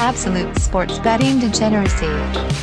Absolute 0.00 0.56
sports 0.58 0.98
betting 1.00 1.38
degeneracy. 1.40 2.06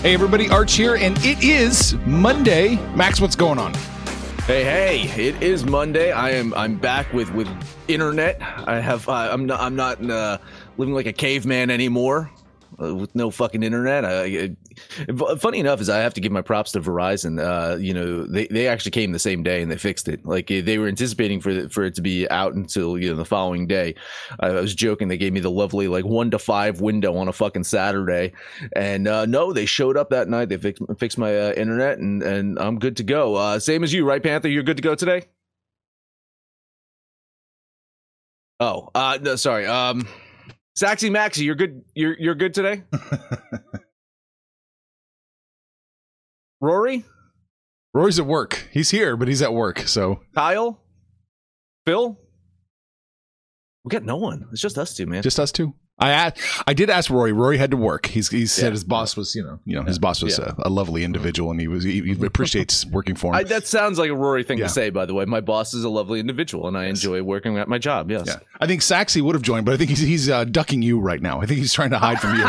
Hey, 0.02 0.16
everybody, 0.16 0.50
Arch 0.50 0.74
here, 0.74 0.96
and 0.96 1.16
it 1.24 1.44
is 1.44 1.94
Monday. 2.08 2.78
Max, 2.96 3.22
what's 3.22 3.36
going 3.36 3.60
on? 3.60 3.76
Hey, 4.48 4.64
hey! 4.64 5.02
It 5.28 5.40
is 5.40 5.64
Monday. 5.64 6.12
I 6.12 6.32
am. 6.32 6.52
I'm 6.56 6.78
back 6.78 7.14
with 7.14 7.32
with 7.36 7.48
internet. 7.88 8.42
I 8.42 8.80
have. 8.80 9.08
Uh, 9.08 9.30
I'm 9.32 9.46
not. 9.46 9.60
I'm 9.60 9.76
not 9.76 10.04
uh, 10.10 10.40
living 10.80 10.96
like 10.96 11.06
a 11.06 11.14
caveman 11.14 11.70
anymore. 11.70 12.32
With 12.78 13.16
no 13.16 13.32
fucking 13.32 13.64
internet. 13.64 14.06
I, 14.06 14.56
I, 15.10 15.36
funny 15.38 15.60
enough 15.60 15.82
is 15.82 15.90
I 15.90 15.98
have 15.98 16.14
to 16.14 16.22
give 16.22 16.32
my 16.32 16.44
props 16.44 16.74
to 16.74 16.80
Verizon. 16.80 17.42
Uh, 17.42 17.76
you 17.78 17.92
know, 17.92 18.24
they, 18.28 18.46
they 18.48 18.68
actually 18.68 18.92
came 18.92 19.12
the 19.12 19.20
same 19.20 19.42
day 19.42 19.64
and 19.64 19.72
they 19.72 19.78
fixed 19.78 20.08
it. 20.08 20.24
Like 20.24 20.48
they 20.48 20.78
were 20.78 20.88
anticipating 20.88 21.42
for 21.42 21.54
the, 21.54 21.70
for 21.70 21.86
it 21.86 21.96
to 21.96 22.02
be 22.02 22.30
out 22.30 22.54
until 22.54 22.98
you 23.00 23.10
know 23.10 23.16
the 23.16 23.26
following 23.26 23.66
day. 23.66 23.96
I, 24.40 24.50
I 24.50 24.62
was 24.62 24.76
joking. 24.76 25.08
They 25.08 25.18
gave 25.18 25.34
me 25.34 25.40
the 25.40 25.50
lovely 25.50 25.88
like 25.88 26.06
one 26.06 26.30
to 26.32 26.40
five 26.40 26.80
window 26.80 27.18
on 27.18 27.28
a 27.28 27.34
fucking 27.34 27.64
Saturday, 27.64 28.34
and 28.76 29.08
uh, 29.08 29.26
no, 29.26 29.54
they 29.54 29.66
showed 29.66 29.98
up 29.98 30.12
that 30.12 30.30
night. 30.30 30.50
They 30.50 30.58
fixed 30.58 30.84
fixed 31.00 31.18
my 31.18 31.36
uh, 31.36 31.54
internet 31.54 31.98
and 31.98 32.22
and 32.22 32.60
I'm 32.60 32.78
good 32.78 32.98
to 32.98 33.04
go. 33.04 33.36
Uh, 33.36 33.60
same 33.60 33.84
as 33.84 33.92
you, 33.92 34.06
right, 34.06 34.22
Panther? 34.22 34.50
You're 34.50 34.64
good 34.64 34.78
to 34.78 34.84
go 34.84 34.94
today. 34.94 35.24
Oh, 38.60 38.90
uh, 38.96 39.18
no, 39.22 39.36
sorry. 39.36 39.66
Um. 39.66 40.08
Saxy 40.78 41.10
Maxi, 41.10 41.44
you're 41.44 41.56
good. 41.56 41.84
You're 41.96 42.16
you're 42.20 42.36
good 42.36 42.54
today. 42.54 42.84
Rory, 46.62 47.04
Rory's 47.96 48.20
at 48.20 48.28
work. 48.28 48.68
He's 48.72 48.92
here, 48.92 49.18
but 49.18 49.28
he's 49.28 49.42
at 49.42 49.54
work. 49.54 49.80
So 49.88 50.22
Kyle, 50.36 50.80
Phil. 51.86 52.20
We 53.84 53.90
got 53.90 54.04
no 54.04 54.18
one. 54.18 54.48
It's 54.52 54.62
just 54.62 54.78
us 54.78 54.94
two, 54.94 55.08
man. 55.08 55.24
just 55.24 55.40
us 55.40 55.52
two. 55.52 55.74
I 56.00 56.12
asked, 56.12 56.40
I 56.68 56.74
did 56.76 56.92
ask 56.92 57.10
Rory. 57.10 57.32
Rory 57.32 57.58
had 57.58 57.72
to 57.72 57.78
work. 57.78 58.06
He's 58.06 58.30
he 58.30 58.46
said 58.46 58.72
his 58.72 58.84
boss 58.84 59.18
was 59.18 59.34
you 59.34 59.44
know 59.44 59.60
you 59.66 59.76
know 59.76 59.82
his 59.82 59.98
boss 59.98 60.22
was 60.22 60.38
Yeah. 60.38 60.54
a, 60.60 60.68
a 60.68 60.70
lovely 60.70 61.04
individual 61.04 61.50
and 61.50 61.60
he 61.60 61.68
was 61.68 61.84
he, 61.84 62.02
he 62.14 62.26
appreciates 62.26 62.86
working 62.92 63.16
for 63.16 63.28
him. 63.34 63.36
I, 63.36 63.44
that 63.46 63.66
sounds 63.66 63.98
like 63.98 64.12
a 64.12 64.16
Rory 64.16 64.44
thing 64.44 64.60
Yeah. 64.60 64.66
to 64.68 64.70
say, 64.70 64.90
by 64.92 65.08
the 65.08 65.16
way. 65.16 65.26
My 65.26 65.42
boss 65.42 65.74
is 65.74 65.84
a 65.84 65.90
lovely 65.90 66.20
individual, 66.20 66.68
and 66.68 66.78
I 66.78 66.86
enjoy 66.86 67.24
working 67.24 67.58
at 67.58 67.68
my 67.68 67.80
job. 67.80 68.12
Yes. 68.12 68.26
yeah, 68.28 68.38
I 68.62 68.68
think 68.68 68.82
Saxy 68.82 69.22
would 69.24 69.34
have 69.34 69.42
joined, 69.42 69.66
but 69.66 69.74
I 69.74 69.78
think 69.78 69.90
he's 69.90 70.00
he's 70.00 70.30
uh, 70.30 70.44
ducking 70.44 70.84
you 70.84 71.00
right 71.00 71.22
now. 71.22 71.42
I 71.42 71.48
think 71.48 71.60
he's 71.60 71.74
trying 71.74 71.90
to 71.90 71.98
hide 72.00 72.20
from 72.22 72.36
you. 72.36 72.46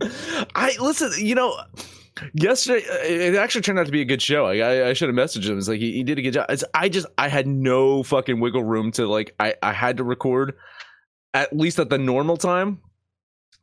I 0.54 0.76
listen. 0.80 1.12
You 1.18 1.34
know, 1.34 1.56
yesterday 2.32 2.84
it 3.02 3.34
actually 3.36 3.62
turned 3.62 3.78
out 3.78 3.86
to 3.86 3.92
be 3.92 4.00
a 4.00 4.04
good 4.04 4.22
show. 4.22 4.46
I, 4.46 4.58
I, 4.58 4.88
I 4.88 4.92
should 4.92 5.08
have 5.08 5.16
messaged 5.16 5.48
him. 5.48 5.58
It's 5.58 5.68
like 5.68 5.80
he, 5.80 5.92
he 5.92 6.02
did 6.02 6.18
a 6.18 6.22
good 6.22 6.32
job. 6.32 6.46
It's, 6.48 6.64
I 6.74 6.88
just 6.88 7.06
I 7.18 7.28
had 7.28 7.46
no 7.46 8.02
fucking 8.02 8.40
wiggle 8.40 8.64
room 8.64 8.92
to 8.92 9.06
like. 9.06 9.34
I 9.40 9.54
I 9.62 9.72
had 9.72 9.96
to 9.98 10.04
record 10.04 10.54
at 11.34 11.54
least 11.54 11.78
at 11.78 11.90
the 11.90 11.98
normal 11.98 12.36
time. 12.36 12.80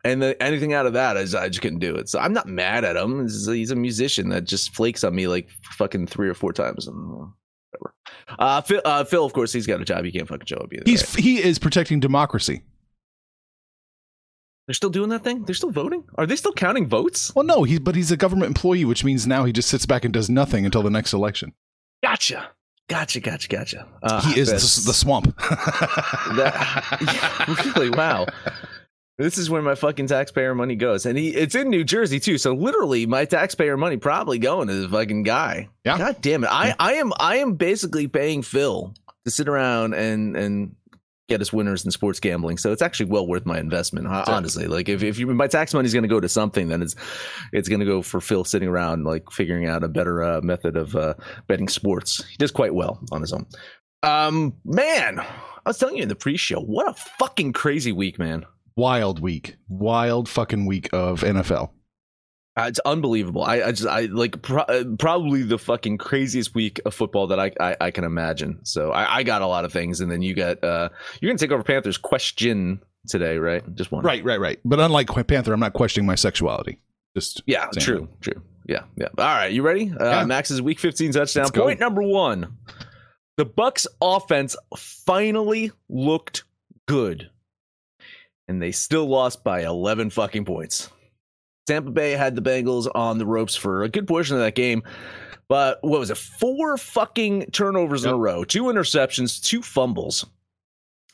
And 0.04 0.22
the, 0.22 0.42
anything 0.42 0.74
out 0.74 0.88
of 0.88 0.94
that, 0.94 1.16
I 1.16 1.24
just 1.24 1.62
couldn't 1.62 1.80
do 1.80 1.96
it. 1.96 2.10
So 2.10 2.20
I'm 2.20 2.34
not 2.34 2.48
mad 2.48 2.84
at 2.84 2.96
him. 2.96 3.22
He's, 3.22 3.46
he's 3.48 3.72
a 3.72 3.76
musician 3.76 4.30
that 4.30 4.46
just 4.46 4.74
flakes 4.74 5.04
on 5.04 5.14
me 5.14 5.28
like 5.28 5.48
fucking 5.78 6.08
three 6.08 6.28
or 6.28 6.34
four 6.34 6.54
times. 6.54 6.88
And, 6.88 6.98
uh, 6.98 7.28
whatever. 7.70 7.96
Uh, 8.40 8.62
Phil, 8.62 8.82
uh, 8.84 9.04
Phil, 9.04 9.24
of 9.24 9.34
course, 9.34 9.54
he's 9.54 9.68
got 9.68 9.80
a 9.80 9.86
job. 9.86 10.04
He 10.04 10.12
can't 10.12 10.28
fucking 10.28 10.48
show 10.48 10.58
up 10.58 10.74
either. 10.74 10.84
He's 10.88 11.04
right? 11.14 11.24
he 11.24 11.44
is 11.44 11.60
protecting 11.60 12.00
democracy. 12.00 12.64
They're 14.68 14.74
still 14.74 14.90
doing 14.90 15.10
that 15.10 15.24
thing. 15.24 15.44
They're 15.44 15.56
still 15.56 15.72
voting. 15.72 16.04
Are 16.16 16.26
they 16.26 16.36
still 16.36 16.54
counting 16.54 16.88
votes? 16.88 17.34
Well, 17.36 17.46
no, 17.46 17.64
he's 17.64 17.80
but 17.80 17.96
he's 17.96 18.12
a 18.12 18.18
government 18.18 18.48
employee, 18.48 18.86
which 18.86 19.04
means 19.04 19.28
now 19.28 19.44
he 19.44 19.52
just 19.52 19.70
sits 19.70 19.86
back 19.86 20.06
and 20.06 20.14
does 20.14 20.30
nothing 20.30 20.66
until 20.66 20.84
the 20.84 20.90
next 20.90 21.14
election. 21.14 21.54
Gotcha. 22.04 22.50
Gotcha. 22.88 23.20
Gotcha. 23.20 23.48
Gotcha. 23.48 23.88
Uh, 24.04 24.22
he 24.22 24.40
is 24.40 24.50
the, 24.50 24.90
the 24.90 24.94
swamp. 24.94 25.34
That, 26.36 27.74
really? 27.76 27.90
Wow. 27.90 28.28
This 29.18 29.38
is 29.38 29.50
where 29.50 29.62
my 29.62 29.76
fucking 29.76 30.08
taxpayer 30.08 30.56
money 30.56 30.76
goes, 30.76 31.06
and 31.06 31.18
he 31.18 31.30
it's 31.30 31.54
in 31.54 31.70
New 31.70 31.84
Jersey 31.84 32.20
too. 32.20 32.38
So 32.38 32.54
literally, 32.54 33.06
my 33.06 33.26
taxpayer 33.26 33.78
money 33.78 33.98
probably 33.98 34.40
going 34.40 34.68
to 34.68 34.74
the 34.74 34.90
fucking 34.90 35.24
guy. 35.24 35.70
Yeah. 35.86 35.98
God 35.98 36.18
damn 36.22 36.44
it! 36.44 36.48
I 36.52 36.74
I 36.80 36.94
am 36.94 37.12
I 37.20 37.38
am 37.38 37.54
basically 37.54 38.08
paying 38.08 38.42
Phil 38.42 38.94
to 39.26 39.32
sit 39.32 39.48
around 39.48 39.94
and 39.94 40.36
and 40.36 40.76
get 41.32 41.42
us 41.42 41.54
winners 41.54 41.86
in 41.86 41.92
sports 41.92 42.20
gambling. 42.20 42.58
So 42.58 42.72
it's 42.72 42.82
actually 42.82 43.08
well 43.08 43.28
worth 43.28 43.46
my 43.46 43.60
investment. 43.60 44.08
Honestly, 44.08 44.68
like 44.68 44.90
if 44.90 45.04
if 45.04 45.18
you, 45.18 45.28
my 45.28 45.48
tax 45.48 45.74
money 45.74 45.86
is 45.86 45.94
going 45.94 46.04
to 46.04 46.10
go 46.10 46.20
to 46.20 46.30
something, 46.30 46.68
then 46.68 46.82
it's 46.82 46.96
it's 47.54 47.70
going 47.70 47.80
to 47.80 47.86
go 47.86 48.02
for 48.02 48.22
Phil 48.22 48.44
sitting 48.44 48.68
around 48.68 49.06
like 49.06 49.32
figuring 49.32 49.68
out 49.68 49.84
a 49.84 49.88
better 49.88 50.24
uh, 50.24 50.42
method 50.42 50.76
of 50.76 50.96
uh, 50.96 51.14
betting 51.48 51.68
sports. 51.68 52.24
He 52.26 52.38
does 52.38 52.52
quite 52.52 52.74
well 52.74 53.00
on 53.12 53.22
his 53.22 53.34
own. 53.34 53.46
Um, 54.04 54.54
man, 54.66 55.20
I 55.20 55.26
was 55.66 55.78
telling 55.78 55.98
you 55.98 56.04
in 56.04 56.10
the 56.10 56.16
pre-show, 56.16 56.60
what 56.60 56.90
a 56.90 56.94
fucking 56.94 57.54
crazy 57.54 57.92
week, 57.92 58.18
man. 58.18 58.46
Wild 58.76 59.20
week, 59.20 59.58
wild 59.70 60.28
fucking 60.28 60.66
week 60.66 60.90
of 60.92 61.22
NFL. 61.22 61.70
Uh, 62.58 62.64
it's 62.68 62.80
unbelievable. 62.80 63.44
I, 63.44 63.62
I 63.62 63.72
just, 63.72 63.88
I 63.88 64.02
like 64.02 64.42
pro- 64.42 64.64
uh, 64.64 64.84
probably 65.00 65.44
the 65.44 65.58
fucking 65.58 65.98
craziest 65.98 66.54
week 66.54 66.82
of 66.86 66.94
football 66.94 67.28
that 67.28 67.40
I, 67.40 67.52
I, 67.62 67.78
I 67.80 67.92
can 67.92 68.04
imagine. 68.04 68.60
So 68.64 68.92
I, 68.92 69.18
I 69.20 69.24
got 69.24 69.42
a 69.42 69.48
lot 69.48 69.64
of 69.64 69.72
things, 69.72 70.02
and 70.02 70.12
then 70.12 70.22
you 70.22 70.34
got, 70.36 70.62
uh, 70.62 70.90
you're 71.22 71.30
gonna 71.30 71.38
take 71.38 71.52
over 71.52 71.64
Panthers 71.64 71.98
question 71.98 72.82
today, 73.08 73.38
right? 73.38 73.64
Just 73.76 73.92
one, 73.92 74.04
Right, 74.04 74.24
right, 74.26 74.40
right. 74.40 74.60
But 74.66 74.82
unlike 74.82 75.08
Panther, 75.28 75.54
I'm 75.54 75.62
not 75.62 75.72
questioning 75.74 76.06
my 76.06 76.16
sexuality. 76.16 76.80
Just 77.16 77.42
Yeah, 77.46 77.68
true, 77.80 78.10
true. 78.20 78.42
Yeah, 78.68 78.84
yeah. 78.98 79.08
All 79.18 79.26
right, 79.26 79.52
you 79.52 79.62
ready? 79.64 79.92
Uh, 79.98 80.04
Yeah. 80.06 80.26
Max's 80.26 80.62
week 80.62 80.80
15 80.80 81.14
touchdown. 81.14 81.50
Point 81.52 81.80
number 81.80 82.04
one: 82.04 82.58
the 83.38 83.46
Bucks' 83.46 83.88
offense 84.02 84.58
finally 84.78 85.72
looked 85.90 86.44
good, 86.88 87.30
and 88.50 88.62
they 88.62 88.72
still 88.72 89.08
lost 89.08 89.44
by 89.44 89.62
11 89.64 90.10
fucking 90.10 90.46
points. 90.46 90.90
Tampa 91.66 91.92
Bay 91.92 92.12
had 92.12 92.36
the 92.36 92.42
Bengals 92.42 92.90
on 92.96 93.18
the 93.18 93.26
ropes 93.26 93.56
for 93.56 93.84
a 93.84 93.90
good 93.90 94.08
portion 94.08 94.36
of 94.36 94.42
that 94.42 94.56
game. 94.56 94.84
But 95.48 95.80
what 95.82 96.00
was 96.00 96.10
it? 96.10 96.18
Four 96.18 96.78
fucking 96.78 97.48
turnovers 97.52 98.06
in 98.06 98.12
a 98.12 98.18
row, 98.18 98.44
two 98.44 98.64
interceptions, 98.64 99.44
two 99.44 99.62
fumbles, 99.62 100.26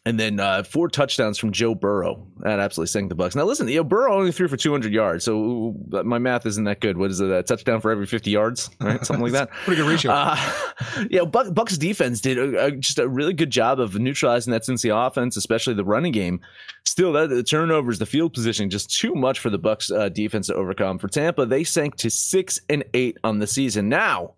and 0.08 0.18
then 0.20 0.40
uh, 0.40 0.64
four 0.64 0.88
touchdowns 0.88 1.38
from 1.38 1.52
Joe 1.52 1.76
Burrow. 1.76 2.26
That 2.40 2.60
absolutely 2.60 2.88
sank 2.88 3.10
the 3.10 3.16
Bucks. 3.16 3.36
Now 3.36 3.44
listen, 3.44 3.68
you 3.68 3.76
know, 3.76 3.84
Burrow 3.84 4.14
only 4.18 4.32
threw 4.32 4.48
for 4.48 4.56
200 4.56 4.94
yards, 4.94 5.26
so 5.26 5.76
uh, 5.92 6.04
my 6.04 6.18
math 6.18 6.46
isn't 6.46 6.64
that 6.64 6.80
good. 6.80 6.98
What 6.98 7.12
is 7.12 7.20
it? 7.20 7.30
A 7.30 7.44
touchdown 7.44 7.82
for 7.82 7.92
every 7.92 8.06
50 8.06 8.32
yards, 8.32 8.70
right? 8.80 9.06
Something 9.06 9.24
like 9.24 9.32
that. 9.34 9.52
pretty 9.66 9.82
good 9.82 9.90
ratio. 9.90 10.12
Uh, 10.12 10.38
yeah, 11.10 11.26
Buck, 11.26 11.54
Bucks 11.54 11.78
defense 11.78 12.22
did 12.22 12.38
a, 12.38 12.66
a- 12.68 12.72
just 12.72 13.00
a 13.00 13.08
really 13.08 13.34
good 13.34 13.50
job 13.50 13.80
of 13.80 13.96
neutralizing 14.00 14.52
that 14.52 14.64
Cincy 14.64 14.90
offense, 14.96 15.36
especially 15.36 15.74
the 15.74 15.84
running 15.86 16.14
game. 16.14 16.40
Still, 16.86 17.12
that 17.14 17.30
the 17.30 17.44
turnovers, 17.44 18.00
the 18.00 18.06
field 18.06 18.34
positioning, 18.34 18.70
just 18.70 18.90
too 18.90 19.14
much 19.14 19.40
for 19.40 19.50
the 19.50 19.58
Bucks 19.58 19.92
uh, 19.92 20.08
defense 20.10 20.48
to 20.48 20.56
overcome. 20.56 20.98
For 21.00 21.10
Tampa, 21.10 21.46
they 21.46 21.66
sank 21.66 21.98
to 21.98 22.10
six 22.10 22.62
and 22.70 22.86
eight 22.94 23.18
on 23.26 23.40
the 23.40 23.48
season. 23.48 23.90
Now, 23.90 24.36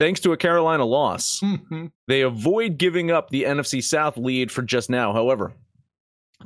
thanks 0.00 0.18
to 0.20 0.32
a 0.32 0.36
Carolina 0.36 0.84
loss, 0.84 1.40
mm-hmm. 1.40 1.86
they 2.08 2.22
avoid 2.22 2.78
giving 2.78 3.12
up 3.12 3.30
the 3.30 3.44
NFC 3.44 3.84
South 3.84 4.16
lead 4.16 4.50
for 4.50 4.62
just 4.62 4.90
now. 4.90 5.12
However, 5.12 5.52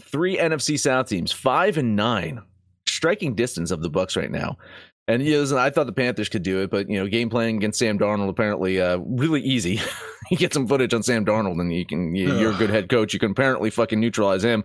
three 0.02 0.36
NFC 0.36 0.78
South 0.78 1.08
teams, 1.08 1.32
five 1.32 1.78
and 1.78 1.96
nine, 1.96 2.42
striking 2.86 3.34
distance 3.34 3.70
of 3.70 3.80
the 3.80 3.88
Bucks 3.88 4.16
right 4.16 4.30
now. 4.30 4.58
And 5.06 5.22
you 5.22 5.34
know, 5.34 5.40
listen, 5.40 5.58
I 5.58 5.68
thought 5.68 5.84
the 5.84 5.92
Panthers 5.92 6.30
could 6.30 6.42
do 6.42 6.62
it, 6.62 6.70
but 6.70 6.88
you 6.88 6.98
know, 6.98 7.06
game 7.06 7.28
playing 7.28 7.56
against 7.56 7.78
Sam 7.78 7.98
Darnold 7.98 8.30
apparently 8.30 8.80
uh, 8.80 8.98
really 9.04 9.42
easy. 9.42 9.78
you 10.30 10.38
get 10.38 10.54
some 10.54 10.66
footage 10.66 10.94
on 10.94 11.02
Sam 11.02 11.26
Darnold, 11.26 11.60
and 11.60 11.74
you 11.74 11.84
can 11.84 12.14
you, 12.14 12.34
you're 12.38 12.52
a 12.52 12.56
good 12.56 12.70
head 12.70 12.88
coach. 12.88 13.12
You 13.12 13.20
can 13.20 13.32
apparently 13.32 13.68
fucking 13.68 14.00
neutralize 14.00 14.42
him, 14.42 14.64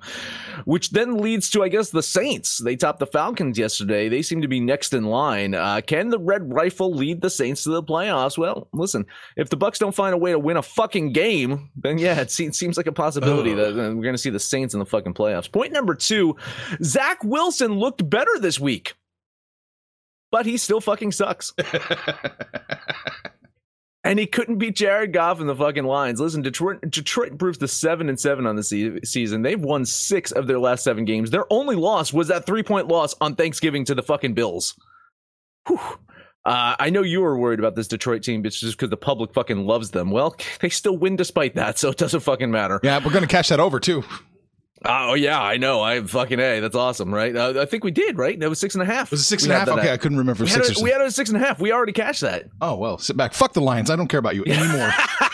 which 0.64 0.92
then 0.92 1.18
leads 1.18 1.50
to 1.50 1.64
I 1.64 1.68
guess 1.68 1.90
the 1.90 2.02
Saints. 2.02 2.60
They 2.60 2.78
topped 2.78 3.00
the 3.00 3.06
Falcons 3.06 3.60
yesterday. 3.60 4.08
They 4.08 4.22
seem 4.22 4.42
to 4.42 4.48
be 4.48 4.62
next 4.62 4.94
in 4.94 5.06
line. 5.06 5.56
Uh, 5.56 5.82
can 5.86 6.08
the 6.08 6.20
Red 6.20 6.54
Rifle 6.54 6.94
lead 6.94 7.20
the 7.20 7.30
Saints 7.30 7.64
to 7.64 7.72
the 7.72 7.84
playoffs? 7.84 8.38
Well, 8.38 8.70
listen, 8.72 9.06
if 9.36 9.50
the 9.50 9.58
Bucks 9.58 9.78
don't 9.78 9.96
find 9.96 10.14
a 10.14 10.18
way 10.18 10.32
to 10.32 10.40
win 10.40 10.56
a 10.56 10.64
fucking 10.64 11.12
game, 11.12 11.70
then 11.76 11.98
yeah, 11.98 12.18
it 12.22 12.32
seems, 12.32 12.58
seems 12.58 12.78
like 12.78 12.88
a 12.88 12.94
possibility 12.94 13.54
that 13.56 13.76
we're 13.76 13.92
going 13.96 14.14
to 14.14 14.18
see 14.18 14.30
the 14.30 14.40
Saints 14.40 14.74
in 14.74 14.80
the 14.80 14.86
fucking 14.86 15.16
playoffs. 15.16 15.52
Point 15.52 15.74
number 15.74 15.96
two: 15.96 16.38
Zach 16.82 17.22
Wilson 17.26 17.74
looked 17.74 18.10
better 18.10 18.32
this 18.40 18.58
week 18.58 18.94
but 20.32 20.46
he 20.46 20.58
still 20.58 20.82
fucking 20.82 21.12
sucks. 21.12 21.54
and 24.04 24.20
he 24.20 24.26
couldn't 24.26 24.58
beat 24.58 24.76
Jared 24.76 25.14
Goff 25.14 25.40
in 25.42 25.48
the 25.48 25.56
fucking 25.56 25.84
Lions. 25.86 26.20
Listen, 26.20 26.42
Detroit 26.42 26.80
Detroit 26.90 27.32
improves 27.32 27.58
to 27.60 27.68
seven 27.68 28.10
and 28.10 28.20
seven 28.20 28.46
on 28.46 28.56
the 28.56 28.64
se- 28.64 29.02
season. 29.04 29.42
They've 29.42 29.60
won 29.60 29.86
six 29.86 30.32
of 30.32 30.48
their 30.48 30.60
last 30.60 30.84
seven 30.84 31.06
games. 31.06 31.32
Their 31.32 31.46
only 31.52 31.76
loss 31.76 32.14
was 32.14 32.28
that 32.30 32.46
three 32.46 32.64
point 32.64 32.88
loss 32.88 33.16
on 33.22 33.36
Thanksgiving 33.36 33.86
to 33.86 33.96
the 33.96 34.04
fucking 34.04 34.34
Bills. 34.34 34.76
Whew. 35.68 35.80
Uh, 36.46 36.76
I 36.80 36.90
know 36.90 37.04
you 37.04 37.20
were 37.22 37.38
worried 37.38 37.60
about 37.60 37.76
this 37.76 37.88
Detroit 37.88 38.24
team, 38.24 38.42
but 38.42 38.48
it's 38.48 38.60
just 38.60 38.78
because 38.78 38.90
the 38.90 38.98
public 38.98 39.34
fucking 39.34 39.68
loves 39.68 39.92
them. 39.92 40.10
Well, 40.10 40.36
they 40.62 40.70
still 40.70 40.98
win 40.98 41.18
despite 41.18 41.56
that, 41.56 41.78
so 41.78 41.90
it 41.90 41.98
doesn't 41.98 42.22
fucking 42.22 42.50
matter. 42.50 42.80
Yeah, 42.82 43.04
we're 43.04 43.12
gonna 43.12 43.28
cash 43.28 43.50
that 43.50 43.60
over 43.60 43.80
too. 43.80 44.04
Oh 44.86 45.14
yeah, 45.14 45.42
I 45.42 45.58
know. 45.58 45.82
I 45.82 46.02
fucking 46.02 46.40
a. 46.40 46.60
That's 46.62 46.76
awesome, 46.76 47.14
right? 47.14 47.36
Uh, 47.36 47.54
I 47.62 47.66
think 47.66 47.84
we 47.84 47.92
did, 47.92 48.18
right? 48.18 48.40
That 48.40 48.50
was 48.50 48.60
six 48.60 48.76
and 48.76 48.82
a 48.82 48.86
half. 48.86 49.12
Was 49.12 49.20
it 49.20 49.24
six 49.24 49.44
We 49.44 49.52
and 49.52 49.56
a 49.56 49.60
half? 49.60 49.68
Okay, 49.80 49.88
at- 49.90 49.94
I 49.94 49.98
couldn't 49.98 50.18
remember. 50.18 50.44
We 50.46 50.50
had, 50.50 50.64
Six 50.64 50.78
it, 50.78 50.82
or 50.82 50.84
we 50.86 50.92
had 50.92 51.02
it 51.02 51.06
at 51.06 51.14
six 51.14 51.30
and 51.30 51.42
a 51.42 51.46
half. 51.46 51.60
We 51.60 51.72
already 51.74 51.92
cashed 51.92 52.22
that. 52.22 52.46
Oh 52.62 52.76
well, 52.76 52.98
sit 52.98 53.18
back. 53.18 53.34
Fuck 53.34 53.54
the 53.54 53.62
Lions. 53.62 53.90
I 53.90 53.96
don't 53.98 54.08
care 54.08 54.20
about 54.20 54.36
you 54.36 54.44
anymore. 54.48 54.92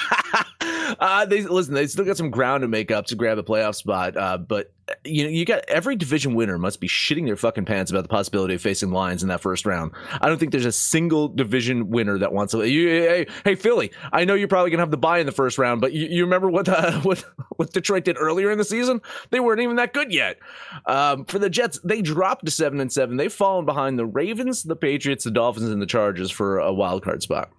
uh, 1.00 1.26
they 1.26 1.42
listen. 1.44 1.74
They 1.74 1.88
still 1.88 2.06
got 2.06 2.18
some 2.18 2.30
ground 2.30 2.62
to 2.62 2.68
make 2.68 2.92
up 2.92 3.06
to 3.08 3.16
grab 3.16 3.38
a 3.38 3.44
playoff 3.44 3.76
spot. 3.76 4.18
Uh, 4.18 4.38
but 4.38 4.74
you 5.04 5.24
know, 5.24 5.30
you 5.30 5.46
got 5.46 5.64
every 5.68 5.96
division 5.96 6.36
winner 6.36 6.58
must 6.58 6.80
be 6.80 6.88
shitting 6.88 7.26
their 7.26 7.36
fucking 7.36 7.66
pants 7.66 7.92
about 7.92 8.04
the 8.04 8.10
possibility 8.10 8.54
of 8.54 8.62
facing 8.62 8.90
the 8.90 8.96
Lions 8.96 9.24
in 9.24 9.30
that 9.30 9.42
first 9.42 9.66
round. 9.66 9.92
I 10.22 10.28
don't 10.28 10.38
think 10.38 10.52
there's 10.52 10.66
a 10.66 10.72
single 10.72 11.28
division 11.28 11.90
winner 11.90 12.18
that 12.20 12.34
wants 12.34 12.52
to. 12.52 12.68
You, 12.68 12.88
hey, 12.88 13.28
hey, 13.44 13.56
Philly. 13.56 13.92
I 14.14 14.26
know 14.26 14.36
you're 14.36 14.48
probably 14.48 14.72
gonna 14.72 14.84
have 14.84 14.92
the 14.92 14.98
buy 14.98 15.20
in 15.20 15.26
the 15.26 15.32
first 15.32 15.58
round, 15.58 15.82
but 15.82 15.94
you, 15.94 16.08
you 16.08 16.24
remember 16.24 16.50
what 16.50 16.70
uh, 16.70 17.00
what 17.02 17.24
what 17.58 17.74
Detroit 17.74 18.04
did 18.04 18.18
earlier 18.20 18.52
in 18.52 18.58
the 18.58 18.66
season? 18.66 19.02
They 19.32 19.40
weren't 19.40 19.62
even 19.62 19.78
that 19.78 19.94
good 19.94 20.14
yet. 20.14 20.38
Um, 20.86 21.26
for 21.26 21.40
the 21.40 21.50
Jets, 21.50 21.80
they 21.84 22.02
dropped 22.02 22.46
to 22.46 22.52
seven 22.52 22.80
and 22.80 22.92
seven. 22.92 23.18
They've 23.18 23.34
fallen 23.34 23.66
behind 23.66 23.98
the 23.98 24.06
Ravens, 24.06 24.64
the 24.64 24.76
Patriots, 24.76 25.24
the 25.24 25.32
Dolphins, 25.32 25.70
and 25.70 25.82
the 25.82 25.88
Chargers 25.88 26.32
for 26.32 26.60
a 26.60 26.74
wild 26.74 27.04
card 27.04 27.22
spot. 27.22 27.52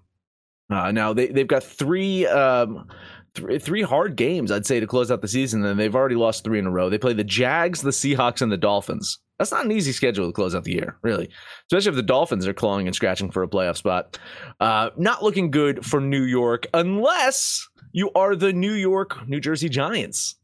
Uh, 0.69 0.91
now 0.91 1.13
they 1.13 1.29
they've 1.29 1.47
got 1.47 1.63
three 1.63 2.27
um, 2.27 2.89
th- 3.37 3.63
three 3.63 3.83
hard 3.83 4.17
games, 4.17 4.51
I'd 4.51 4.67
say, 4.67 4.81
to 4.81 4.87
close 4.87 5.11
out 5.11 5.21
the 5.21 5.29
season. 5.29 5.65
And 5.65 5.79
they've 5.79 5.95
already 5.95 6.17
lost 6.17 6.45
three 6.45 6.59
in 6.59 6.67
a 6.67 6.71
row. 6.71 6.91
They 6.91 6.99
play 6.99 7.13
the 7.13 7.25
Jags, 7.25 7.83
the 7.83 7.91
Seahawks, 7.91 8.43
and 8.43 8.51
the 8.51 8.57
Dolphins. 8.57 9.19
That's 9.39 9.53
not 9.53 9.65
an 9.65 9.73
easy 9.73 9.93
schedule 9.93 10.27
to 10.27 10.33
close 10.33 10.55
out 10.55 10.65
the 10.65 10.73
year, 10.73 10.97
really. 11.03 11.29
Especially 11.67 11.91
if 11.91 11.97
the 11.97 12.03
Dolphins 12.03 12.47
are 12.47 12.55
clawing 12.55 12.87
and 12.87 12.97
scratching 12.97 13.31
for 13.31 13.43
a 13.43 13.49
playoff 13.49 13.77
spot. 13.77 14.19
Uh, 14.61 14.91
not 14.97 15.23
looking 15.23 15.51
good 15.51 15.85
for 15.85 16.01
New 16.01 16.23
York, 16.23 16.67
unless 16.73 17.69
you 17.93 18.11
are 18.15 18.35
the 18.35 18.53
New 18.53 18.73
York, 18.73 19.29
New 19.29 19.41
Jersey 19.41 19.69
Giants. 19.69 20.37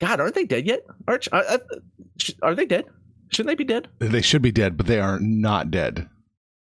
God, 0.00 0.20
aren't 0.20 0.34
they 0.34 0.44
dead 0.44 0.66
yet? 0.66 0.84
Arch, 1.08 1.28
I, 1.32 1.40
I, 1.40 1.58
are 2.42 2.54
they 2.54 2.66
dead? 2.66 2.84
Shouldn't 3.30 3.48
they 3.48 3.56
be 3.56 3.64
dead? 3.64 3.88
they 3.98 4.22
should 4.22 4.42
be 4.42 4.52
dead, 4.52 4.76
but 4.76 4.86
they 4.86 5.00
are 5.00 5.18
not 5.18 5.70
dead. 5.70 6.08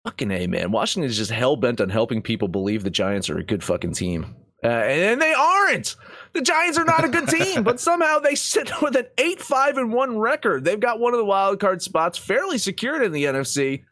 Fucking 0.05 0.31
A, 0.31 0.47
man. 0.47 0.71
Washington 0.71 1.09
is 1.09 1.17
just 1.17 1.31
hell 1.31 1.56
bent 1.56 1.81
on 1.81 1.89
helping 1.89 2.23
people 2.23 2.49
believe 2.49 2.83
the 2.83 2.91
Giants 2.91 3.31
are 3.31 3.39
a 3.39 3.45
good 3.45 3.65
fucking 3.65 3.93
team. 3.93 4.35
Uh, 4.62 4.66
and 4.69 5.20
they 5.22 5.32
aren't. 5.32 5.94
The 6.32 6.43
Giants 6.43 6.78
are 6.78 6.84
not 6.84 7.05
a 7.05 7.08
good 7.08 7.28
team, 7.28 7.62
but 7.62 7.81
somehow 7.81 8.19
they 8.19 8.34
sit 8.34 8.70
with 8.82 8.96
an 8.96 9.06
8 9.16 9.40
5 9.40 9.76
and 9.78 9.93
1 9.93 10.19
record. 10.19 10.64
They've 10.64 10.81
got 10.81 11.00
one 11.00 11.14
of 11.14 11.19
the 11.19 11.25
wild 11.25 11.60
card 11.60 11.82
spots 11.82 12.19
fairly 12.19 12.58
secured 12.58 13.02
in 13.02 13.12
the 13.12 13.25
NFC. 13.25 13.84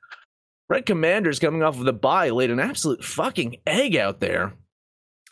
Red 0.68 0.84
Commanders 0.86 1.38
coming 1.38 1.62
off 1.62 1.78
of 1.78 1.84
the 1.84 1.92
bye 1.92 2.30
laid 2.30 2.50
an 2.50 2.58
absolute 2.58 3.04
fucking 3.04 3.58
egg 3.66 3.96
out 3.96 4.18
there. 4.18 4.54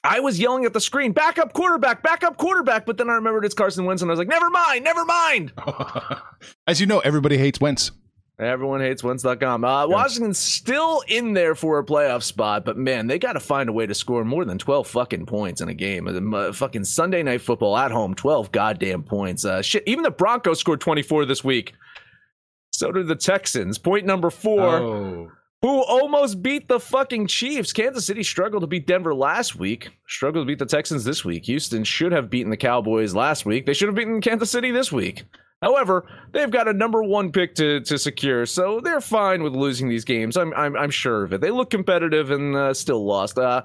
I 0.04 0.20
was 0.20 0.38
yelling 0.38 0.66
at 0.66 0.75
the 0.75 0.81
screen, 0.81 1.12
backup 1.12 1.54
quarterback, 1.54 2.02
backup 2.02 2.37
quarterback, 2.37 2.84
but 2.84 2.98
then 2.98 3.08
I 3.08 3.14
remembered 3.14 3.44
it's 3.44 3.54
Carson 3.54 3.87
Wentz 3.87 4.02
and 4.02 4.10
I 4.10 4.12
was 4.12 4.19
like, 4.19 4.28
never 4.28 4.50
mind, 4.50 4.84
never 4.84 5.04
mind. 5.04 5.52
As 6.66 6.78
you 6.78 6.87
know, 6.87 7.00
everybody 7.00 7.38
hates 7.38 7.58
Wentz. 7.60 7.90
Everyone 8.38 8.81
hates 8.81 9.04
Wentz.com. 9.04 9.64
Uh, 9.64 9.86
Washington's 9.86 10.40
still 10.40 11.04
in 11.06 11.34
there 11.34 11.54
for 11.54 11.78
a 11.78 11.84
playoff 11.84 12.25
spot, 12.25 12.64
but 12.64 12.76
man, 12.76 13.06
they 13.06 13.16
got 13.19 13.34
to 13.34 13.40
find 13.40 13.69
a 13.69 13.72
way 13.72 13.86
to 13.86 13.94
score 13.94 14.25
more 14.25 14.44
than 14.44 14.58
12 14.58 14.88
fucking 14.88 15.26
points 15.26 15.60
in 15.60 15.69
a 15.69 15.75
game. 15.75 16.08
Uh, 16.08 16.36
uh, 16.36 16.52
fucking 16.52 16.82
Sunday 16.84 17.22
night 17.22 17.42
football 17.42 17.76
at 17.78 17.92
home, 17.92 18.12
12 18.14 18.50
goddamn 18.50 19.04
points. 19.04 19.44
Uh, 19.44 19.62
shit, 19.62 19.84
even 19.86 20.02
the 20.02 20.10
Broncos 20.10 20.58
scored 20.58 20.81
24 20.81 21.26
this 21.26 21.44
week. 21.44 21.75
So 22.72 22.90
did 22.90 23.06
the 23.06 23.14
Texans. 23.14 23.78
Point 23.78 24.04
number 24.04 24.31
four, 24.31 24.69
Oh. 24.78 25.30
who 25.62 25.84
almost 25.84 26.42
beat 26.42 26.66
the 26.66 26.80
fucking 26.80 27.28
Chiefs. 27.28 27.72
Kansas 27.72 28.04
City 28.04 28.25
struggled 28.25 28.62
to 28.62 28.66
beat 28.66 28.88
Denver 28.88 29.14
last 29.14 29.54
week, 29.54 29.92
struggled 30.08 30.44
to 30.44 30.48
beat 30.48 30.58
the 30.58 30.66
Texans 30.66 31.04
this 31.04 31.25
week. 31.25 31.44
Houston 31.44 31.84
should 31.84 32.10
have 32.10 32.30
beaten 32.30 32.50
the 32.50 32.56
Cowboys 32.56 33.14
last 33.14 33.46
week. 33.46 33.64
They 33.64 33.75
should 33.75 33.87
have 33.87 33.94
beaten 33.94 34.20
Kansas 34.20 34.50
City 34.50 34.72
this 34.72 34.90
week. 34.90 35.22
However, 35.64 36.05
they've 36.32 36.50
got 36.50 36.69
a 36.69 36.75
number 36.75 37.02
one 37.02 37.32
pick 37.32 37.55
to, 37.55 37.81
to 37.81 37.96
secure, 37.96 38.44
so 38.44 38.81
they're 38.81 39.00
fine 39.00 39.43
with 39.43 39.55
losing 39.55 39.88
these 39.88 40.05
games. 40.05 40.37
I'm 40.37 40.52
I'm, 40.52 40.76
I'm 40.76 40.90
sure 40.90 41.25
of 41.25 41.32
it. 41.32 41.40
They 41.40 41.50
look 41.50 41.70
competitive 41.70 42.31
and 42.31 42.55
uh, 42.55 42.75
still 42.75 43.02
lost. 43.02 43.38
Uh, 43.38 43.62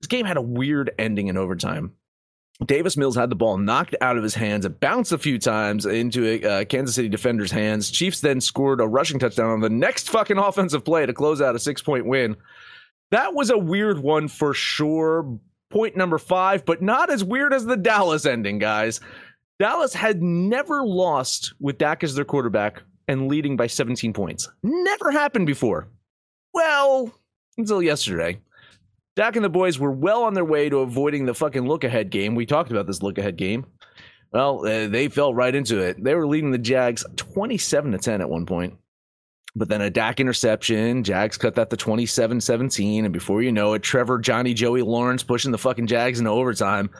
this 0.00 0.06
game 0.06 0.24
had 0.24 0.38
a 0.38 0.42
weird 0.42 0.92
ending 0.98 1.28
in 1.28 1.36
overtime. 1.36 1.92
Davis 2.64 2.96
Mills 2.96 3.14
had 3.14 3.30
the 3.30 3.36
ball 3.36 3.58
knocked 3.58 3.94
out 4.00 4.16
of 4.16 4.22
his 4.22 4.34
hands. 4.34 4.64
It 4.64 4.80
bounced 4.80 5.12
a 5.12 5.18
few 5.18 5.38
times 5.38 5.84
into 5.84 6.26
a 6.26 6.42
uh, 6.42 6.64
Kansas 6.64 6.94
City 6.94 7.10
defender's 7.10 7.50
hands. 7.50 7.90
Chiefs 7.90 8.20
then 8.20 8.40
scored 8.40 8.80
a 8.80 8.86
rushing 8.86 9.18
touchdown 9.18 9.50
on 9.50 9.60
the 9.60 9.68
next 9.68 10.08
fucking 10.08 10.38
offensive 10.38 10.82
play 10.82 11.04
to 11.04 11.12
close 11.12 11.42
out 11.42 11.54
a 11.54 11.58
six 11.58 11.82
point 11.82 12.06
win. 12.06 12.36
That 13.10 13.34
was 13.34 13.50
a 13.50 13.58
weird 13.58 13.98
one 13.98 14.28
for 14.28 14.54
sure. 14.54 15.38
Point 15.68 15.94
number 15.94 16.16
five, 16.16 16.64
but 16.64 16.80
not 16.80 17.10
as 17.10 17.22
weird 17.22 17.52
as 17.52 17.66
the 17.66 17.76
Dallas 17.76 18.24
ending, 18.24 18.58
guys. 18.58 19.00
Dallas 19.58 19.94
had 19.94 20.22
never 20.22 20.84
lost 20.84 21.54
with 21.60 21.78
Dak 21.78 22.02
as 22.02 22.14
their 22.14 22.24
quarterback 22.24 22.82
and 23.06 23.28
leading 23.28 23.56
by 23.56 23.66
17 23.66 24.12
points. 24.12 24.48
Never 24.62 25.10
happened 25.10 25.46
before. 25.46 25.88
Well, 26.52 27.12
until 27.56 27.82
yesterday. 27.82 28.40
Dak 29.16 29.36
and 29.36 29.44
the 29.44 29.50
boys 29.50 29.78
were 29.78 29.92
well 29.92 30.24
on 30.24 30.34
their 30.34 30.44
way 30.44 30.68
to 30.68 30.78
avoiding 30.78 31.24
the 31.24 31.34
fucking 31.34 31.66
look 31.66 31.84
ahead 31.84 32.10
game. 32.10 32.34
We 32.34 32.46
talked 32.46 32.72
about 32.72 32.86
this 32.86 33.02
look 33.02 33.18
ahead 33.18 33.36
game. 33.36 33.66
Well, 34.32 34.66
uh, 34.66 34.88
they 34.88 35.08
fell 35.08 35.32
right 35.32 35.54
into 35.54 35.78
it. 35.78 36.02
They 36.02 36.16
were 36.16 36.26
leading 36.26 36.50
the 36.50 36.58
Jags 36.58 37.04
27 37.14 37.92
to 37.92 37.98
10 37.98 38.20
at 38.20 38.28
one 38.28 38.46
point. 38.46 38.76
But 39.54 39.68
then 39.68 39.80
a 39.80 39.90
Dak 39.90 40.18
interception. 40.18 41.04
Jags 41.04 41.38
cut 41.38 41.54
that 41.54 41.70
to 41.70 41.76
27 41.76 42.40
17. 42.40 43.04
And 43.04 43.12
before 43.12 43.42
you 43.42 43.52
know 43.52 43.74
it, 43.74 43.82
Trevor, 43.84 44.18
Johnny, 44.18 44.52
Joey 44.52 44.82
Lawrence 44.82 45.22
pushing 45.22 45.52
the 45.52 45.58
fucking 45.58 45.86
Jags 45.86 46.18
into 46.18 46.32
overtime. 46.32 46.90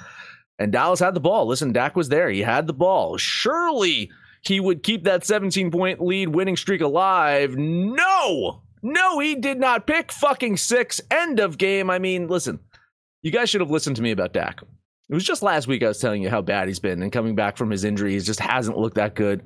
And 0.58 0.72
Dallas 0.72 1.00
had 1.00 1.14
the 1.14 1.20
ball. 1.20 1.46
Listen, 1.46 1.72
Dak 1.72 1.96
was 1.96 2.08
there. 2.08 2.30
He 2.30 2.40
had 2.40 2.66
the 2.66 2.72
ball. 2.72 3.16
Surely 3.16 4.10
he 4.42 4.60
would 4.60 4.82
keep 4.82 5.04
that 5.04 5.24
17 5.24 5.70
point 5.70 6.00
lead 6.00 6.28
winning 6.28 6.56
streak 6.56 6.80
alive. 6.80 7.56
No, 7.56 8.62
no, 8.82 9.18
he 9.18 9.34
did 9.34 9.58
not 9.58 9.86
pick 9.86 10.12
fucking 10.12 10.58
six. 10.58 11.00
End 11.10 11.40
of 11.40 11.58
game. 11.58 11.90
I 11.90 11.98
mean, 11.98 12.28
listen, 12.28 12.60
you 13.22 13.30
guys 13.30 13.50
should 13.50 13.62
have 13.62 13.70
listened 13.70 13.96
to 13.96 14.02
me 14.02 14.10
about 14.10 14.32
Dak. 14.32 14.60
It 15.08 15.14
was 15.14 15.24
just 15.24 15.42
last 15.42 15.66
week 15.66 15.82
I 15.82 15.88
was 15.88 15.98
telling 15.98 16.22
you 16.22 16.30
how 16.30 16.40
bad 16.40 16.68
he's 16.68 16.78
been 16.78 17.02
and 17.02 17.12
coming 17.12 17.34
back 17.34 17.56
from 17.56 17.70
his 17.70 17.84
injury. 17.84 18.12
He 18.12 18.20
just 18.20 18.40
hasn't 18.40 18.78
looked 18.78 18.96
that 18.96 19.14
good. 19.14 19.42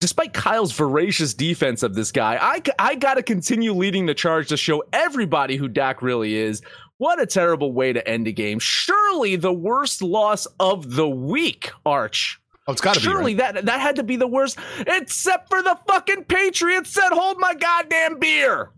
Despite 0.00 0.32
Kyle's 0.32 0.72
voracious 0.72 1.34
defense 1.34 1.82
of 1.82 1.94
this 1.94 2.10
guy, 2.10 2.38
I, 2.40 2.62
I 2.78 2.94
got 2.94 3.14
to 3.14 3.22
continue 3.22 3.72
leading 3.74 4.06
the 4.06 4.14
charge 4.14 4.48
to 4.48 4.56
show 4.56 4.82
everybody 4.92 5.56
who 5.56 5.68
Dak 5.68 6.00
really 6.00 6.36
is. 6.36 6.62
What 7.00 7.18
a 7.18 7.24
terrible 7.24 7.72
way 7.72 7.94
to 7.94 8.06
end 8.06 8.28
a 8.28 8.32
game. 8.32 8.58
Surely 8.58 9.34
the 9.36 9.52
worst 9.54 10.02
loss 10.02 10.46
of 10.60 10.96
the 10.96 11.08
week, 11.08 11.70
Arch. 11.86 12.38
Oh, 12.68 12.72
it's 12.72 12.82
got 12.82 12.92
to 12.92 13.00
be. 13.00 13.04
Surely 13.04 13.34
Right? 13.34 13.54
that 13.54 13.64
that 13.64 13.80
had 13.80 13.96
to 13.96 14.02
be 14.02 14.16
the 14.16 14.26
worst, 14.26 14.58
except 14.86 15.48
for 15.48 15.62
the 15.62 15.78
fucking 15.88 16.24
Patriots 16.24 16.90
said, 16.92 17.08
"Hold 17.08 17.38
my 17.40 17.54
goddamn 17.54 18.18
beer." 18.18 18.70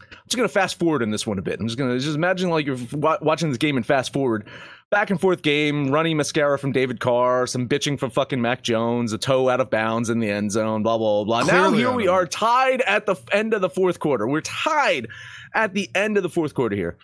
I'm 0.00 0.16
just 0.28 0.36
gonna 0.36 0.48
fast 0.48 0.78
forward 0.78 1.02
in 1.02 1.10
this 1.10 1.26
one 1.26 1.38
a 1.38 1.42
bit. 1.42 1.60
I'm 1.60 1.66
just 1.66 1.76
gonna 1.78 1.98
just 1.98 2.16
imagine 2.16 2.48
like 2.48 2.64
you're 2.64 2.78
wa- 2.92 3.18
watching 3.20 3.50
this 3.50 3.58
game 3.58 3.76
and 3.76 3.84
fast 3.84 4.14
forward, 4.14 4.48
back 4.90 5.10
and 5.10 5.20
forth 5.20 5.42
game, 5.42 5.90
running 5.90 6.16
mascara 6.16 6.58
from 6.58 6.72
David 6.72 7.00
Carr, 7.00 7.46
some 7.46 7.68
bitching 7.68 7.98
from 7.98 8.10
fucking 8.10 8.40
Mac 8.40 8.62
Jones, 8.62 9.12
a 9.12 9.18
toe 9.18 9.48
out 9.48 9.60
of 9.60 9.70
bounds 9.70 10.10
in 10.10 10.18
the 10.18 10.30
end 10.30 10.52
zone, 10.52 10.82
blah 10.82 10.98
blah 10.98 11.24
blah. 11.24 11.42
now 11.44 11.72
here 11.72 11.92
we 11.92 12.08
are, 12.08 12.26
tied 12.26 12.82
at 12.82 13.06
the 13.06 13.16
end 13.32 13.54
of 13.54 13.60
the 13.60 13.70
fourth 13.70 14.00
quarter. 14.00 14.26
We're 14.26 14.40
tied 14.40 15.08
at 15.54 15.74
the 15.74 15.88
end 15.94 16.16
of 16.16 16.22
the 16.22 16.28
fourth 16.28 16.54
quarter 16.54 16.76
here. 16.76 16.98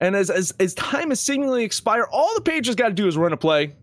And 0.00 0.16
as 0.16 0.30
as, 0.30 0.52
as 0.58 0.74
time 0.74 1.12
is 1.12 1.20
seemingly 1.20 1.64
expire, 1.64 2.06
all 2.10 2.34
the 2.34 2.40
Patriots 2.40 2.76
got 2.76 2.88
to 2.88 2.94
do 2.94 3.08
is 3.08 3.16
run 3.16 3.32
a 3.32 3.36
play, 3.36 3.74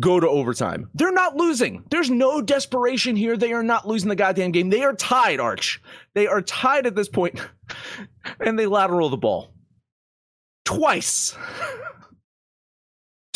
go 0.00 0.18
to 0.20 0.28
overtime. 0.28 0.90
They're 0.94 1.12
not 1.12 1.36
losing. 1.36 1.84
There's 1.90 2.10
no 2.10 2.40
desperation 2.40 3.16
here. 3.16 3.36
They 3.36 3.52
are 3.52 3.62
not 3.62 3.86
losing 3.86 4.08
the 4.08 4.16
goddamn 4.16 4.52
game. 4.52 4.70
They 4.70 4.82
are 4.82 4.94
tied, 4.94 5.40
Arch. 5.40 5.80
They 6.14 6.26
are 6.26 6.42
tied 6.42 6.86
at 6.86 6.94
this 6.94 7.08
point, 7.08 7.40
and 8.40 8.58
they 8.58 8.66
lateral 8.66 9.10
the 9.10 9.16
ball 9.16 9.52
twice. 10.64 11.36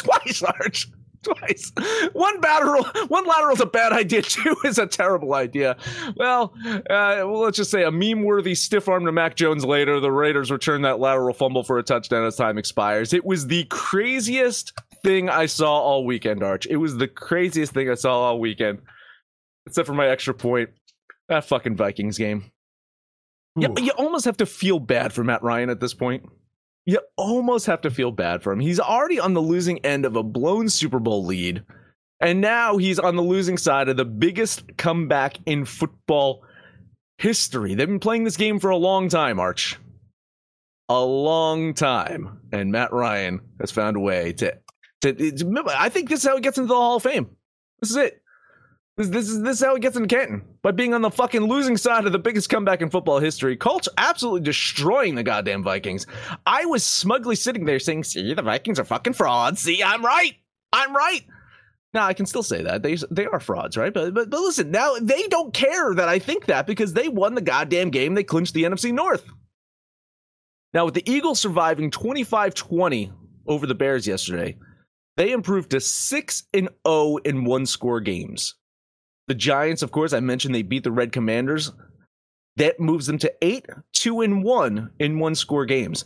Twice, 0.02 0.42
Arch. 0.42 0.88
Twice. 1.22 1.72
One 2.14 2.40
lateral, 2.40 2.84
one 3.06 3.26
lateral 3.26 3.54
is 3.54 3.60
a 3.60 3.66
bad 3.66 3.92
idea. 3.92 4.22
Two 4.22 4.56
is 4.64 4.78
a 4.78 4.86
terrible 4.86 5.34
idea. 5.34 5.76
Well, 6.16 6.52
uh, 6.66 6.82
well 7.24 7.40
let's 7.40 7.56
just 7.56 7.70
say 7.70 7.84
a 7.84 7.92
meme-worthy 7.92 8.54
stiff 8.56 8.88
arm 8.88 9.04
to 9.06 9.12
Mac 9.12 9.36
Jones 9.36 9.64
later. 9.64 10.00
The 10.00 10.10
Raiders 10.10 10.50
return 10.50 10.82
that 10.82 10.98
lateral 10.98 11.32
fumble 11.32 11.62
for 11.62 11.78
a 11.78 11.82
touchdown 11.82 12.26
as 12.26 12.36
time 12.36 12.58
expires. 12.58 13.12
It 13.12 13.24
was 13.24 13.46
the 13.46 13.64
craziest 13.64 14.72
thing 15.04 15.28
I 15.28 15.46
saw 15.46 15.78
all 15.78 16.04
weekend, 16.04 16.42
Arch. 16.42 16.66
It 16.66 16.76
was 16.76 16.96
the 16.96 17.08
craziest 17.08 17.72
thing 17.72 17.88
I 17.88 17.94
saw 17.94 18.22
all 18.22 18.40
weekend, 18.40 18.80
except 19.66 19.86
for 19.86 19.94
my 19.94 20.08
extra 20.08 20.34
point. 20.34 20.70
That 21.28 21.44
fucking 21.44 21.76
Vikings 21.76 22.18
game. 22.18 22.50
You, 23.56 23.72
you 23.78 23.92
almost 23.92 24.24
have 24.24 24.38
to 24.38 24.46
feel 24.46 24.78
bad 24.78 25.12
for 25.12 25.22
Matt 25.22 25.42
Ryan 25.42 25.70
at 25.70 25.78
this 25.78 25.94
point. 25.94 26.24
You 26.86 27.00
almost 27.16 27.66
have 27.66 27.80
to 27.82 27.90
feel 27.90 28.10
bad 28.10 28.42
for 28.42 28.52
him. 28.52 28.60
He's 28.60 28.80
already 28.80 29.20
on 29.20 29.34
the 29.34 29.42
losing 29.42 29.78
end 29.84 30.04
of 30.04 30.16
a 30.16 30.22
blown 30.22 30.68
Super 30.68 30.98
Bowl 30.98 31.24
lead, 31.24 31.62
and 32.20 32.40
now 32.40 32.76
he's 32.76 32.98
on 32.98 33.16
the 33.16 33.22
losing 33.22 33.56
side 33.58 33.88
of 33.88 33.96
the 33.96 34.04
biggest 34.04 34.76
comeback 34.76 35.38
in 35.46 35.64
football 35.64 36.44
history. 37.18 37.74
They've 37.74 37.86
been 37.86 38.00
playing 38.00 38.24
this 38.24 38.36
game 38.36 38.58
for 38.58 38.70
a 38.70 38.76
long 38.76 39.08
time, 39.08 39.38
Arch. 39.38 39.78
A 40.88 41.00
long 41.00 41.74
time. 41.74 42.40
And 42.52 42.72
Matt 42.72 42.92
Ryan 42.92 43.40
has 43.60 43.70
found 43.70 43.96
a 43.96 44.00
way 44.00 44.32
to. 44.34 44.58
to, 45.02 45.12
to 45.12 45.64
I 45.68 45.88
think 45.88 46.08
this 46.08 46.20
is 46.20 46.28
how 46.28 46.36
he 46.36 46.42
gets 46.42 46.58
into 46.58 46.68
the 46.68 46.74
Hall 46.74 46.96
of 46.96 47.02
Fame. 47.02 47.28
This 47.80 47.90
is 47.90 47.96
it. 47.96 48.21
This, 49.02 49.10
this 49.10 49.28
is 49.28 49.42
this 49.42 49.60
is 49.60 49.64
how 49.64 49.74
he 49.74 49.80
gets 49.80 49.96
in 49.96 50.06
Canton 50.06 50.42
by 50.62 50.70
being 50.70 50.94
on 50.94 51.02
the 51.02 51.10
fucking 51.10 51.42
losing 51.42 51.76
side 51.76 52.06
of 52.06 52.12
the 52.12 52.18
biggest 52.18 52.48
comeback 52.48 52.82
in 52.82 52.90
football 52.90 53.18
history. 53.18 53.56
Colts 53.56 53.88
absolutely 53.98 54.42
destroying 54.42 55.16
the 55.16 55.24
goddamn 55.24 55.64
Vikings. 55.64 56.06
I 56.46 56.66
was 56.66 56.84
smugly 56.84 57.34
sitting 57.34 57.64
there 57.64 57.80
saying, 57.80 58.04
"See, 58.04 58.32
the 58.32 58.42
Vikings 58.42 58.78
are 58.78 58.84
fucking 58.84 59.14
frauds. 59.14 59.60
See, 59.60 59.82
I'm 59.82 60.04
right. 60.04 60.36
I'm 60.72 60.94
right." 60.94 61.24
Now 61.92 62.06
I 62.06 62.14
can 62.14 62.26
still 62.26 62.44
say 62.44 62.62
that 62.62 62.82
they 62.82 62.96
they 63.10 63.26
are 63.26 63.40
frauds, 63.40 63.76
right? 63.76 63.92
But 63.92 64.14
but 64.14 64.30
but 64.30 64.40
listen, 64.40 64.70
now 64.70 64.94
they 65.00 65.26
don't 65.28 65.52
care 65.52 65.94
that 65.94 66.08
I 66.08 66.20
think 66.20 66.46
that 66.46 66.66
because 66.66 66.92
they 66.92 67.08
won 67.08 67.34
the 67.34 67.40
goddamn 67.40 67.90
game. 67.90 68.14
They 68.14 68.24
clinched 68.24 68.54
the 68.54 68.64
NFC 68.64 68.92
North. 68.92 69.28
Now 70.72 70.84
with 70.84 70.94
the 70.94 71.10
Eagles 71.10 71.40
surviving 71.40 71.90
25-20 71.90 73.12
over 73.46 73.66
the 73.66 73.74
Bears 73.74 74.06
yesterday, 74.06 74.56
they 75.16 75.32
improved 75.32 75.70
to 75.72 75.80
6 75.80 76.42
and 76.54 76.70
0 76.86 77.18
in 77.24 77.44
one 77.44 77.66
score 77.66 78.00
games. 78.00 78.54
The 79.32 79.38
Giants, 79.38 79.80
of 79.80 79.92
course, 79.92 80.12
I 80.12 80.20
mentioned 80.20 80.54
they 80.54 80.60
beat 80.60 80.84
the 80.84 80.92
Red 80.92 81.10
Commanders. 81.10 81.72
That 82.56 82.78
moves 82.78 83.06
them 83.06 83.16
to 83.16 83.32
8 83.40 83.64
2 83.94 84.20
and 84.20 84.44
1 84.44 84.90
in 84.98 85.18
one 85.20 85.34
score 85.34 85.64
games. 85.64 86.04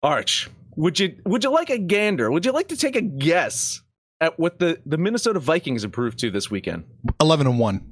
Arch, 0.00 0.48
would 0.76 1.00
you 1.00 1.16
would 1.24 1.42
you 1.42 1.50
like 1.50 1.70
a 1.70 1.78
gander? 1.78 2.30
Would 2.30 2.46
you 2.46 2.52
like 2.52 2.68
to 2.68 2.76
take 2.76 2.94
a 2.94 3.00
guess 3.00 3.82
at 4.20 4.38
what 4.38 4.60
the, 4.60 4.80
the 4.86 4.96
Minnesota 4.96 5.40
Vikings 5.40 5.82
improved 5.82 6.20
to 6.20 6.30
this 6.30 6.48
weekend? 6.48 6.84
11 7.20 7.48
and 7.48 7.58
1. 7.58 7.84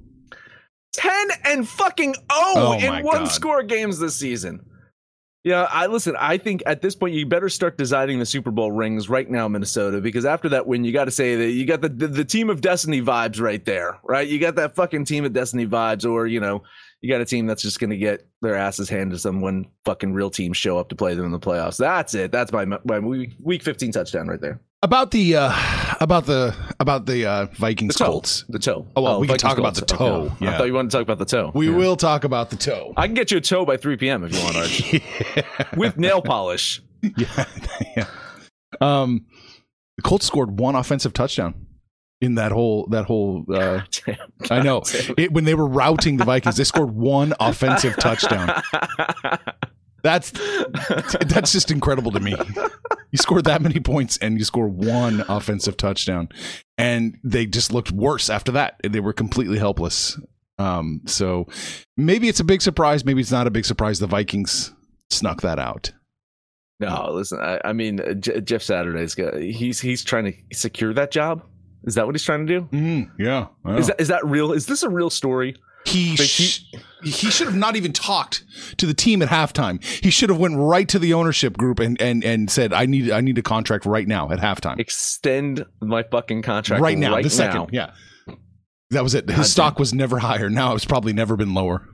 10 0.92 1.28
and 1.46 1.68
fucking 1.68 2.14
0 2.14 2.24
Oh 2.30 2.78
in 2.78 3.02
one 3.02 3.24
God. 3.24 3.32
score 3.32 3.64
games 3.64 3.98
this 3.98 4.14
season. 4.14 4.64
Yeah, 5.44 5.68
I 5.70 5.86
listen. 5.88 6.16
I 6.18 6.38
think 6.38 6.62
at 6.64 6.80
this 6.80 6.94
point 6.94 7.12
you 7.14 7.26
better 7.26 7.50
start 7.50 7.76
designing 7.76 8.18
the 8.18 8.24
Super 8.24 8.50
Bowl 8.50 8.72
rings 8.72 9.10
right 9.10 9.30
now, 9.30 9.46
Minnesota, 9.46 10.00
because 10.00 10.24
after 10.24 10.48
that 10.48 10.66
win, 10.66 10.84
you 10.84 10.92
got 10.92 11.04
to 11.04 11.10
say 11.10 11.36
that 11.36 11.50
you 11.50 11.66
got 11.66 11.82
the, 11.82 11.90
the 11.90 12.06
the 12.06 12.24
team 12.24 12.48
of 12.48 12.62
destiny 12.62 13.02
vibes 13.02 13.38
right 13.38 13.62
there, 13.62 13.98
right? 14.04 14.26
You 14.26 14.38
got 14.40 14.54
that 14.54 14.74
fucking 14.74 15.04
team 15.04 15.26
of 15.26 15.34
destiny 15.34 15.66
vibes, 15.66 16.10
or 16.10 16.26
you 16.26 16.40
know, 16.40 16.62
you 17.02 17.10
got 17.10 17.20
a 17.20 17.26
team 17.26 17.46
that's 17.46 17.60
just 17.60 17.78
going 17.78 17.90
to 17.90 17.98
get 17.98 18.26
their 18.40 18.54
asses 18.54 18.88
handed 18.88 19.18
to 19.18 19.22
them 19.22 19.42
when 19.42 19.66
fucking 19.84 20.14
real 20.14 20.30
teams 20.30 20.56
show 20.56 20.78
up 20.78 20.88
to 20.88 20.96
play 20.96 21.14
them 21.14 21.26
in 21.26 21.32
the 21.32 21.38
playoffs. 21.38 21.76
That's 21.76 22.14
it. 22.14 22.32
That's 22.32 22.50
my 22.50 22.64
my 22.64 22.98
week, 23.00 23.34
week 23.38 23.62
fifteen 23.62 23.92
touchdown 23.92 24.28
right 24.28 24.40
there. 24.40 24.62
About 24.84 25.12
the 25.12 25.36
uh 25.36 25.52
about 26.00 26.26
the 26.26 26.54
about 26.78 27.06
the 27.06 27.24
uh 27.24 27.46
Vikings 27.54 27.96
The. 27.96 28.04
Colts. 28.04 28.44
The 28.50 28.58
toe. 28.58 28.86
Oh, 28.94 29.00
well, 29.00 29.18
we 29.18 29.26
can 29.26 29.38
talk 29.38 29.56
about 29.56 29.74
the 29.76 29.80
toe. 29.86 30.24
Okay. 30.26 30.44
Yeah. 30.44 30.54
I 30.54 30.58
thought 30.58 30.66
you 30.66 30.74
wanted 30.74 30.90
to 30.90 30.96
talk 30.98 31.02
about 31.04 31.18
the 31.18 31.24
toe. 31.24 31.52
We 31.54 31.70
Yeah. 31.70 31.76
will 31.76 31.96
talk 31.96 32.24
about 32.24 32.50
the 32.50 32.56
toe. 32.56 32.92
I 32.94 33.06
can 33.06 33.14
get 33.14 33.30
you 33.30 33.38
a 33.38 33.40
toe 33.40 33.64
by 33.64 33.78
3 33.78 33.96
p.m. 33.96 34.24
if 34.24 34.34
you 34.36 34.42
want, 34.44 34.56
Arch. 34.56 35.72
With 35.76 35.96
nail 35.96 36.20
polish. 36.20 36.82
yeah, 37.16 37.46
yeah. 37.96 38.06
Um, 38.82 39.24
the 39.96 40.02
Colts 40.02 40.26
scored 40.26 40.60
one 40.60 40.74
offensive 40.74 41.14
touchdown 41.14 41.66
in 42.20 42.34
that 42.34 42.52
whole 42.52 42.86
that 42.88 43.06
whole. 43.06 43.46
Uh, 43.48 43.80
Damn. 44.04 44.16
I 44.50 44.60
know 44.60 44.82
it, 45.16 45.32
when 45.32 45.44
they 45.44 45.54
were 45.54 45.66
routing 45.66 46.18
the 46.18 46.24
Vikings, 46.26 46.58
they 46.58 46.64
scored 46.64 46.90
one 46.94 47.32
offensive 47.40 47.96
touchdown. 47.96 48.52
That's 50.04 50.30
that's 51.26 51.50
just 51.50 51.70
incredible 51.70 52.12
to 52.12 52.20
me. 52.20 52.36
You 53.10 53.18
scored 53.18 53.46
that 53.46 53.62
many 53.62 53.80
points 53.80 54.18
and 54.18 54.38
you 54.38 54.44
score 54.44 54.68
one 54.68 55.24
offensive 55.28 55.76
touchdown, 55.76 56.28
and 56.78 57.16
they 57.24 57.46
just 57.46 57.72
looked 57.72 57.90
worse 57.90 58.28
after 58.30 58.52
that. 58.52 58.78
They 58.88 59.00
were 59.00 59.14
completely 59.14 59.58
helpless. 59.58 60.20
Um, 60.58 61.00
so 61.06 61.48
maybe 61.96 62.28
it's 62.28 62.38
a 62.38 62.44
big 62.44 62.62
surprise. 62.62 63.04
Maybe 63.04 63.20
it's 63.22 63.32
not 63.32 63.46
a 63.46 63.50
big 63.50 63.64
surprise. 63.64 63.98
The 63.98 64.06
Vikings 64.06 64.72
snuck 65.10 65.40
that 65.40 65.58
out. 65.58 65.90
No, 66.80 67.10
listen. 67.12 67.40
I, 67.40 67.60
I 67.64 67.72
mean, 67.72 68.00
uh, 68.00 68.12
J- 68.12 68.40
Jeff 68.42 68.62
Saturday's 68.62 69.14
got. 69.14 69.36
He's 69.38 69.80
he's 69.80 70.04
trying 70.04 70.24
to 70.24 70.56
secure 70.56 70.92
that 70.92 71.10
job. 71.10 71.42
Is 71.84 71.94
that 71.94 72.04
what 72.04 72.14
he's 72.14 72.24
trying 72.24 72.46
to 72.46 72.60
do? 72.60 72.68
Mm, 72.76 73.10
yeah. 73.18 73.46
Is 73.78 73.86
that 73.86 74.00
is 74.00 74.08
that 74.08 74.24
real? 74.26 74.52
Is 74.52 74.66
this 74.66 74.82
a 74.82 74.90
real 74.90 75.08
story? 75.08 75.56
He 75.84 76.16
sh- 76.16 76.64
he 77.02 77.30
should 77.30 77.46
have 77.46 77.56
not 77.56 77.76
even 77.76 77.92
talked 77.92 78.44
to 78.78 78.86
the 78.86 78.94
team 78.94 79.20
at 79.22 79.28
halftime. 79.28 79.82
He 79.84 80.10
should 80.10 80.30
have 80.30 80.38
went 80.38 80.56
right 80.56 80.88
to 80.88 80.98
the 80.98 81.12
ownership 81.14 81.56
group 81.56 81.78
and 81.78 82.00
and 82.00 82.24
and 82.24 82.50
said, 82.50 82.72
"I 82.72 82.86
need 82.86 83.10
I 83.10 83.20
need 83.20 83.36
a 83.38 83.42
contract 83.42 83.84
right 83.84 84.08
now 84.08 84.30
at 84.30 84.38
halftime, 84.38 84.78
Extend 84.78 85.64
my 85.80 86.02
fucking 86.02 86.42
contract 86.42 86.80
right 86.82 86.96
now, 86.98 87.12
Right 87.14 87.22
the 87.24 87.30
second." 87.30 87.60
now. 87.60 87.68
Yeah, 87.72 88.34
that 88.90 89.02
was 89.02 89.14
it. 89.14 89.28
His 89.28 89.36
God 89.36 89.46
stock 89.46 89.78
was 89.78 89.92
never 89.92 90.18
higher. 90.18 90.48
Now 90.48 90.74
it's 90.74 90.86
probably 90.86 91.12
never 91.12 91.36
been 91.36 91.52
lower. 91.54 91.86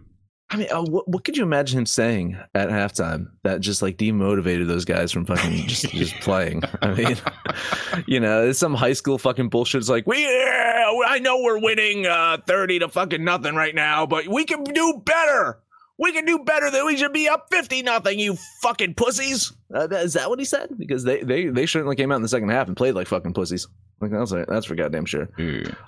I 0.53 0.57
mean, 0.57 0.69
uh, 0.73 0.83
what 0.83 1.07
what 1.07 1.25
could 1.25 1.37
you 1.37 1.45
imagine 1.45 1.79
him 1.79 1.87
saying 1.87 2.37
at 2.55 2.71
halftime 2.71 3.29
that 3.45 3.61
just 3.61 3.83
like 3.83 3.97
demotivated 3.99 4.67
those 4.67 4.85
guys 4.85 5.13
from 5.13 5.25
fucking 5.25 5.69
just 5.69 5.89
just 5.91 6.15
playing? 6.21 6.63
I 6.83 6.93
mean, 6.93 7.17
you 8.07 8.19
know, 8.19 8.49
it's 8.49 8.59
some 8.59 8.75
high 8.75 8.95
school 8.95 9.17
fucking 9.17 9.49
bullshit. 9.49 9.81
It's 9.81 9.89
like 9.89 10.07
we, 10.07 10.27
I 10.27 11.21
know 11.23 11.41
we're 11.41 11.61
winning 11.61 12.07
uh, 12.07 12.39
thirty 12.47 12.81
to 12.81 12.89
fucking 12.89 13.23
nothing 13.23 13.55
right 13.55 13.75
now, 13.75 14.07
but 14.07 14.27
we 14.27 14.45
can 14.45 14.65
do 14.65 15.01
better. 15.05 15.61
We 16.01 16.13
can 16.13 16.25
do 16.25 16.39
better 16.41 16.71
than 16.71 16.87
we 16.87 16.97
should 16.97 17.13
be 17.13 17.29
up 17.29 17.49
fifty 17.51 17.83
nothing. 17.83 18.19
You 18.19 18.37
fucking 18.63 18.95
pussies. 18.95 19.53
Uh, 19.73 19.87
that- 19.87 20.05
is 20.05 20.15
that 20.15 20.31
what 20.31 20.39
he 20.39 20.45
said? 20.47 20.71
Because 20.79 21.05
they 21.05 21.23
they 21.23 21.47
they 21.49 21.67
certainly 21.67 21.95
came 21.95 22.11
out 22.11 22.17
in 22.17 22.23
the 22.23 22.29
second 22.29 22.49
half 22.49 22.69
and 22.69 22.77
played 22.77 22.95
like 22.95 23.07
fucking 23.07 23.35
pussies. 23.35 23.69
Like 24.01 24.11
that's 24.11 24.33
that's 24.49 24.65
for 24.67 24.75
goddamn 24.75 25.05
sure. 25.05 25.29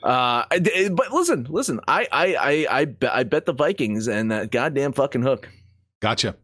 Uh, 0.02 0.44
but 0.90 1.12
listen, 1.12 1.46
listen. 1.48 1.80
I 1.88 2.06
I 2.12 2.34
I 2.34 2.66
I 2.80 2.84
bet, 2.84 3.12
I 3.14 3.22
bet 3.24 3.46
the 3.46 3.54
Vikings 3.54 4.06
and 4.06 4.30
that 4.30 4.50
goddamn 4.50 4.92
fucking 4.92 5.22
hook. 5.22 5.48
Gotcha. 6.00 6.36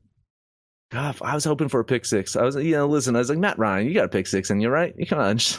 God, 0.91 1.17
I 1.21 1.35
was 1.35 1.45
hoping 1.45 1.69
for 1.69 1.81
a 1.81 1.85
pick 1.85 2.07
six. 2.07 2.35
I 2.35 2.45
was, 2.45 2.57
you 2.57 2.73
know, 2.73 2.87
listen. 2.87 3.15
I 3.15 3.19
was 3.19 3.29
like 3.29 3.39
Matt 3.39 3.59
Ryan, 3.59 3.87
you 3.87 3.93
got 3.95 4.07
a 4.07 4.09
pick 4.09 4.27
six, 4.27 4.49
and 4.49 4.63
you're 4.63 4.71
right. 4.71 4.95
You 4.97 5.05
come 5.07 5.19
on, 5.19 5.37
just, 5.39 5.59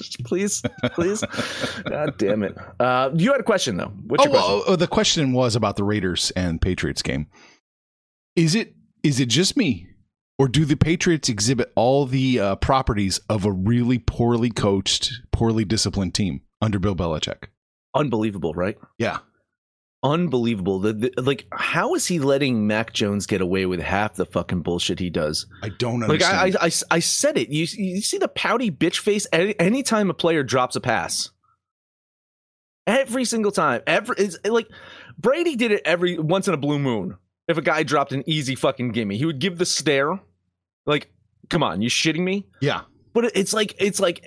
just 0.00 0.24
please, 0.24 0.62
please. 0.92 1.24
God 1.88 2.16
damn 2.16 2.44
it. 2.44 2.56
Uh, 2.78 3.10
you 3.14 3.32
had 3.32 3.40
a 3.40 3.44
question 3.44 3.76
though. 3.76 3.92
What's 4.06 4.22
Oh, 4.24 4.24
your 4.26 4.32
question? 4.34 4.52
well, 4.54 4.64
oh, 4.68 4.76
the 4.76 4.86
question 4.86 5.32
was 5.32 5.56
about 5.56 5.76
the 5.76 5.82
Raiders 5.84 6.30
and 6.36 6.60
Patriots 6.60 7.02
game. 7.02 7.26
Is 8.36 8.54
it 8.54 8.74
is 9.02 9.18
it 9.18 9.28
just 9.28 9.56
me, 9.56 9.88
or 10.38 10.46
do 10.46 10.64
the 10.64 10.76
Patriots 10.76 11.28
exhibit 11.28 11.72
all 11.74 12.06
the 12.06 12.38
uh, 12.38 12.56
properties 12.56 13.18
of 13.28 13.44
a 13.44 13.50
really 13.50 13.98
poorly 13.98 14.50
coached, 14.50 15.10
poorly 15.32 15.64
disciplined 15.64 16.14
team 16.14 16.42
under 16.62 16.78
Bill 16.78 16.94
Belichick? 16.94 17.44
Unbelievable, 17.96 18.52
right? 18.54 18.78
Yeah. 18.98 19.18
Unbelievable. 20.02 20.78
The, 20.78 20.92
the, 20.92 21.12
like, 21.22 21.46
how 21.52 21.94
is 21.94 22.06
he 22.06 22.20
letting 22.20 22.66
Mac 22.66 22.92
Jones 22.92 23.26
get 23.26 23.40
away 23.40 23.66
with 23.66 23.80
half 23.80 24.14
the 24.14 24.26
fucking 24.26 24.62
bullshit 24.62 25.00
he 25.00 25.10
does? 25.10 25.46
I 25.62 25.70
don't 25.70 26.00
Like 26.00 26.22
I. 26.22 26.46
I, 26.46 26.66
I, 26.66 26.70
I 26.90 26.98
said 27.00 27.36
it. 27.36 27.48
You, 27.48 27.66
you 27.72 28.00
see 28.00 28.18
the 28.18 28.28
pouty 28.28 28.70
bitch 28.70 28.98
face 28.98 29.26
any, 29.32 29.58
anytime 29.58 30.08
a 30.08 30.14
player 30.14 30.44
drops 30.44 30.76
a 30.76 30.80
pass. 30.80 31.30
Every 32.86 33.24
single 33.24 33.50
time. 33.50 33.82
Every 33.86 34.16
it's 34.18 34.38
like 34.44 34.68
Brady 35.18 35.56
did 35.56 35.72
it 35.72 35.82
every 35.84 36.16
once 36.18 36.46
in 36.46 36.54
a 36.54 36.58
blue 36.58 36.78
moon. 36.78 37.18
If 37.48 37.58
a 37.58 37.62
guy 37.62 37.82
dropped 37.82 38.12
an 38.12 38.22
easy 38.26 38.54
fucking 38.54 38.92
gimme, 38.92 39.16
he 39.16 39.24
would 39.24 39.40
give 39.40 39.58
the 39.58 39.66
stare. 39.66 40.20
Like, 40.86 41.10
come 41.50 41.62
on, 41.62 41.82
you 41.82 41.90
shitting 41.90 42.20
me? 42.20 42.46
yeah. 42.60 42.82
But 43.14 43.32
it's 43.36 43.52
like 43.52 43.74
it's 43.78 43.98
like 44.00 44.24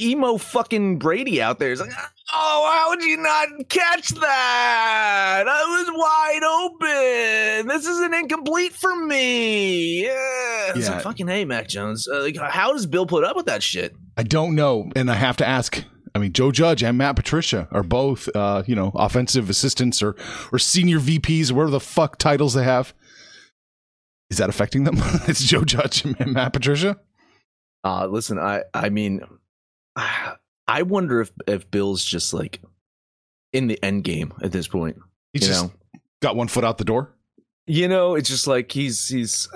emo 0.00 0.36
fucking 0.38 0.98
Brady 0.98 1.40
out 1.42 1.58
there. 1.58 1.70
It's 1.72 1.80
like, 1.80 1.90
oh, 2.32 2.72
how 2.74 2.88
would 2.90 3.02
you 3.02 3.16
not 3.18 3.68
catch 3.68 4.08
that? 4.08 5.44
I 5.46 5.62
was 5.64 5.90
wide 5.94 6.42
open. 7.60 7.68
This 7.68 7.86
is 7.86 8.00
an 8.00 8.14
incomplete 8.14 8.72
for 8.72 8.94
me. 8.96 10.04
Yeah, 10.04 10.72
it's 10.74 10.88
Yeah. 10.88 10.94
like 10.94 11.02
fucking 11.02 11.28
hey, 11.28 11.44
Mac 11.44 11.68
Jones. 11.68 12.08
Uh, 12.08 12.22
like, 12.22 12.36
how 12.36 12.72
does 12.72 12.86
Bill 12.86 13.06
put 13.06 13.22
up 13.24 13.36
with 13.36 13.46
that 13.46 13.62
shit? 13.62 13.94
I 14.16 14.22
don't 14.22 14.54
know, 14.54 14.90
and 14.96 15.10
I 15.10 15.14
have 15.14 15.36
to 15.38 15.46
ask. 15.46 15.84
I 16.14 16.18
mean, 16.18 16.32
Joe 16.32 16.50
Judge 16.50 16.82
and 16.82 16.96
Matt 16.96 17.14
Patricia 17.16 17.68
are 17.70 17.82
both, 17.82 18.34
uh, 18.34 18.62
you 18.66 18.74
know, 18.74 18.90
offensive 18.94 19.50
assistants 19.50 20.02
or 20.02 20.16
or 20.50 20.58
senior 20.58 20.98
VPs, 20.98 21.50
or 21.50 21.54
whatever 21.56 21.70
the 21.72 21.80
fuck 21.80 22.16
titles 22.18 22.54
they 22.54 22.64
have. 22.64 22.94
Is 24.30 24.38
that 24.38 24.48
affecting 24.48 24.84
them? 24.84 24.96
it's 25.28 25.44
Joe 25.44 25.62
Judge 25.64 26.04
and 26.04 26.32
Matt 26.32 26.52
Patricia. 26.54 26.96
Uh, 27.86 28.06
listen, 28.08 28.36
I 28.36 28.64
I 28.74 28.88
mean, 28.88 29.20
I 29.96 30.82
wonder 30.82 31.20
if 31.20 31.30
if 31.46 31.70
Bill's 31.70 32.04
just 32.04 32.34
like 32.34 32.60
in 33.52 33.68
the 33.68 33.80
end 33.80 34.02
game 34.02 34.34
at 34.42 34.50
this 34.50 34.66
point. 34.66 34.96
You 35.32 35.38
just 35.38 35.62
know, 35.62 35.72
got 36.20 36.34
one 36.34 36.48
foot 36.48 36.64
out 36.64 36.78
the 36.78 36.84
door. 36.84 37.14
you 37.68 37.86
know, 37.86 38.16
it's 38.16 38.28
just 38.28 38.48
like 38.48 38.72
he's 38.72 39.08
he's. 39.08 39.48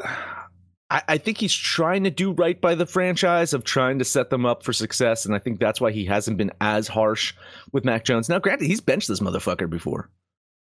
I, 0.91 1.03
I 1.09 1.19
think 1.19 1.39
he's 1.39 1.55
trying 1.55 2.05
to 2.05 2.11
do 2.11 2.31
right 2.31 2.61
by 2.61 2.77
the 2.77 2.87
franchise 2.87 3.53
of 3.53 3.65
trying 3.65 3.99
to 3.99 4.05
set 4.05 4.31
them 4.31 4.47
up 4.47 4.63
for 4.63 4.73
success, 4.73 5.27
and 5.27 5.35
I 5.35 5.41
think 5.41 5.59
that's 5.59 5.81
why 5.81 5.91
he 5.91 6.05
hasn't 6.05 6.37
been 6.39 6.53
as 6.61 6.87
harsh 6.87 7.35
with 7.73 7.85
Mac 7.85 8.05
Jones. 8.05 8.29
Now, 8.29 8.39
granted, 8.39 8.67
he's 8.67 8.81
benched 8.81 9.09
this 9.09 9.21
motherfucker 9.21 9.69
before. 9.69 10.09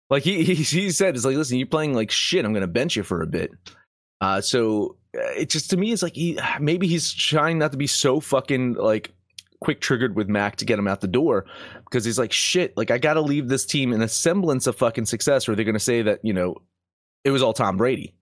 Like 0.08 0.22
he 0.22 0.44
he, 0.44 0.54
he 0.54 0.90
said, 0.92 1.14
it's 1.14 1.26
like, 1.26 1.36
listen, 1.36 1.58
you're 1.58 1.66
playing 1.66 1.92
like 1.92 2.10
shit. 2.10 2.46
I'm 2.46 2.54
going 2.54 2.62
to 2.62 2.66
bench 2.68 2.96
you 2.96 3.02
for 3.02 3.20
a 3.20 3.26
bit. 3.26 3.50
Uh, 4.22 4.40
so 4.40 4.96
it 5.12 5.50
just 5.50 5.70
to 5.70 5.76
me 5.76 5.90
is 5.90 6.02
like 6.02 6.14
he 6.14 6.38
maybe 6.60 6.86
he's 6.86 7.12
trying 7.12 7.58
not 7.58 7.72
to 7.72 7.78
be 7.78 7.86
so 7.86 8.20
fucking 8.20 8.74
like 8.74 9.12
quick 9.60 9.80
triggered 9.80 10.16
with 10.16 10.28
Mac 10.28 10.56
to 10.56 10.64
get 10.64 10.78
him 10.78 10.88
out 10.88 11.02
the 11.02 11.06
door 11.06 11.44
because 11.84 12.04
he's 12.04 12.18
like 12.18 12.32
shit 12.32 12.74
like 12.76 12.90
I 12.90 12.98
got 12.98 13.14
to 13.14 13.20
leave 13.20 13.48
this 13.48 13.66
team 13.66 13.92
in 13.92 14.00
a 14.00 14.08
semblance 14.08 14.66
of 14.66 14.76
fucking 14.76 15.04
success 15.04 15.48
or 15.48 15.54
they're 15.54 15.66
going 15.66 15.74
to 15.74 15.80
say 15.80 16.02
that 16.02 16.20
you 16.22 16.32
know 16.32 16.56
it 17.24 17.30
was 17.30 17.42
all 17.42 17.52
Tom 17.52 17.76
Brady. 17.76 18.14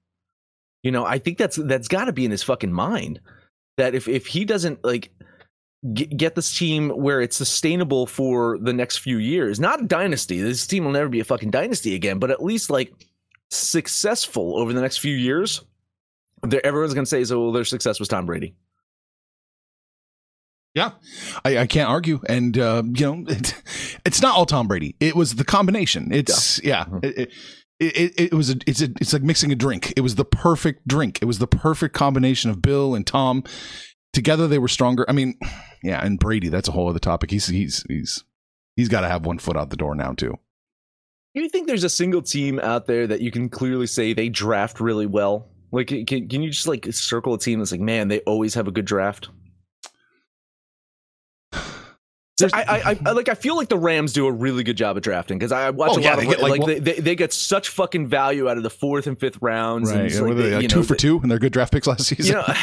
You 0.82 0.92
know, 0.92 1.04
I 1.04 1.18
think 1.18 1.38
that's 1.38 1.56
that's 1.56 1.88
got 1.88 2.04
to 2.04 2.12
be 2.12 2.24
in 2.24 2.30
his 2.30 2.42
fucking 2.42 2.72
mind 2.72 3.20
that 3.76 3.94
if 3.94 4.08
if 4.08 4.26
he 4.26 4.44
doesn't 4.44 4.84
like 4.84 5.10
get, 5.92 6.16
get 6.16 6.34
this 6.34 6.56
team 6.56 6.90
where 6.90 7.20
it's 7.20 7.36
sustainable 7.36 8.06
for 8.06 8.58
the 8.58 8.72
next 8.72 8.98
few 8.98 9.18
years, 9.18 9.58
not 9.58 9.82
a 9.82 9.86
dynasty. 9.86 10.40
This 10.40 10.66
team 10.66 10.84
will 10.84 10.92
never 10.92 11.08
be 11.08 11.20
a 11.20 11.24
fucking 11.24 11.50
dynasty 11.50 11.94
again, 11.94 12.18
but 12.18 12.30
at 12.30 12.42
least 12.42 12.70
like 12.70 12.92
successful 13.50 14.58
over 14.58 14.72
the 14.72 14.80
next 14.80 14.98
few 14.98 15.14
years. 15.14 15.62
Everyone's 16.64 16.94
going 16.94 17.04
to 17.04 17.10
say, 17.10 17.24
"So 17.24 17.42
well, 17.42 17.52
their 17.52 17.64
success 17.64 17.98
was 17.98 18.08
Tom 18.08 18.26
Brady." 18.26 18.54
Yeah, 20.74 20.92
I, 21.44 21.58
I, 21.58 21.66
can't 21.66 21.88
argue, 21.88 22.20
and 22.28 22.56
uh, 22.56 22.82
you 22.84 23.06
know, 23.06 23.24
it, 23.28 23.54
it's 24.04 24.22
not 24.22 24.36
all 24.36 24.46
Tom 24.46 24.68
Brady. 24.68 24.96
It 25.00 25.16
was 25.16 25.34
the 25.34 25.44
combination. 25.44 26.12
It's 26.12 26.62
yeah, 26.62 26.84
yeah 27.02 27.10
it, 27.10 27.32
it, 27.80 28.20
it, 28.20 28.34
was 28.34 28.50
a, 28.50 28.56
it's 28.66 28.82
a, 28.82 28.88
it's 29.00 29.12
like 29.12 29.22
mixing 29.22 29.52
a 29.52 29.56
drink. 29.56 29.92
It 29.96 30.02
was 30.02 30.16
the 30.16 30.24
perfect 30.24 30.86
drink. 30.86 31.20
It 31.22 31.24
was 31.24 31.38
the 31.38 31.46
perfect 31.46 31.94
combination 31.94 32.50
of 32.50 32.60
Bill 32.60 32.94
and 32.94 33.06
Tom 33.06 33.44
together. 34.12 34.46
They 34.46 34.58
were 34.58 34.68
stronger. 34.68 35.04
I 35.08 35.12
mean, 35.12 35.38
yeah, 35.82 36.04
and 36.04 36.18
Brady. 36.18 36.48
That's 36.48 36.68
a 36.68 36.72
whole 36.72 36.88
other 36.88 36.98
topic. 36.98 37.30
He's 37.30 37.46
he's 37.46 37.84
he's 37.88 38.24
he's 38.76 38.88
got 38.88 39.00
to 39.02 39.08
have 39.08 39.26
one 39.26 39.38
foot 39.38 39.56
out 39.56 39.70
the 39.70 39.76
door 39.76 39.94
now 39.94 40.12
too. 40.12 40.38
Do 41.34 41.42
you 41.42 41.48
think 41.48 41.66
there's 41.66 41.84
a 41.84 41.90
single 41.90 42.22
team 42.22 42.58
out 42.58 42.86
there 42.86 43.06
that 43.06 43.20
you 43.20 43.30
can 43.30 43.48
clearly 43.48 43.86
say 43.86 44.12
they 44.12 44.28
draft 44.28 44.80
really 44.80 45.06
well? 45.06 45.48
Like, 45.70 45.88
can, 45.88 46.06
can 46.06 46.42
you 46.42 46.50
just 46.50 46.66
like 46.66 46.86
circle 46.92 47.34
a 47.34 47.38
team 47.38 47.58
that's 47.58 47.72
like, 47.72 47.80
man, 47.80 48.08
they 48.08 48.20
always 48.20 48.54
have 48.54 48.68
a 48.68 48.70
good 48.70 48.86
draft? 48.86 49.28
I, 52.40 52.62
I, 52.62 52.98
I, 53.04 53.10
like. 53.12 53.28
I 53.28 53.34
feel 53.34 53.56
like 53.56 53.68
the 53.68 53.78
Rams 53.78 54.12
do 54.12 54.26
a 54.26 54.32
really 54.32 54.62
good 54.62 54.76
job 54.76 54.96
of 54.96 55.02
drafting 55.02 55.38
because 55.38 55.50
I 55.50 55.70
watch 55.70 55.90
oh, 55.94 55.98
a 55.98 56.00
yeah, 56.00 56.10
lot 56.10 56.18
of 56.20 56.30
get, 56.30 56.40
like, 56.40 56.60
like 56.60 56.66
they, 56.66 56.78
they, 56.78 57.00
they, 57.00 57.14
get 57.16 57.32
such 57.32 57.68
fucking 57.68 58.06
value 58.06 58.48
out 58.48 58.56
of 58.56 58.62
the 58.62 58.70
fourth 58.70 59.08
and 59.08 59.18
fifth 59.18 59.38
rounds. 59.40 59.90
Right, 59.90 60.12
and 60.12 60.26
like, 60.26 60.36
they, 60.36 60.54
like, 60.54 60.68
two 60.68 60.76
know, 60.76 60.82
for 60.84 60.94
two, 60.94 61.18
and 61.20 61.30
they're 61.30 61.40
good 61.40 61.52
draft 61.52 61.72
picks 61.72 61.88
last 61.88 62.06
season. 62.06 62.26
You 62.26 62.32
know, 62.34 62.54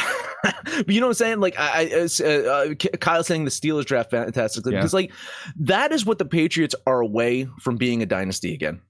but 0.42 0.88
you 0.88 1.00
know 1.00 1.08
what 1.08 1.10
I'm 1.10 1.14
saying? 1.14 1.40
Like 1.40 1.56
I, 1.58 1.90
uh, 1.90 2.24
uh, 2.24 2.74
Kyle 2.74 3.22
saying 3.22 3.44
the 3.44 3.50
Steelers 3.50 3.84
draft 3.84 4.10
fantastically 4.10 4.72
yeah. 4.72 4.78
because 4.78 4.94
like 4.94 5.12
that 5.56 5.92
is 5.92 6.06
what 6.06 6.18
the 6.18 6.24
Patriots 6.24 6.74
are 6.86 7.00
away 7.00 7.46
from 7.60 7.76
being 7.76 8.02
a 8.02 8.06
dynasty 8.06 8.54
again 8.54 8.80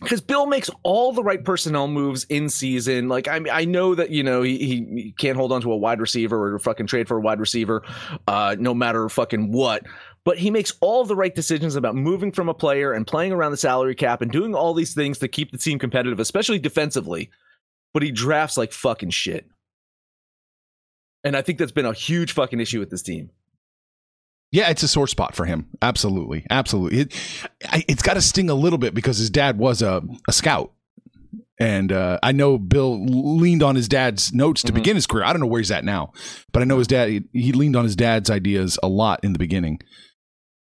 because 0.00 0.20
Bill 0.20 0.46
makes 0.46 0.70
all 0.82 1.12
the 1.12 1.22
right 1.22 1.44
personnel 1.44 1.88
moves 1.88 2.24
in 2.24 2.48
season. 2.48 3.08
Like 3.08 3.28
I 3.28 3.40
I 3.50 3.64
know 3.64 3.94
that 3.94 4.10
you 4.10 4.22
know 4.22 4.42
he, 4.42 4.58
he 4.58 5.14
can't 5.18 5.36
hold 5.36 5.52
on 5.52 5.60
to 5.62 5.72
a 5.72 5.76
wide 5.76 6.00
receiver 6.00 6.54
or 6.54 6.58
fucking 6.58 6.86
trade 6.86 7.06
for 7.06 7.18
a 7.18 7.20
wide 7.20 7.40
receiver, 7.40 7.82
uh, 8.26 8.56
no 8.58 8.74
matter 8.74 9.08
fucking 9.08 9.52
what. 9.52 9.84
But 10.24 10.38
he 10.38 10.50
makes 10.50 10.72
all 10.80 11.04
the 11.04 11.16
right 11.16 11.34
decisions 11.34 11.76
about 11.76 11.94
moving 11.94 12.32
from 12.32 12.48
a 12.48 12.54
player 12.54 12.92
and 12.92 13.06
playing 13.06 13.32
around 13.32 13.52
the 13.52 13.56
salary 13.56 13.94
cap 13.94 14.20
and 14.20 14.30
doing 14.30 14.54
all 14.54 14.74
these 14.74 14.94
things 14.94 15.18
to 15.18 15.28
keep 15.28 15.50
the 15.50 15.58
team 15.58 15.78
competitive, 15.78 16.20
especially 16.20 16.58
defensively. 16.58 17.30
But 17.94 18.02
he 18.02 18.10
drafts 18.10 18.56
like 18.56 18.72
fucking 18.72 19.10
shit. 19.10 19.48
And 21.24 21.36
I 21.36 21.42
think 21.42 21.58
that's 21.58 21.72
been 21.72 21.86
a 21.86 21.92
huge 21.92 22.32
fucking 22.32 22.60
issue 22.60 22.80
with 22.80 22.90
this 22.90 23.02
team. 23.02 23.30
Yeah, 24.52 24.68
it's 24.68 24.82
a 24.82 24.88
sore 24.88 25.06
spot 25.06 25.36
for 25.36 25.44
him. 25.44 25.68
Absolutely, 25.80 26.44
absolutely. 26.50 27.00
It, 27.00 27.14
has 27.88 28.02
got 28.02 28.14
to 28.14 28.20
sting 28.20 28.50
a 28.50 28.54
little 28.54 28.78
bit 28.78 28.94
because 28.94 29.18
his 29.18 29.30
dad 29.30 29.58
was 29.58 29.80
a, 29.80 30.02
a 30.26 30.32
scout, 30.32 30.72
and 31.60 31.92
uh, 31.92 32.18
I 32.22 32.32
know 32.32 32.58
Bill 32.58 33.04
leaned 33.04 33.62
on 33.62 33.76
his 33.76 33.86
dad's 33.86 34.32
notes 34.32 34.62
to 34.62 34.68
mm-hmm. 34.68 34.76
begin 34.76 34.96
his 34.96 35.06
career. 35.06 35.24
I 35.24 35.32
don't 35.32 35.40
know 35.40 35.46
where 35.46 35.60
he's 35.60 35.70
at 35.70 35.84
now, 35.84 36.12
but 36.52 36.62
I 36.62 36.64
know 36.64 36.78
his 36.78 36.88
dad. 36.88 37.10
He, 37.10 37.22
he, 37.32 37.52
leaned 37.52 37.76
on 37.76 37.84
his 37.84 37.94
dad's 37.94 38.30
ideas 38.30 38.78
a 38.82 38.88
lot 38.88 39.20
in 39.22 39.34
the 39.34 39.38
beginning. 39.38 39.80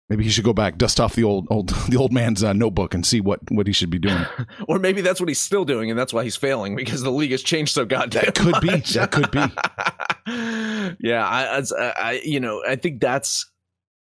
Maybe 0.07 0.23
he 0.23 0.29
should 0.29 0.43
go 0.43 0.53
back, 0.53 0.77
dust 0.77 0.99
off 0.99 1.15
the 1.15 1.23
old 1.23 1.47
old 1.49 1.69
the 1.89 1.97
old 1.97 2.13
man's 2.13 2.41
uh, 2.41 2.53
notebook, 2.53 2.93
and 2.93 3.05
see 3.05 3.19
what 3.19 3.39
what 3.51 3.67
he 3.67 3.73
should 3.73 3.89
be 3.89 3.99
doing. 3.99 4.23
or 4.69 4.79
maybe 4.79 5.01
that's 5.01 5.19
what 5.19 5.27
he's 5.27 5.39
still 5.39 5.65
doing, 5.65 5.89
and 5.89 5.99
that's 5.99 6.13
why 6.13 6.23
he's 6.23 6.37
failing 6.37 6.77
because 6.77 7.01
the 7.01 7.11
league 7.11 7.31
has 7.31 7.43
changed 7.43 7.73
so 7.73 7.83
goddamn. 7.83 8.25
That 8.25 8.35
could 8.35 8.51
much. 8.51 8.61
be. 8.61 8.93
That 8.93 9.11
could 9.11 9.31
be. 9.31 10.99
yeah, 11.07 11.27
I, 11.27 11.57
I, 11.57 11.93
I, 11.97 12.21
you 12.23 12.39
know, 12.39 12.63
I 12.65 12.75
think 12.77 13.01
that's 13.01 13.51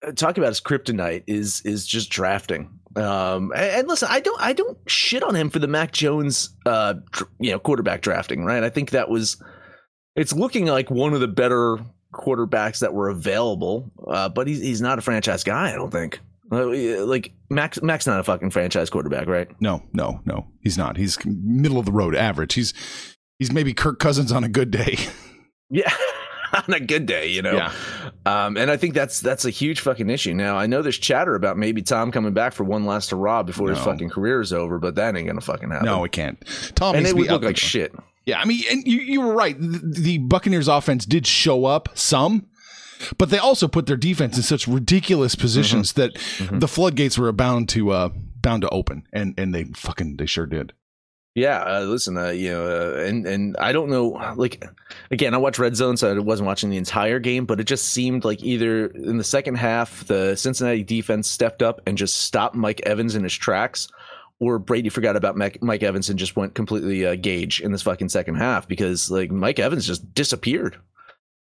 uh, 0.07 0.13
talk 0.13 0.39
about 0.39 0.49
his 0.49 0.61
kryptonite 0.61 1.25
is 1.27 1.61
is 1.63 1.87
just 1.87 2.11
drafting. 2.11 2.79
Um, 2.97 3.53
and, 3.55 3.87
listen, 3.87 4.09
I 4.11 4.21
don't 4.21 4.41
I 4.41 4.53
don't 4.53 4.79
shit 4.87 5.23
on 5.23 5.35
him 5.35 5.51
for 5.51 5.59
the 5.59 5.67
Mac 5.67 5.93
Jones 5.93 6.51
uh 6.65 6.95
you 7.39 7.51
know 7.51 7.59
quarterback 7.59 8.01
drafting, 8.01 8.45
right? 8.45 8.63
I 8.63 8.71
think 8.71 8.91
that 8.91 9.11
was 9.11 9.43
it's 10.15 10.33
looking 10.33 10.67
like 10.67 10.91
one 10.91 11.13
of 11.13 11.21
the 11.21 11.29
better 11.29 11.79
quarterbacks 12.15 12.79
that 12.81 12.95
were 12.95 13.09
available, 13.09 13.91
uh, 14.09 14.29
but 14.29 14.47
he's 14.47 14.61
he's 14.61 14.81
not 14.81 14.99
a 14.99 15.03
franchise 15.03 15.45
guy. 15.45 15.73
I 15.73 15.75
don't 15.75 15.91
think. 15.91 16.21
Uh, 16.51 17.05
like 17.05 17.33
Max, 17.51 17.83
Mac's 17.83 18.07
not 18.07 18.21
a 18.21 18.25
fucking 18.25 18.51
franchise 18.51 18.89
quarterback, 18.89 19.27
right? 19.27 19.49
No, 19.61 19.83
no, 19.93 20.21
no, 20.25 20.47
he's 20.63 20.79
not. 20.79 20.97
He's 20.97 21.19
middle 21.25 21.79
of 21.79 21.87
the 21.87 21.93
road 21.93 22.15
average. 22.15 22.55
He's 22.55 22.73
he's 23.39 23.53
maybe 23.53 23.75
Kirk 23.75 23.99
Cousins 23.99 24.33
on 24.33 24.45
a 24.45 24.49
good 24.49 24.71
day. 24.71 24.97
Yeah. 25.71 25.93
on 26.69 26.75
a 26.75 26.81
good 26.81 27.07
day, 27.07 27.29
you 27.29 27.43
know. 27.43 27.57
Yeah. 27.57 27.73
Um, 28.25 28.57
and 28.57 28.71
I 28.71 28.77
think 28.77 28.95
that's 28.95 29.21
that's 29.21 29.45
a 29.45 29.51
huge 29.51 29.81
fucking 29.81 30.11
issue. 30.11 30.35
Now 30.35 30.57
I 30.57 30.67
know 30.67 30.83
there's 30.83 30.99
chatter 30.99 31.35
about 31.35 31.57
maybe 31.57 31.83
Tom 31.83 32.11
coming 32.11 32.33
back 32.33 32.53
for 32.53 32.65
one 32.65 32.85
last 32.85 33.11
hurrah 33.11 33.43
before 33.43 33.69
no. 33.69 33.75
his 33.75 33.85
fucking 33.85 34.11
career 34.11 34.41
is 34.41 34.53
over, 34.53 34.79
but 34.79 34.95
that 34.97 35.17
ain't 35.17 35.27
gonna 35.27 35.41
fucking 35.41 35.71
happen. 35.71 35.87
No, 35.87 36.05
it 36.05 36.13
can't. 36.13 36.39
Tom 36.75 36.97
and 36.97 37.07
it 37.07 37.15
would 37.15 37.29
look 37.29 37.43
like 37.43 37.57
shit. 37.57 37.95
Yeah, 38.25 38.41
I 38.41 38.45
mean, 38.45 38.65
and 38.71 38.87
you 38.87 38.99
you 38.99 39.21
were 39.21 39.35
right. 39.35 39.57
The, 39.59 39.81
the 39.83 40.19
Buccaneers 40.19 40.69
offense 40.69 41.07
did 41.07 41.27
show 41.27 41.65
up 41.65 41.89
some. 41.95 42.47
But 43.19 43.29
they 43.29 43.37
also 43.37 43.69
put 43.69 43.85
their 43.85 43.99
defense 43.99 44.39
in 44.39 44.43
such 44.43 44.67
ridiculous 44.67 45.35
positions 45.35 45.93
mm-hmm. 45.93 46.01
that 46.01 46.15
mm-hmm. 46.15 46.59
the 46.61 46.67
floodgates 46.67 47.19
were 47.19 47.31
bound 47.31 47.69
to 47.71 47.91
uh, 47.91 48.09
bound 48.41 48.63
to 48.63 48.71
open, 48.71 49.07
and 49.13 49.35
and 49.39 49.55
they 49.55 49.65
fucking 49.65 50.17
they 50.17 50.25
sure 50.25 50.47
did. 50.47 50.73
Yeah, 51.37 51.59
uh, 51.59 51.81
listen, 51.83 52.17
uh, 52.17 52.31
you 52.31 52.51
know, 52.51 52.67
uh, 52.67 53.01
and 53.01 53.27
and 53.27 53.57
I 53.59 53.73
don't 53.73 53.91
know, 53.91 54.07
like, 54.37 54.65
again, 55.11 55.35
I 55.35 55.37
watched 55.37 55.59
Red 55.59 55.77
Zone, 55.77 55.99
so 55.99 56.17
I 56.17 56.19
wasn't 56.19 56.47
watching 56.47 56.71
the 56.71 56.79
entire 56.79 57.19
game, 57.19 57.45
but 57.45 57.61
it 57.61 57.65
just 57.65 57.91
seemed 57.91 58.25
like 58.25 58.43
either 58.43 58.87
in 58.87 59.19
the 59.19 59.23
second 59.23 59.57
half, 59.57 60.07
the 60.07 60.35
Cincinnati 60.35 60.83
defense 60.83 61.31
stepped 61.31 61.61
up 61.63 61.83
and 61.87 61.99
just 61.99 62.17
stopped 62.17 62.57
Mike 62.57 62.81
Evans 62.87 63.17
in 63.17 63.23
his 63.23 63.35
tracks, 63.35 63.89
or 64.41 64.59
Brady 64.59 64.89
forgot 64.89 65.15
about 65.15 65.37
Mike, 65.37 65.63
Mike 65.63 65.83
Evans 65.83 66.09
and 66.09 66.19
just 66.19 66.37
went 66.37 66.55
completely 66.55 67.05
uh, 67.05 67.17
gauge 67.17 67.61
in 67.61 67.71
this 67.71 67.83
fucking 67.83 68.09
second 68.09 68.37
half 68.37 68.67
because 68.67 69.11
like 69.11 69.31
Mike 69.31 69.59
Evans 69.59 69.87
just 69.87 70.15
disappeared 70.15 70.79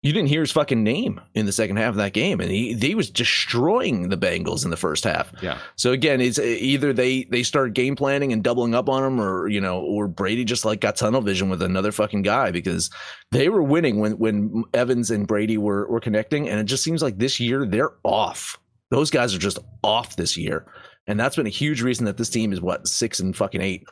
you 0.06 0.13
didn't 0.13 0.30
hear 0.30 0.41
his 0.41 0.52
fucking 0.52 0.84
name 0.84 1.20
in 1.34 1.48
the 1.48 1.52
second 1.52 1.78
half 1.78 1.89
of 1.89 1.96
that 1.96 2.13
game, 2.13 2.39
and 2.39 2.52
he 2.52 2.76
he 2.76 2.94
was 2.94 3.10
destroying 3.10 4.10
the 4.10 4.18
Bengals 4.18 4.63
in 4.63 4.70
the 4.70 4.78
first 4.78 5.04
half. 5.04 5.34
Yeah. 5.41 5.58
So 5.78 5.94
again, 5.94 6.22
it's 6.22 6.38
uh, 6.38 6.44
either 6.44 6.94
they 6.94 7.24
they 7.24 7.41
start 7.41 7.74
game 7.74 7.96
planning 7.96 8.32
and 8.32 8.44
doubling 8.44 8.76
up 8.76 8.88
on 8.88 9.04
him, 9.04 9.20
or 9.20 9.48
you 9.48 9.60
know, 9.60 9.82
or 9.82 10.08
Brady 10.08 10.46
just 10.46 10.63
like 10.63 10.80
got 10.80 10.96
tunnel 10.96 11.22
vision 11.22 11.50
with 11.50 11.63
another 11.63 11.91
fucking 11.91 12.22
guy 12.22 12.52
because 12.52 12.91
they 13.32 13.50
were 13.50 13.63
winning 13.63 14.00
when 14.00 14.20
when 14.20 14.63
Evans 14.76 15.10
and 15.10 15.26
Brady 15.26 15.58
were 15.58 15.89
were 15.89 16.00
connecting, 16.00 16.48
and 16.48 16.60
it 16.60 16.65
just 16.65 16.84
seems 16.84 17.02
like 17.02 17.18
this 17.18 17.39
year 17.39 17.65
they're 17.65 17.94
off. 18.04 18.60
Those 18.91 19.10
guys 19.10 19.34
are 19.34 19.39
just 19.39 19.58
off 19.84 20.18
this 20.18 20.38
year, 20.38 20.68
and 21.08 21.20
that's 21.20 21.36
been 21.36 21.48
a 21.48 21.50
huge 21.50 21.82
reason 21.82 22.06
that 22.06 22.18
this 22.18 22.30
team 22.30 22.54
is 22.54 22.62
what 22.62 22.88
six 22.88 23.20
and 23.20 23.36
fucking 23.36 23.62
eight. 23.62 23.88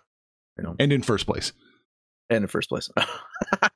You 0.60 0.64
know, 0.64 0.76
and 0.78 0.94
in 0.94 1.02
first 1.02 1.26
place 1.26 1.54
and 2.30 2.44
in 2.44 2.48
first 2.48 2.70
place. 2.70 2.88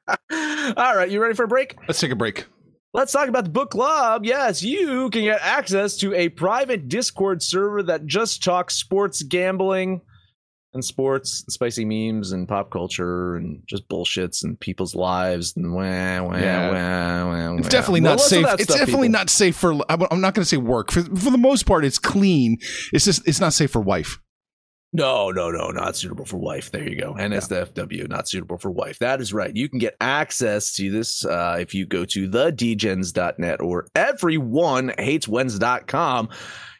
All 0.75 0.95
right, 0.95 1.09
you 1.09 1.21
ready 1.21 1.33
for 1.33 1.43
a 1.43 1.47
break? 1.47 1.75
Let's 1.87 1.99
take 1.99 2.11
a 2.11 2.15
break. 2.15 2.45
Let's 2.93 3.11
talk 3.11 3.29
about 3.29 3.43
the 3.43 3.49
book 3.49 3.69
club. 3.71 4.25
Yes, 4.25 4.63
you 4.63 5.09
can 5.11 5.23
get 5.23 5.39
access 5.41 5.97
to 5.97 6.13
a 6.13 6.29
private 6.29 6.87
Discord 6.89 7.43
server 7.43 7.83
that 7.83 8.05
just 8.05 8.43
talks 8.43 8.75
sports 8.75 9.21
gambling 9.21 10.01
and 10.73 10.83
sports, 10.83 11.43
and 11.43 11.53
spicy 11.53 11.85
memes 11.85 12.31
and 12.31 12.47
pop 12.47 12.69
culture 12.69 13.35
and 13.35 13.61
just 13.65 13.87
bullshits 13.87 14.43
and 14.43 14.59
people's 14.59 14.95
lives 14.95 15.53
and 15.55 15.73
wah, 15.73 15.81
wah, 15.81 16.37
yeah. 16.37 17.23
wah, 17.25 17.51
wah. 17.51 17.57
It's 17.57 17.69
definitely 17.69 18.01
not 18.01 18.19
safe. 18.19 18.45
It's 18.45 18.63
stuff, 18.63 18.77
definitely 18.77 19.07
people. 19.07 19.19
not 19.19 19.29
safe 19.29 19.55
for. 19.55 19.73
I'm 19.89 20.21
not 20.21 20.33
going 20.33 20.43
to 20.43 20.45
say 20.45 20.57
work. 20.57 20.91
For, 20.91 21.03
for 21.03 21.31
the 21.31 21.37
most 21.37 21.65
part, 21.65 21.85
it's 21.85 21.99
clean. 21.99 22.57
It's 22.91 23.05
just 23.05 23.27
it's 23.27 23.39
not 23.39 23.53
safe 23.53 23.71
for 23.71 23.81
wife. 23.81 24.19
No, 24.97 25.29
no, 25.29 25.51
no, 25.51 25.69
not 25.69 25.95
suitable 25.95 26.25
for 26.25 26.37
wife. 26.37 26.71
There 26.71 26.89
you 26.89 26.99
go. 26.99 27.13
NSFW, 27.13 27.99
yeah. 27.99 28.07
not 28.07 28.27
suitable 28.27 28.57
for 28.57 28.71
wife. 28.71 28.97
That 28.97 29.21
is 29.21 29.31
right. 29.31 29.55
You 29.55 29.69
can 29.69 29.77
get 29.77 29.95
access 30.01 30.73
to 30.73 30.89
this 30.89 31.23
uh, 31.23 31.57
if 31.59 31.75
you 31.75 31.85
go 31.85 32.03
to 32.05 32.27
thedgens.net 32.27 33.61
or 33.61 33.85
everyonehateswentz.com. 33.93 36.29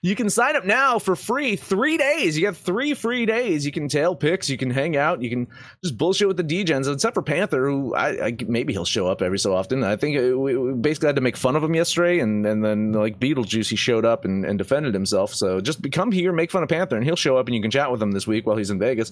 You 0.08 0.16
can 0.16 0.30
sign 0.30 0.56
up 0.56 0.64
now 0.64 1.00
for 1.00 1.18
free 1.18 1.58
three 1.58 1.98
days. 1.98 2.38
You 2.38 2.46
get 2.46 2.56
three 2.56 2.94
free 2.94 3.26
days. 3.26 3.66
You 3.66 3.74
can 3.74 3.90
tail 3.90 4.16
picks. 4.16 4.50
You 4.50 4.58
can 4.58 4.70
hang 4.70 4.96
out. 4.96 5.22
You 5.22 5.30
can 5.30 5.50
just 5.84 5.98
bullshit 5.98 6.30
with 6.30 6.38
the 6.38 6.46
DGens, 6.46 6.90
except 6.90 7.14
for 7.14 7.22
Panther, 7.22 7.68
who 7.68 7.94
I, 7.94 8.28
I 8.28 8.38
maybe 8.48 8.72
he'll 8.72 8.86
show 8.86 9.08
up 9.08 9.22
every 9.22 9.38
so 9.38 9.54
often. 9.54 9.84
I 9.84 9.98
think 9.98 10.18
uh, 10.18 10.38
we, 10.40 10.56
we 10.56 10.72
basically 10.76 11.08
had 11.08 11.18
to 11.18 11.22
make 11.22 11.36
fun 11.36 11.58
of 11.58 11.64
him 11.64 11.76
yesterday, 11.76 12.20
and, 12.20 12.46
and 12.46 12.64
then 12.64 12.94
like 12.94 13.20
Beetlejuice, 13.20 13.70
he 13.70 13.76
showed 13.76 14.06
up 14.06 14.24
and, 14.24 14.46
and 14.46 14.58
defended 14.58 14.94
himself. 14.94 15.34
So 15.34 15.60
just 15.60 15.92
come 15.92 16.14
here, 16.14 16.32
make 16.32 16.52
fun 16.52 16.64
of 16.64 16.70
Panther, 16.70 16.96
and 16.96 17.04
he'll 17.04 17.18
show 17.18 17.36
up, 17.36 17.48
and 17.48 17.56
you 17.56 17.62
can 17.62 17.70
chat 17.70 17.92
with 17.92 18.02
him 18.02 18.14
this 18.14 18.26
week 18.26 18.48
while 18.48 18.56
he's 18.56 18.70
in 18.70 18.80
Vegas. 18.80 19.12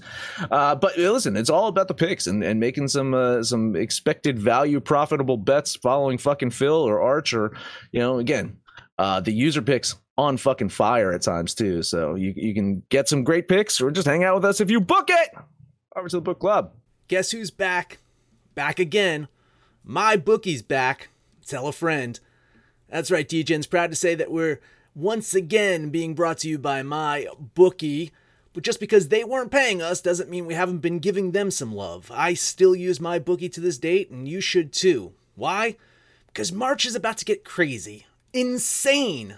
Uh, 0.50 0.76
but 0.76 0.98
listen, 0.98 1.36
it's 1.36 1.50
all 1.50 1.68
about 1.68 1.90
the 1.90 1.94
picks 1.94 2.26
and, 2.26 2.42
and 2.42 2.58
making 2.58 2.88
some 2.88 3.14
uh, 3.14 3.44
some 3.44 3.76
expected 3.76 4.40
value, 4.40 4.80
profitable 4.80 5.36
bets 5.36 5.76
following 5.76 6.18
fucking 6.18 6.52
Phil 6.52 6.72
or 6.72 7.02
Arch 7.02 7.34
or 7.34 7.52
you 7.92 8.00
know 8.00 8.18
again 8.20 8.56
uh, 8.98 9.20
the 9.20 9.34
user 9.34 9.62
picks 9.62 9.96
on 10.18 10.38
fucking 10.38 10.70
fire 10.70 11.12
at 11.12 11.22
times 11.22 11.54
too. 11.54 11.84
So 11.84 12.16
you 12.16 12.34
you 12.36 12.54
can 12.54 12.84
get 12.90 13.10
some 13.10 13.24
great 13.24 13.48
picks 13.48 13.82
or 13.82 13.92
just 13.92 14.08
hang 14.08 14.24
out 14.24 14.36
with 14.36 14.46
us 14.46 14.62
if 14.62 14.70
you 14.70 14.80
book 14.80 15.10
it. 15.10 15.30
Over 15.96 16.10
to 16.10 16.18
the 16.18 16.22
book 16.22 16.40
club. 16.40 16.74
Guess 17.08 17.32
who's 17.32 17.52
back? 17.52 18.00
Back 18.54 18.80
again. 18.80 19.28
MyBookie's 19.88 20.62
back. 20.62 21.10
Tell 21.46 21.68
a 21.68 21.72
friend. 21.72 22.20
That's 22.90 23.12
right, 23.12 23.28
DJ's 23.28 23.68
proud 23.68 23.92
to 23.92 23.96
say 23.96 24.16
that 24.16 24.32
we're 24.32 24.60
once 24.96 25.36
again 25.36 25.90
being 25.90 26.16
brought 26.16 26.40
to 26.40 26.50
you 26.50 26.58
by 26.58 26.82
my 26.82 27.28
bookie. 27.54 28.12
But 28.54 28.64
just 28.64 28.80
because 28.80 29.10
they 29.10 29.24
weren't 29.24 29.52
paying 29.52 29.82
us 29.82 30.02
doesn't 30.02 30.30
mean 30.30 30.46
we 30.46 30.54
haven't 30.54 30.78
been 30.78 31.00
giving 31.00 31.32
them 31.32 31.52
some 31.52 31.76
love. 31.76 32.10
I 32.14 32.34
still 32.34 32.74
use 32.74 33.00
MyBookie 33.00 33.52
to 33.54 33.60
this 33.60 33.78
date, 33.78 34.10
and 34.10 34.28
you 34.28 34.40
should 34.40 34.72
too. 34.72 35.14
Why? 35.36 35.76
Because 36.28 36.54
March 36.54 36.86
is 36.86 36.96
about 36.96 37.18
to 37.18 37.26
get 37.26 37.44
crazy, 37.44 38.06
insane, 38.34 39.38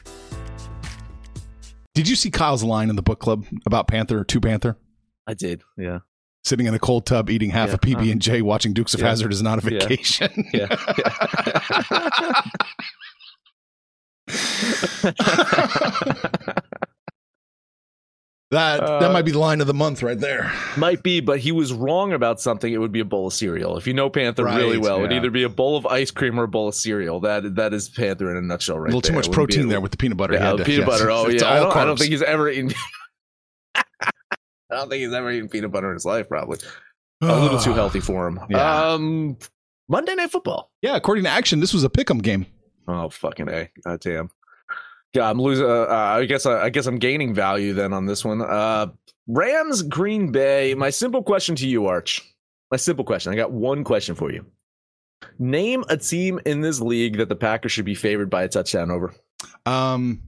Did 1.93 2.07
you 2.07 2.15
see 2.15 2.31
Kyle's 2.31 2.63
line 2.63 2.89
in 2.89 2.95
the 2.95 3.01
book 3.01 3.19
club 3.19 3.45
about 3.65 3.87
Panther, 3.87 4.23
two 4.23 4.39
Panther? 4.39 4.77
I 5.27 5.33
did. 5.33 5.61
Yeah. 5.77 5.99
Sitting 6.43 6.65
in 6.65 6.73
a 6.73 6.79
cold 6.79 7.05
tub 7.05 7.29
eating 7.29 7.51
half 7.51 7.69
Yeah, 7.69 7.75
a 7.75 7.77
PB 7.77 7.95
uh-huh. 7.95 8.11
and 8.11 8.21
J, 8.21 8.41
watching 8.41 8.73
Dukes 8.73 8.93
of 8.93 9.01
yeah. 9.01 9.07
Hazard 9.07 9.31
is 9.31 9.41
not 9.41 9.63
a 9.63 9.73
Yeah. 9.73 9.79
vacation. 9.87 10.49
Yeah. 10.53 10.75
that 18.51 18.79
that 18.99 19.11
might 19.11 19.23
be 19.23 19.31
the 19.31 19.39
line 19.39 19.61
of 19.61 19.67
the 19.67 19.73
month 19.73 20.03
right 20.03 20.19
there. 20.19 20.51
Might 20.77 21.01
be, 21.03 21.19
but 21.21 21.39
he 21.39 21.51
was 21.51 21.73
wrong 21.73 22.13
about 22.13 22.39
something. 22.41 22.71
It 22.71 22.77
would 22.77 22.91
be 22.91 22.99
a 22.99 23.05
bowl 23.05 23.27
of 23.27 23.33
cereal. 23.33 23.77
If 23.77 23.87
you 23.87 23.93
know 23.93 24.09
Panther 24.09 24.43
Right, 24.43 24.57
really 24.57 24.77
well, 24.77 24.97
it'd 24.99 25.13
either 25.13 25.31
be 25.31 25.43
a 25.43 25.49
bowl 25.49 25.77
of 25.77 25.85
ice 25.87 26.11
cream 26.11 26.39
or 26.39 26.43
a 26.43 26.47
bowl 26.47 26.67
of 26.67 26.75
cereal. 26.75 27.19
That 27.21 27.55
that 27.55 27.73
is 27.73 27.89
Panther 27.89 28.29
in 28.29 28.37
a 28.37 28.41
nutshell, 28.41 28.77
right 28.79 28.91
a 28.93 28.95
little 28.95 29.01
too 29.01 29.13
much 29.13 29.27
It 29.27 29.29
wouldn't 29.29 29.49
be 29.49 29.53
protein 29.55 29.65
a- 29.67 29.69
there 29.69 29.81
with 29.81 29.91
the 29.91 29.97
peanut 29.97 30.17
butter. 30.17 30.33
Yeah, 30.33 30.51
to- 30.51 30.63
peanut 30.63 30.79
yes, 30.79 30.87
butter. 30.87 31.09
Oh 31.11 31.27
yeah, 31.29 31.45
I 31.49 31.59
don't, 31.59 31.75
I 31.75 31.85
don't 31.85 31.97
think 31.97 32.11
he's 32.11 32.21
ever 32.21 32.49
eaten. 32.49 32.73
I 33.75 33.83
don't 34.69 34.89
think 34.89 35.01
he's 35.03 35.13
ever 35.13 35.31
eaten 35.31 35.49
peanut 35.49 35.71
butter 35.71 35.89
in 35.89 35.95
his 35.95 36.05
life. 36.05 36.29
Probably 36.29 36.57
a 37.21 37.39
little 37.41 37.59
too 37.59 37.73
healthy 37.73 37.99
for 37.99 38.27
him. 38.27 38.39
Yeah. 38.49 38.85
Um, 38.93 39.37
Monday 39.89 40.15
Night 40.15 40.31
Football. 40.31 40.71
Yeah, 40.81 40.95
according 40.95 41.25
to 41.25 41.29
Action, 41.29 41.59
this 41.59 41.73
was 41.73 41.83
a 41.83 41.89
pick'em 41.89 42.21
game. 42.21 42.45
Oh 42.87 43.09
fucking 43.09 43.47
a! 43.49 43.69
God 43.85 43.99
damn. 43.99 44.29
Yeah, 45.13 45.29
I'm 45.29 45.41
losing. 45.41 45.65
Uh, 45.65 45.69
uh, 45.89 46.15
I 46.19 46.25
guess 46.25 46.45
I, 46.45 46.63
I 46.63 46.69
guess 46.69 46.85
I'm 46.85 46.97
gaining 46.97 47.33
value 47.33 47.73
then 47.73 47.91
on 47.93 48.05
this 48.05 48.23
one. 48.23 48.41
Uh, 48.41 48.87
Rams 49.27 49.81
Green 49.83 50.31
Bay. 50.31 50.73
My 50.73 50.89
simple 50.89 51.21
question 51.23 51.55
to 51.57 51.67
you, 51.67 51.87
Arch. 51.87 52.21
My 52.71 52.77
simple 52.77 53.03
question. 53.03 53.33
I 53.33 53.35
got 53.35 53.51
one 53.51 53.83
question 53.83 54.15
for 54.15 54.31
you. 54.31 54.45
Name 55.37 55.83
a 55.89 55.97
team 55.97 56.39
in 56.45 56.61
this 56.61 56.79
league 56.79 57.17
that 57.17 57.29
the 57.29 57.35
Packers 57.35 57.71
should 57.71 57.85
be 57.85 57.95
favored 57.95 58.29
by 58.29 58.43
a 58.43 58.47
touchdown 58.47 58.89
over. 58.89 59.13
Um, 59.65 60.21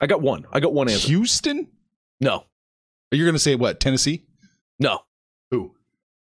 I 0.00 0.06
got 0.06 0.20
one. 0.20 0.44
I 0.52 0.60
got 0.60 0.74
one 0.74 0.88
answer. 0.88 1.08
Houston? 1.08 1.68
No, 2.20 2.44
Are 3.12 3.16
You're 3.16 3.26
going 3.26 3.34
to 3.36 3.38
say 3.38 3.54
what? 3.54 3.78
Tennessee? 3.80 4.24
no. 4.80 5.00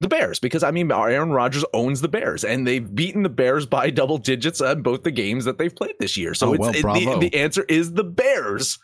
The 0.01 0.09
Bears, 0.09 0.39
because 0.39 0.63
I 0.63 0.71
mean, 0.71 0.93
Aaron 0.93 1.31
Rodgers 1.33 1.65
owns 1.75 2.01
the 2.01 2.09
Bears, 2.09 2.45
and 2.45 2.65
they've 2.67 2.95
beaten 2.95 3.25
the 3.25 3.29
Bears 3.29 3.67
by 3.67 3.91
double 3.91 4.17
digits 4.19 4.61
on 4.61 4.83
both 4.83 5.03
the 5.03 5.11
games 5.11 5.45
that 5.45 5.59
they've 5.59 5.75
played 5.75 5.95
this 5.99 6.17
year. 6.17 6.35
So 6.35 6.51
Oh, 6.51 6.53
it's, 6.55 6.85
well, 6.85 6.97
it- 6.97 7.21
the, 7.21 7.29
the 7.31 7.37
answer 7.37 7.65
is 7.69 7.93
the 7.93 8.05
Bears. 8.05 8.79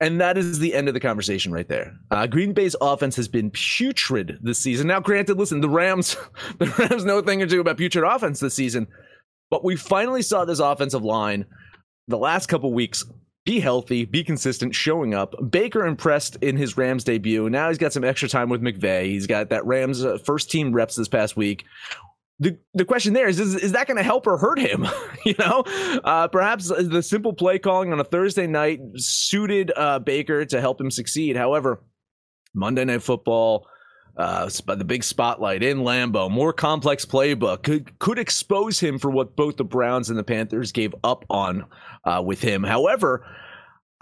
And 0.00 0.20
that 0.20 0.36
is 0.36 0.58
the 0.58 0.74
end 0.74 0.88
of 0.88 0.94
the 0.94 1.00
conversation 1.00 1.52
right 1.52 1.68
there. 1.68 1.96
Uh, 2.10 2.26
Green 2.26 2.52
Bay's 2.54 2.74
offense 2.80 3.14
has 3.14 3.28
been 3.28 3.52
putrid 3.52 4.36
this 4.42 4.58
season. 4.58 4.88
Now, 4.88 4.98
granted, 4.98 5.38
listen, 5.38 5.60
the 5.60 5.68
Rams, 5.68 6.16
the 6.58 6.66
Rams 6.76 7.04
know 7.04 7.18
a 7.18 7.22
thing 7.22 7.40
or 7.40 7.46
two 7.46 7.60
about 7.60 7.76
putrid 7.76 8.04
offense 8.04 8.40
this 8.40 8.54
season, 8.54 8.88
but 9.48 9.62
we 9.64 9.76
finally 9.76 10.22
saw 10.22 10.44
this 10.44 10.58
offensive 10.58 11.04
line 11.04 11.44
the 12.08 12.18
last 12.18 12.48
couple 12.48 12.72
weeks 12.74 13.04
be 13.44 13.60
healthy, 13.60 14.04
be 14.04 14.22
consistent, 14.22 14.74
showing 14.74 15.14
up. 15.14 15.34
Baker 15.50 15.84
impressed 15.84 16.36
in 16.36 16.56
his 16.56 16.76
Rams 16.76 17.04
debut. 17.04 17.50
Now 17.50 17.68
he's 17.68 17.78
got 17.78 17.92
some 17.92 18.04
extra 18.04 18.28
time 18.28 18.48
with 18.48 18.62
McVay. 18.62 19.06
He's 19.06 19.26
got 19.26 19.50
that 19.50 19.66
Rams 19.66 20.04
uh, 20.04 20.18
first 20.18 20.50
team 20.50 20.72
reps 20.72 20.96
this 20.96 21.08
past 21.08 21.36
week. 21.36 21.64
The, 22.38 22.58
the 22.74 22.84
question 22.84 23.12
there 23.12 23.28
is, 23.28 23.38
is 23.38 23.54
is 23.54 23.72
that 23.72 23.86
going 23.86 23.98
to 23.98 24.02
help 24.02 24.26
or 24.26 24.36
hurt 24.36 24.58
him? 24.58 24.86
you 25.24 25.34
know, 25.38 25.62
uh, 26.04 26.28
perhaps 26.28 26.68
the 26.68 27.02
simple 27.02 27.32
play 27.32 27.58
calling 27.58 27.92
on 27.92 28.00
a 28.00 28.04
Thursday 28.04 28.46
night 28.46 28.80
suited 28.96 29.72
uh, 29.76 29.98
Baker 29.98 30.44
to 30.46 30.60
help 30.60 30.80
him 30.80 30.90
succeed. 30.90 31.36
However, 31.36 31.82
Monday 32.54 32.84
Night 32.84 33.02
Football, 33.02 33.66
uh, 34.16 34.48
the 34.66 34.84
big 34.84 35.04
spotlight 35.04 35.62
in 35.62 35.78
Lambeau, 35.78 36.30
more 36.30 36.52
complex 36.52 37.04
playbook 37.06 37.62
could 37.62 37.98
could 37.98 38.18
expose 38.18 38.78
him 38.78 38.98
for 38.98 39.10
what 39.10 39.36
both 39.36 39.56
the 39.56 39.64
Browns 39.64 40.10
and 40.10 40.18
the 40.18 40.24
Panthers 40.24 40.72
gave 40.72 40.94
up 41.02 41.24
on 41.30 41.66
uh, 42.04 42.22
with 42.24 42.40
him. 42.40 42.62
However, 42.62 43.26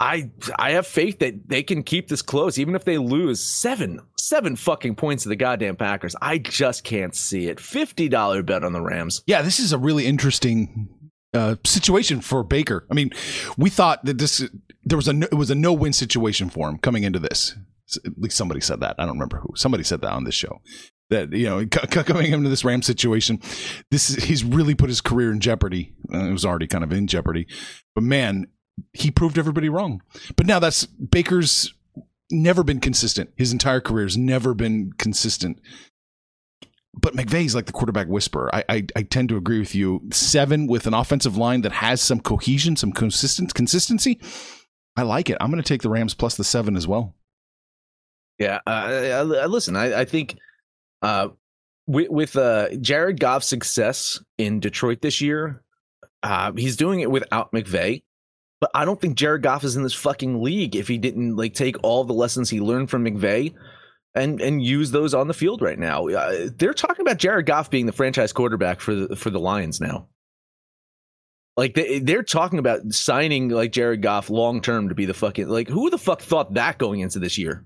I 0.01 0.31
I 0.57 0.71
have 0.71 0.87
faith 0.87 1.19
that 1.19 1.47
they 1.47 1.63
can 1.63 1.83
keep 1.83 2.07
this 2.07 2.21
close, 2.21 2.57
even 2.57 2.75
if 2.75 2.83
they 2.83 2.97
lose 2.97 3.39
seven 3.39 4.01
seven 4.17 4.55
fucking 4.55 4.95
points 4.95 5.23
to 5.23 5.29
the 5.29 5.35
goddamn 5.35 5.75
Packers. 5.75 6.15
I 6.21 6.39
just 6.39 6.83
can't 6.83 7.15
see 7.15 7.47
it. 7.47 7.59
Fifty 7.59 8.09
dollar 8.09 8.43
bet 8.43 8.63
on 8.63 8.73
the 8.73 8.81
Rams. 8.81 9.23
Yeah, 9.27 9.41
this 9.43 9.59
is 9.59 9.71
a 9.71 9.77
really 9.77 10.07
interesting 10.07 10.89
uh, 11.33 11.55
situation 11.63 12.19
for 12.19 12.43
Baker. 12.43 12.85
I 12.89 12.95
mean, 12.95 13.11
we 13.57 13.69
thought 13.69 14.03
that 14.05 14.17
this 14.17 14.43
there 14.83 14.97
was 14.97 15.07
a 15.07 15.17
it 15.21 15.35
was 15.35 15.51
a 15.51 15.55
no 15.55 15.71
win 15.71 15.93
situation 15.93 16.49
for 16.49 16.67
him 16.67 16.79
coming 16.79 17.03
into 17.03 17.19
this. 17.19 17.55
At 18.05 18.17
least 18.17 18.37
somebody 18.37 18.61
said 18.61 18.79
that. 18.81 18.95
I 18.97 19.05
don't 19.05 19.15
remember 19.15 19.39
who. 19.39 19.55
Somebody 19.55 19.83
said 19.83 20.01
that 20.01 20.11
on 20.11 20.23
this 20.23 20.35
show. 20.35 20.61
That 21.09 21.33
you 21.33 21.45
know, 21.45 21.65
coming 21.65 22.31
into 22.31 22.49
this 22.49 22.63
Ram 22.63 22.81
situation, 22.81 23.41
this 23.89 24.09
is, 24.09 24.23
he's 24.23 24.43
really 24.43 24.75
put 24.75 24.89
his 24.89 25.01
career 25.01 25.31
in 25.31 25.41
jeopardy. 25.41 25.93
Uh, 26.13 26.25
it 26.25 26.31
was 26.31 26.45
already 26.45 26.67
kind 26.67 26.83
of 26.83 26.93
in 26.93 27.07
jeopardy, 27.07 27.47
but 27.95 28.03
man, 28.03 28.47
he 28.93 29.11
proved 29.11 29.37
everybody 29.37 29.67
wrong. 29.67 30.01
But 30.37 30.45
now 30.45 30.59
that's 30.59 30.85
Baker's 30.85 31.73
never 32.31 32.63
been 32.63 32.79
consistent. 32.79 33.31
His 33.35 33.51
entire 33.51 33.81
career 33.81 34.05
has 34.05 34.17
never 34.17 34.53
been 34.53 34.93
consistent. 34.97 35.59
But 36.93 37.13
McVay's 37.13 37.55
like 37.55 37.65
the 37.65 37.71
quarterback 37.73 38.07
whisperer. 38.07 38.53
I, 38.53 38.63
I 38.69 38.85
I 38.95 39.03
tend 39.03 39.29
to 39.29 39.37
agree 39.37 39.59
with 39.59 39.75
you. 39.75 40.01
Seven 40.11 40.67
with 40.67 40.87
an 40.87 40.93
offensive 40.93 41.37
line 41.37 41.61
that 41.61 41.71
has 41.73 42.01
some 42.01 42.19
cohesion, 42.19 42.75
some 42.75 42.91
consistent 42.91 43.53
consistency. 43.53 44.19
I 44.95 45.03
like 45.03 45.29
it. 45.29 45.37
I'm 45.39 45.51
going 45.51 45.63
to 45.63 45.67
take 45.67 45.83
the 45.83 45.89
Rams 45.89 46.13
plus 46.13 46.35
the 46.35 46.43
seven 46.43 46.75
as 46.75 46.87
well. 46.87 47.15
Yeah, 48.41 48.59
uh, 48.65 48.69
I, 48.69 49.19
I, 49.19 49.45
listen. 49.45 49.75
I, 49.75 49.99
I 49.99 50.05
think 50.05 50.35
uh, 51.03 51.27
with, 51.85 52.09
with 52.09 52.35
uh, 52.35 52.75
Jared 52.77 53.19
Goff's 53.19 53.45
success 53.45 54.19
in 54.39 54.59
Detroit 54.59 54.99
this 54.99 55.21
year, 55.21 55.61
uh, 56.23 56.51
he's 56.57 56.75
doing 56.75 57.01
it 57.01 57.11
without 57.11 57.51
McVay. 57.51 58.01
But 58.59 58.71
I 58.73 58.83
don't 58.83 58.99
think 58.99 59.15
Jared 59.15 59.43
Goff 59.43 59.63
is 59.63 59.75
in 59.75 59.83
this 59.83 59.93
fucking 59.93 60.41
league 60.41 60.75
if 60.75 60.87
he 60.87 60.97
didn't 60.97 61.35
like 61.35 61.53
take 61.53 61.75
all 61.83 62.03
the 62.03 62.13
lessons 62.13 62.49
he 62.49 62.59
learned 62.59 62.89
from 62.89 63.05
McVay 63.05 63.53
and 64.15 64.41
and 64.41 64.63
use 64.63 64.89
those 64.89 65.13
on 65.13 65.27
the 65.27 65.35
field 65.35 65.61
right 65.61 65.77
now. 65.77 66.07
Uh, 66.07 66.49
they're 66.57 66.73
talking 66.73 67.05
about 67.05 67.17
Jared 67.17 67.45
Goff 67.45 67.69
being 67.69 67.85
the 67.85 67.91
franchise 67.91 68.33
quarterback 68.33 68.81
for 68.81 68.95
the 68.95 69.15
for 69.15 69.29
the 69.29 69.39
Lions 69.39 69.79
now. 69.79 70.07
Like 71.57 71.75
they, 71.75 71.99
they're 71.99 72.23
talking 72.23 72.57
about 72.57 72.91
signing 72.91 73.49
like 73.49 73.71
Jared 73.71 74.01
Goff 74.01 74.31
long 74.31 74.61
term 74.61 74.89
to 74.89 74.95
be 74.95 75.05
the 75.05 75.13
fucking 75.13 75.47
like 75.47 75.67
who 75.67 75.91
the 75.91 75.99
fuck 75.99 76.21
thought 76.21 76.55
that 76.55 76.79
going 76.79 77.01
into 77.01 77.19
this 77.19 77.37
year? 77.37 77.63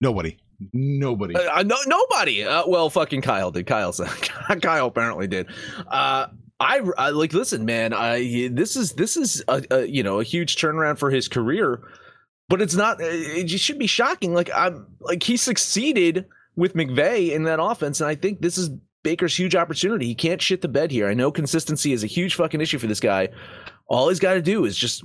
Nobody. 0.00 0.38
Nobody. 0.72 1.36
Uh, 1.36 1.62
no, 1.62 1.76
nobody. 1.86 2.44
Uh, 2.44 2.64
well, 2.66 2.90
fucking 2.90 3.22
Kyle 3.22 3.50
did. 3.50 3.66
Kyle 3.66 3.92
said. 3.92 4.08
Kyle 4.62 4.86
apparently 4.86 5.26
did. 5.26 5.46
Uh, 5.86 6.26
I, 6.60 6.80
I 6.96 7.10
like 7.10 7.32
listen, 7.32 7.64
man. 7.64 7.92
I 7.92 8.48
this 8.50 8.76
is 8.76 8.94
this 8.94 9.16
is 9.16 9.42
a, 9.46 9.62
a 9.70 9.86
you 9.86 10.02
know 10.02 10.18
a 10.18 10.24
huge 10.24 10.56
turnaround 10.56 10.98
for 10.98 11.10
his 11.10 11.28
career, 11.28 11.82
but 12.48 12.60
it's 12.60 12.74
not. 12.74 13.00
It 13.00 13.44
just 13.44 13.64
should 13.64 13.78
be 13.78 13.86
shocking. 13.86 14.34
Like 14.34 14.50
I'm 14.52 14.86
like 15.00 15.22
he 15.22 15.36
succeeded 15.36 16.26
with 16.56 16.74
McVay 16.74 17.30
in 17.30 17.44
that 17.44 17.62
offense, 17.62 18.00
and 18.00 18.10
I 18.10 18.16
think 18.16 18.40
this 18.40 18.58
is 18.58 18.70
Baker's 19.04 19.38
huge 19.38 19.54
opportunity. 19.54 20.06
He 20.06 20.14
can't 20.16 20.42
shit 20.42 20.60
the 20.60 20.68
bed 20.68 20.90
here. 20.90 21.08
I 21.08 21.14
know 21.14 21.30
consistency 21.30 21.92
is 21.92 22.02
a 22.02 22.08
huge 22.08 22.34
fucking 22.34 22.60
issue 22.60 22.78
for 22.78 22.88
this 22.88 23.00
guy. 23.00 23.28
All 23.86 24.08
he's 24.08 24.18
got 24.18 24.34
to 24.34 24.42
do 24.42 24.64
is 24.64 24.76
just 24.76 25.04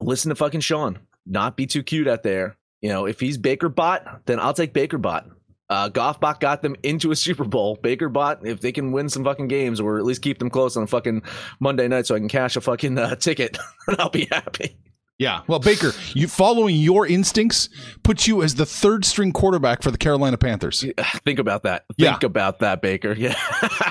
listen 0.00 0.28
to 0.28 0.34
fucking 0.34 0.60
Sean, 0.60 0.98
not 1.24 1.56
be 1.56 1.66
too 1.66 1.82
cute 1.82 2.06
out 2.06 2.22
there. 2.22 2.58
You 2.80 2.88
know, 2.88 3.06
if 3.06 3.20
he's 3.20 3.36
Baker 3.38 3.68
bot, 3.68 4.26
then 4.26 4.40
I'll 4.40 4.54
take 4.54 4.72
Baker 4.72 4.98
bot. 4.98 5.26
Uh, 5.68 5.88
Goffbot 5.88 6.40
got 6.40 6.62
them 6.62 6.74
into 6.82 7.10
a 7.12 7.16
Super 7.24 7.44
Bowl. 7.44 7.78
Baker 7.80 8.08
bot, 8.08 8.46
if 8.46 8.60
they 8.60 8.72
can 8.72 8.90
win 8.92 9.08
some 9.08 9.22
fucking 9.24 9.48
games 9.48 9.80
or 9.80 9.98
at 9.98 10.04
least 10.04 10.22
keep 10.22 10.38
them 10.38 10.50
close 10.50 10.76
on 10.76 10.82
a 10.82 10.86
fucking 10.86 11.22
Monday 11.60 11.86
night 11.88 12.06
so 12.06 12.14
I 12.14 12.18
can 12.18 12.28
cash 12.28 12.56
a 12.56 12.60
fucking 12.60 12.98
uh, 12.98 13.14
ticket, 13.16 13.58
I'll 13.98 14.10
be 14.10 14.26
happy. 14.30 14.76
Yeah. 15.18 15.42
Well, 15.46 15.58
Baker, 15.58 15.92
you 16.14 16.26
following 16.28 16.76
your 16.76 17.06
instincts 17.06 17.68
puts 18.02 18.26
you 18.26 18.42
as 18.42 18.54
the 18.54 18.64
third 18.64 19.04
string 19.04 19.32
quarterback 19.32 19.82
for 19.82 19.90
the 19.90 19.98
Carolina 19.98 20.38
Panthers. 20.38 20.82
Think 21.26 21.38
about 21.38 21.64
that. 21.64 21.84
Yeah. 21.98 22.12
Think 22.12 22.22
about 22.22 22.60
that, 22.60 22.80
Baker. 22.80 23.12
Yeah. 23.12 23.34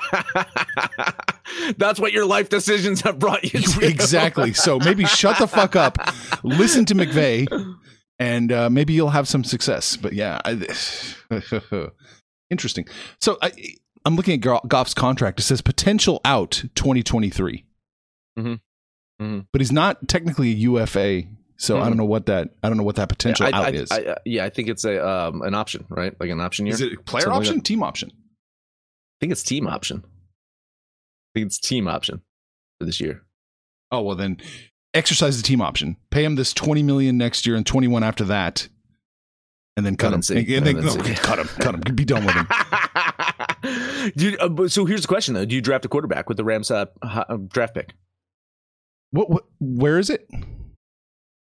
That's 1.78 2.00
what 2.00 2.14
your 2.14 2.26
life 2.26 2.50
decisions 2.50 3.02
have 3.02 3.20
brought 3.20 3.44
you 3.44 3.60
to. 3.62 3.86
exactly. 3.86 4.54
So 4.54 4.80
maybe 4.80 5.06
shut 5.06 5.38
the 5.38 5.48
fuck 5.48 5.76
up, 5.76 6.00
listen 6.44 6.84
to 6.86 6.96
McVay, 6.96 7.48
and 8.20 8.52
uh, 8.52 8.70
maybe 8.70 8.94
you'll 8.94 9.10
have 9.10 9.28
some 9.28 9.44
success. 9.44 9.96
But 9.98 10.14
yeah, 10.14 10.40
I, 10.46 10.52
interesting. 12.50 12.88
So 13.22 13.38
I, 13.42 13.52
I'm 14.06 14.16
looking 14.16 14.34
at 14.44 14.62
Goff's 14.68 14.94
contract. 14.94 15.40
It 15.40 15.44
says 15.44 15.62
potential 15.62 16.22
out 16.26 16.64
2023, 16.76 17.66
Mhm. 18.38 18.60
Mhm. 19.22 19.48
but 19.52 19.62
he's 19.62 19.72
not 19.72 20.08
technically 20.08 20.52
a 20.52 20.56
UFA. 20.56 21.24
So 21.58 21.78
I 21.78 21.82
Mhm. 21.82 21.88
don't 21.88 21.98
know 21.98 22.06
what 22.06 22.26
that 22.28 22.52
I 22.64 22.70
don't 22.70 22.78
know 22.78 22.84
what 22.84 22.96
that 22.96 23.10
potential 23.10 23.46
I, 23.46 23.50
out 23.52 23.66
I- 23.66 23.72
is. 23.72 23.92
I- 23.92 24.04
uh, 24.04 24.16
yeah, 24.26 24.46
I 24.46 24.50
think 24.50 24.70
it's 24.70 24.86
a 24.86 25.06
um, 25.06 25.42
an 25.42 25.54
option, 25.54 25.86
right? 25.90 26.14
Like 26.20 26.30
an 26.30 26.40
option 26.40 26.66
year. 26.66 26.74
is 26.76 26.80
it 26.82 27.06
player 27.06 27.24
Something 27.24 27.38
option, 27.38 27.56
that. 27.58 27.66
team 27.66 27.84
option? 27.84 28.12
I 28.12 29.18
think 29.20 29.32
it's 29.34 29.44
team 29.44 29.68
option. 29.68 30.04
I 30.06 31.30
think 31.36 31.48
it's 31.48 31.60
team 31.60 31.88
option 31.90 32.22
for 32.80 32.86
this 32.86 33.02
year. 33.02 33.24
Oh 33.92 34.02
well, 34.04 34.16
then 34.16 34.38
exercise 34.94 35.38
the 35.38 35.44
team 35.44 35.62
option. 35.62 35.98
Pay 36.12 36.24
him 36.24 36.36
this 36.36 36.54
20 36.54 36.84
million 36.84 37.18
next 37.18 37.46
year 37.46 37.56
and 37.56 37.66
21 37.66 38.04
after 38.04 38.24
that, 38.26 38.68
and 39.78 39.86
then 39.86 39.96
cut 39.96 40.14
him. 40.14 40.22
And 40.36 40.48
And 40.50 40.66
then 40.66 40.76
no, 40.86 40.96
cut 41.16 41.40
him. 41.40 41.48
Cut 41.48 41.76
him. 41.76 41.96
Be 41.96 42.06
done 42.06 42.26
with 42.26 42.36
him. 42.36 42.48
You, 44.16 44.38
uh, 44.40 44.48
but- 44.48 44.72
so 44.72 44.86
here's 44.86 45.02
the 45.02 45.08
question 45.08 45.34
though: 45.34 45.44
Do 45.46 45.54
you 45.54 45.62
draft 45.62 45.84
a 45.84 45.90
quarterback 45.90 46.30
with 46.30 46.38
the 46.38 46.44
Rams 46.46 46.72
uh, 46.72 46.86
uh, 47.02 47.36
draft 47.36 47.74
pick? 47.74 47.94
What? 49.12 49.30
What? 49.30 49.44
Where 49.60 50.00
is 50.00 50.10
it? 50.10 50.28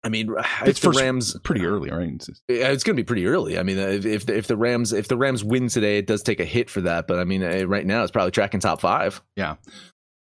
I 0.02 0.08
mean, 0.08 0.34
It's 0.62 0.78
if 0.78 0.80
the 0.80 0.88
first- 0.88 1.00
Rams, 1.00 1.36
Pretty 1.40 1.66
early, 1.66 1.90
right? 1.90 2.08
It's 2.14 2.30
it's 2.48 2.84
going 2.84 2.96
to 2.96 3.02
be 3.02 3.04
pretty 3.04 3.26
early. 3.26 3.58
I 3.58 3.62
mean, 3.62 3.76
if 3.78 4.06
if 4.06 4.24
the, 4.26 4.36
if 4.36 4.46
the 4.46 4.56
Rams 4.56 4.94
if 4.94 5.08
the 5.08 5.16
Rams 5.18 5.44
win 5.44 5.68
today, 5.68 5.98
it 5.98 6.06
does 6.06 6.22
take 6.22 6.40
a 6.40 6.44
hit 6.44 6.70
for 6.70 6.80
that. 6.80 7.06
But 7.06 7.18
I 7.18 7.24
mean, 7.24 7.42
right 7.66 7.84
now 7.84 8.02
it's 8.02 8.10
probably 8.10 8.30
tracking 8.30 8.60
top 8.60 8.80
five. 8.80 9.20
Yeah. 9.36 9.56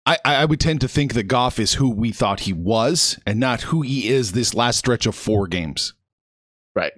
I, 0.08 0.18
I 0.24 0.46
would 0.46 0.60
tend 0.60 0.82
to 0.82 0.88
think 0.88 1.14
that 1.16 1.24
Goff 1.24 1.58
is 1.60 1.74
who 1.74 1.90
we 1.90 2.12
thought 2.12 2.42
he 2.42 2.54
was 2.54 3.20
and 3.26 3.40
not 3.40 3.62
who 3.64 3.82
he 3.82 4.08
is 4.08 4.34
this 4.34 4.54
last 4.54 4.78
stretch 4.78 5.06
of 5.08 5.16
four 5.16 5.48
games. 5.48 5.94
Right, 6.76 6.94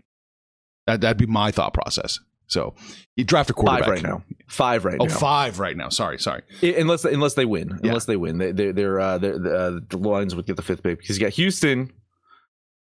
That, 0.87 1.01
that'd 1.01 1.17
be 1.17 1.25
my 1.25 1.51
thought 1.51 1.73
process. 1.73 2.19
So 2.47 2.75
you 3.15 3.23
draft 3.25 3.49
a 3.49 3.53
quarterback. 3.53 3.83
five 3.85 3.89
right 3.91 4.03
now. 4.03 4.23
Five 4.47 4.85
right 4.85 4.97
Oh, 4.99 5.05
now. 5.05 5.13
five 5.17 5.59
right 5.59 5.75
now. 5.77 5.89
Sorry, 5.89 6.17
sorry. 6.17 6.43
Unless 6.61 7.03
unless 7.05 7.33
they 7.35 7.45
win, 7.45 7.69
Yeah. 7.83 7.89
unless 7.89 8.05
they 8.05 8.15
win, 8.17 8.37
they 8.37 8.51
they're, 8.53 8.73
they're, 8.73 8.99
uh, 8.99 9.17
they're, 9.17 9.35
uh, 9.35 9.79
the 9.89 9.97
Lions 9.97 10.33
would 10.35 10.45
get 10.45 10.55
the 10.55 10.61
fifth 10.61 10.81
pick 10.83 10.99
because 10.99 11.17
you 11.19 11.25
got 11.25 11.33
Houston. 11.33 11.91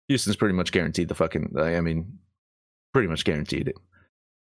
Houston's 0.09 0.35
pretty 0.35 0.55
much 0.55 0.71
guaranteed 0.71 1.07
the 1.07 1.15
fucking. 1.15 1.53
I 1.57 1.81
mean, 1.81 2.17
pretty 2.93 3.07
much 3.07 3.23
guaranteed 3.25 3.67
it. 3.67 3.75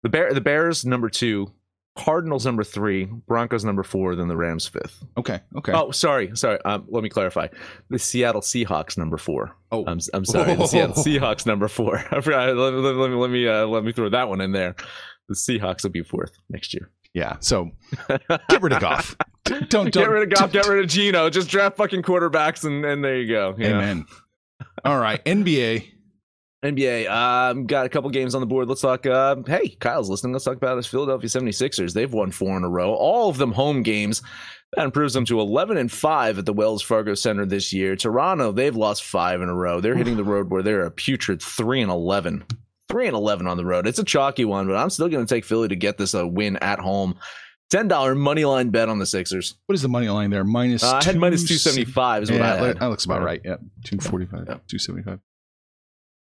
The 0.03 0.09
bear 0.09 0.33
the 0.33 0.41
Bears 0.41 0.85
number 0.85 1.09
two, 1.09 1.51
Cardinals 1.97 2.45
number 2.45 2.63
three, 2.63 3.05
Broncos 3.05 3.63
number 3.63 3.81
four, 3.83 4.15
then 4.15 4.27
the 4.27 4.35
Rams 4.35 4.67
fifth. 4.67 5.03
Okay. 5.17 5.39
Okay. 5.57 5.71
Oh, 5.71 5.91
sorry, 5.91 6.31
sorry. 6.35 6.59
Um, 6.65 6.85
let 6.89 7.03
me 7.03 7.09
clarify. 7.09 7.47
The 7.89 7.97
Seattle 7.99 8.41
Seahawks 8.41 8.97
number 8.97 9.17
four. 9.17 9.55
Oh. 9.71 9.85
I'm 9.87 9.99
I'm 10.13 10.25
sorry. 10.25 10.55
The 10.55 10.67
Seattle 10.67 10.95
Seahawks 11.03 11.45
number 11.45 11.67
four. 11.69 11.97
I 12.11 12.19
forgot. 12.21 12.55
Let, 12.55 12.73
me- 12.73 12.79
let, 12.79 12.93
me- 12.95 12.99
let 13.01 13.09
me 13.09 13.15
let 13.15 13.29
me 13.29 13.47
uh, 13.47 13.65
let 13.67 13.83
me 13.85 13.93
throw 13.93 14.09
that 14.09 14.27
one 14.27 14.41
in 14.41 14.51
there. 14.51 14.75
The 15.29 15.35
Seahawks 15.35 15.83
will 15.83 15.91
be 15.91 16.03
fourth 16.03 16.33
next 16.49 16.73
year. 16.73 16.91
yeah. 17.13 17.37
So 17.39 17.71
get 18.49 18.61
rid 18.61 18.73
of 18.73 18.81
Goff. 18.81 19.15
Don't, 19.45 19.69
don't 19.69 19.93
Get 19.93 20.09
rid 20.09 20.23
of 20.33 20.37
Goff. 20.39 20.51
Get 20.51 20.67
rid 20.67 20.83
of 20.83 20.89
Gino. 20.89 21.29
Just 21.29 21.49
draft 21.49 21.77
fucking 21.77 22.01
quarterbacks, 22.01 22.65
and 22.65 22.83
and 22.83 23.03
there 23.05 23.15
you 23.21 23.27
go. 23.31 23.53
Yeah. 23.57 23.69
Amen. 23.77 24.05
All 24.83 24.99
right. 24.99 25.23
NBA. 25.23 25.87
NBA. 26.65 27.09
Um, 27.09 27.65
got 27.65 27.85
a 27.85 27.89
couple 27.89 28.09
games 28.09 28.35
on 28.35 28.41
the 28.41 28.47
board. 28.47 28.67
Let's 28.67 28.81
talk. 28.81 29.05
Uh, 29.05 29.37
hey, 29.47 29.69
Kyle's 29.79 30.09
listening. 30.09 30.33
Let's 30.33 30.45
talk 30.45 30.57
about 30.57 30.75
this 30.75 30.87
Philadelphia 30.87 31.29
76ers. 31.29 31.93
They've 31.93 32.11
won 32.11 32.31
four 32.31 32.55
in 32.57 32.63
a 32.63 32.69
row, 32.69 32.93
all 32.93 33.29
of 33.29 33.37
them 33.37 33.51
home 33.51 33.83
games. 33.83 34.21
That 34.75 34.85
improves 34.85 35.13
them 35.13 35.25
to 35.25 35.39
11 35.39 35.77
and 35.77 35.91
5 35.91 36.39
at 36.39 36.45
the 36.45 36.51
Wells 36.51 36.81
Fargo 36.81 37.13
Center 37.13 37.45
this 37.45 37.71
year. 37.71 37.95
Toronto, 37.95 38.51
they've 38.51 38.75
lost 38.75 39.03
five 39.05 39.41
in 39.41 39.47
a 39.47 39.53
row. 39.55 39.79
They're 39.79 39.95
hitting 39.95 40.17
the 40.17 40.23
road 40.23 40.49
where 40.49 40.63
they're 40.63 40.83
a 40.85 40.91
putrid 40.91 41.41
3 41.41 41.81
and 41.83 41.91
11. 41.91 42.43
3 42.89 43.07
and 43.07 43.15
11 43.15 43.47
on 43.47 43.55
the 43.57 43.65
road. 43.65 43.87
It's 43.87 43.99
a 43.99 44.03
chalky 44.03 44.43
one, 44.43 44.67
but 44.67 44.75
I'm 44.75 44.89
still 44.89 45.07
going 45.07 45.25
to 45.25 45.33
take 45.33 45.45
Philly 45.45 45.69
to 45.69 45.75
get 45.75 45.97
this 45.97 46.13
a 46.13 46.27
win 46.27 46.57
at 46.57 46.79
home. 46.79 47.17
$10 47.73 48.17
money 48.17 48.45
line 48.45 48.69
bet 48.69 48.89
on 48.89 48.99
the 48.99 49.05
Sixers. 49.05 49.55
What 49.65 49.75
is 49.75 49.81
the 49.81 49.87
money 49.87 50.07
line 50.09 50.29
there? 50.29 50.43
Minus. 50.43 50.83
Uh, 50.83 50.99
I 51.01 51.03
had 51.03 51.17
minus 51.17 51.41
275 51.43 52.23
is 52.23 52.31
what 52.31 52.39
yeah, 52.39 52.53
I 52.53 52.57
had. 52.57 52.79
that 52.79 52.87
looks 52.87 53.05
about 53.05 53.23
right. 53.23 53.41
Yeah, 53.43 53.55
two 53.83 53.97
forty-five, 53.97 54.45
Yeah. 54.47 54.57
two 54.67 54.77
seventy-five. 54.77 55.19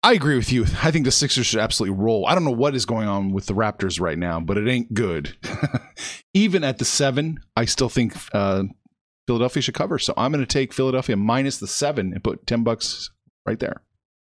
I 0.05 0.15
agree 0.15 0.37
with 0.37 0.51
you. 0.51 0.65
I 0.83 0.91
think 0.91 1.05
the 1.05 1.13
Sixers 1.13 1.47
should 1.47 1.61
absolutely 1.61 1.97
roll. 1.97 2.27
I 2.27 2.35
don't 2.35 2.45
know 2.45 2.51
what 2.51 2.75
is 2.75 2.85
going 2.87 3.07
on 3.07 3.33
with 3.33 3.47
the 3.47 3.55
Raptors 3.55 4.01
right 4.01 4.19
now, 4.19 4.41
but 4.41 4.57
it 4.59 4.69
ain't 4.69 4.93
good. 4.93 5.37
Even 6.35 6.65
at 6.65 6.79
the 6.79 6.85
seven, 6.85 7.39
I 7.57 7.67
still 7.67 7.89
think 7.89 8.15
uh, 8.35 8.65
Philadelphia 9.29 9.63
should 9.63 9.75
cover. 9.75 10.01
So 10.01 10.13
I'm 10.17 10.33
going 10.33 10.45
to 10.45 10.53
take 10.53 10.73
Philadelphia 10.73 11.17
minus 11.17 11.59
the 11.59 11.69
seven 11.69 12.13
and 12.13 12.23
put 12.25 12.47
ten 12.49 12.65
bucks 12.65 13.11
right 13.47 13.59
there. 13.61 13.83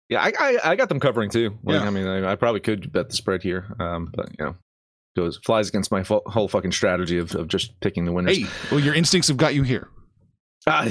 Yeah, 0.08 0.22
I, 0.22 0.32
I 0.40 0.58
I 0.70 0.76
got 0.76 0.88
them 0.88 0.98
covering 0.98 1.30
too. 1.30 1.56
Like, 1.62 1.80
Yeah. 1.80 1.86
I 1.86 1.90
mean, 1.90 2.06
I, 2.08 2.32
I 2.32 2.34
probably 2.34 2.60
could 2.60 2.92
bet 2.92 3.08
the 3.10 3.14
spread 3.14 3.44
here, 3.44 3.76
um, 3.78 4.10
but 4.12 4.28
you 4.36 4.44
know, 4.44 4.56
goes 5.14 5.38
flies 5.44 5.68
against 5.68 5.92
my 5.92 6.02
whole 6.02 6.48
fucking 6.48 6.72
strategy 6.72 7.18
of, 7.18 7.32
of 7.36 7.46
just 7.46 7.78
picking 7.80 8.06
the 8.06 8.12
winners. 8.12 8.36
Hey, 8.36 8.46
well, 8.72 8.80
your 8.80 8.94
instincts 8.94 9.28
have 9.28 9.36
got 9.36 9.54
you 9.54 9.62
here. 9.62 9.88
Uh, 10.66 10.90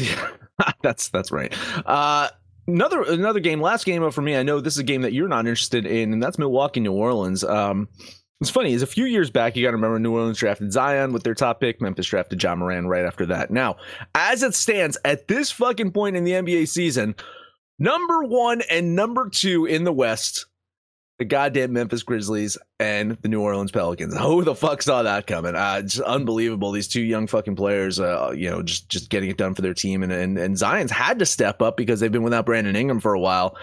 that's 0.82 1.10
that's 1.10 1.32
right. 1.32 1.54
Uh, 1.86 2.28
another 2.74 3.02
another 3.04 3.40
game, 3.40 3.62
last 3.62 3.86
game 3.86 4.10
for 4.12 4.22
me. 4.22 4.36
I 4.36 4.44
know 4.44 4.60
this 4.60 4.74
is 4.74 4.80
a 4.80 4.84
game 4.84 5.02
that 5.02 5.14
you're 5.14 5.28
not 5.28 5.48
interested 5.48 5.86
in, 5.86 6.14
and 6.14 6.24
that's 6.24 6.38
Milwaukee 6.38 6.80
New 6.80 6.94
Orleans. 6.94 7.44
Um, 7.44 7.88
it's 8.42 8.50
funny, 8.50 8.72
is 8.72 8.82
a 8.82 8.88
few 8.88 9.04
years 9.04 9.30
back, 9.30 9.58
you 9.58 9.64
got 9.64 9.72
to 9.72 9.76
remember 9.76 10.00
New 10.00 10.14
Orleans 10.14 10.38
drafted 10.38 10.72
Zion 10.72 11.12
with 11.12 11.24
their 11.24 11.34
top 11.34 11.60
pick. 11.60 11.82
Memphis 11.82 12.06
drafted 12.06 12.42
Ja 12.42 12.56
Morant 12.56 12.88
right 12.88 13.04
after 13.04 13.26
that. 13.26 13.52
Now, 13.52 13.76
as 14.16 14.44
it 14.44 14.56
stands 14.56 14.98
at 15.04 15.28
this 15.28 15.52
fucking 15.52 15.92
point 15.92 16.16
in 16.16 16.24
the 16.24 16.32
NBA 16.32 16.70
season, 16.70 17.16
number 17.80 18.24
one 18.24 18.62
and 18.70 18.96
number 18.96 19.30
two 19.30 19.66
in 19.66 19.84
the 19.84 19.92
West 19.92 20.46
the 21.20 21.26
goddamn 21.26 21.74
Memphis 21.74 22.02
Grizzlies 22.02 22.58
and 22.80 23.18
the 23.22 23.28
New 23.28 23.42
Orleans 23.42 23.74
Pelicans. 23.74 24.18
Who 24.18 24.46
the 24.46 24.56
fuck 24.56 24.82
saw 24.82 25.04
that 25.04 25.28
coming? 25.28 25.54
Uh, 25.54 25.82
just 25.82 26.00
unbelievable. 26.00 26.72
These 26.72 26.88
two 26.88 27.02
young 27.02 27.28
fucking 27.28 27.58
players, 27.58 28.00
uh, 28.00 28.32
you 28.34 28.50
know, 28.50 28.64
just 28.64 28.88
just 28.88 29.10
getting 29.10 29.30
it 29.30 29.38
done 29.38 29.54
for 29.54 29.62
their 29.62 29.74
team. 29.74 30.02
And, 30.02 30.14
and 30.14 30.38
and 30.38 30.58
Zion's 30.58 30.92
had 30.92 31.20
to 31.20 31.26
step 31.26 31.62
up 31.62 31.76
because 31.76 32.00
they've 32.00 32.12
been 32.12 32.24
without 32.24 32.46
Brandon 32.46 32.76
Ingram 32.76 33.02
for 33.02 33.14
a 33.14 33.20
while. 33.20 33.58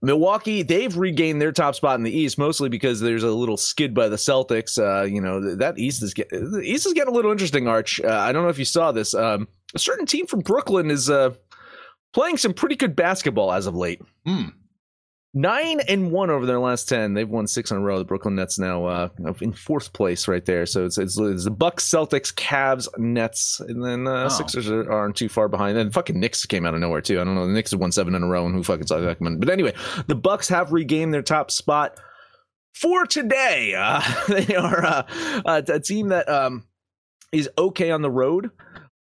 Milwaukee, 0.00 0.62
they've 0.62 0.96
regained 0.96 1.40
their 1.40 1.52
top 1.52 1.74
spot 1.74 1.96
in 1.96 2.02
the 2.02 2.10
East 2.10 2.38
mostly 2.38 2.70
because 2.70 3.00
there's 3.00 3.24
a 3.24 3.30
little 3.30 3.58
skid 3.58 3.92
by 3.94 4.08
the 4.08 4.16
Celtics. 4.16 4.78
Uh, 4.78 5.04
you 5.04 5.20
know, 5.20 5.54
that 5.56 5.78
East 5.78 6.02
is 6.02 6.14
getting 6.14 6.50
the 6.50 6.62
East 6.62 6.86
is 6.86 6.94
getting 6.94 7.12
a 7.12 7.16
little 7.16 7.30
interesting. 7.30 7.68
Arch, 7.68 8.00
uh, 8.00 8.08
I 8.08 8.32
don't 8.32 8.42
know 8.42 8.48
if 8.48 8.58
you 8.58 8.64
saw 8.64 8.90
this. 8.90 9.14
Um, 9.14 9.48
a 9.74 9.78
certain 9.78 10.06
team 10.06 10.26
from 10.26 10.40
Brooklyn 10.40 10.90
is 10.90 11.10
uh, 11.10 11.34
playing 12.14 12.38
some 12.38 12.54
pretty 12.54 12.76
good 12.76 12.96
basketball 12.96 13.52
as 13.52 13.66
of 13.66 13.74
late. 13.74 14.00
Hmm. 14.24 14.48
Nine 15.34 15.80
and 15.88 16.12
one 16.12 16.28
over 16.28 16.44
their 16.44 16.60
last 16.60 16.90
ten. 16.90 17.14
They've 17.14 17.28
won 17.28 17.46
six 17.46 17.70
in 17.70 17.78
a 17.78 17.80
row. 17.80 17.98
The 17.98 18.04
Brooklyn 18.04 18.34
Nets 18.34 18.58
now 18.58 18.84
uh, 18.84 19.08
in 19.40 19.52
fourth 19.52 19.94
place 19.94 20.28
right 20.28 20.44
there. 20.44 20.66
So 20.66 20.84
it's, 20.84 20.98
it's, 20.98 21.18
it's 21.18 21.44
the 21.44 21.50
Bucks, 21.50 21.88
Celtics, 21.88 22.34
Cavs, 22.34 22.86
Nets, 22.98 23.58
and 23.60 23.82
then 23.82 24.06
uh, 24.06 24.24
Oh. 24.24 24.28
Sixers 24.28 24.68
are, 24.70 24.90
aren't 24.92 25.16
too 25.16 25.30
far 25.30 25.48
behind. 25.48 25.78
And 25.78 25.92
fucking 25.92 26.20
Knicks 26.20 26.44
came 26.44 26.66
out 26.66 26.74
of 26.74 26.80
nowhere 26.80 27.00
too. 27.00 27.18
I 27.18 27.24
don't 27.24 27.34
know. 27.34 27.46
The 27.46 27.52
Knicks 27.54 27.70
have 27.70 27.80
won 27.80 27.92
seven 27.92 28.14
in 28.14 28.22
a 28.22 28.26
row, 28.26 28.44
and 28.44 28.54
who 28.54 28.62
fucking 28.62 28.86
saw 28.86 29.00
that 29.00 29.18
coming? 29.18 29.40
But 29.40 29.48
anyway, 29.48 29.72
the 30.06 30.14
Bucks 30.14 30.48
have 30.50 30.70
regained 30.70 31.14
their 31.14 31.22
top 31.22 31.50
spot 31.50 31.98
for 32.74 33.06
today. 33.06 33.74
Uh, 33.74 34.02
they 34.28 34.54
are 34.54 34.84
uh, 34.84 35.02
a, 35.46 35.64
a 35.66 35.80
team 35.80 36.08
that 36.08 36.28
um, 36.28 36.66
is 37.32 37.48
okay 37.56 37.90
on 37.90 38.02
the 38.02 38.10
road. 38.10 38.50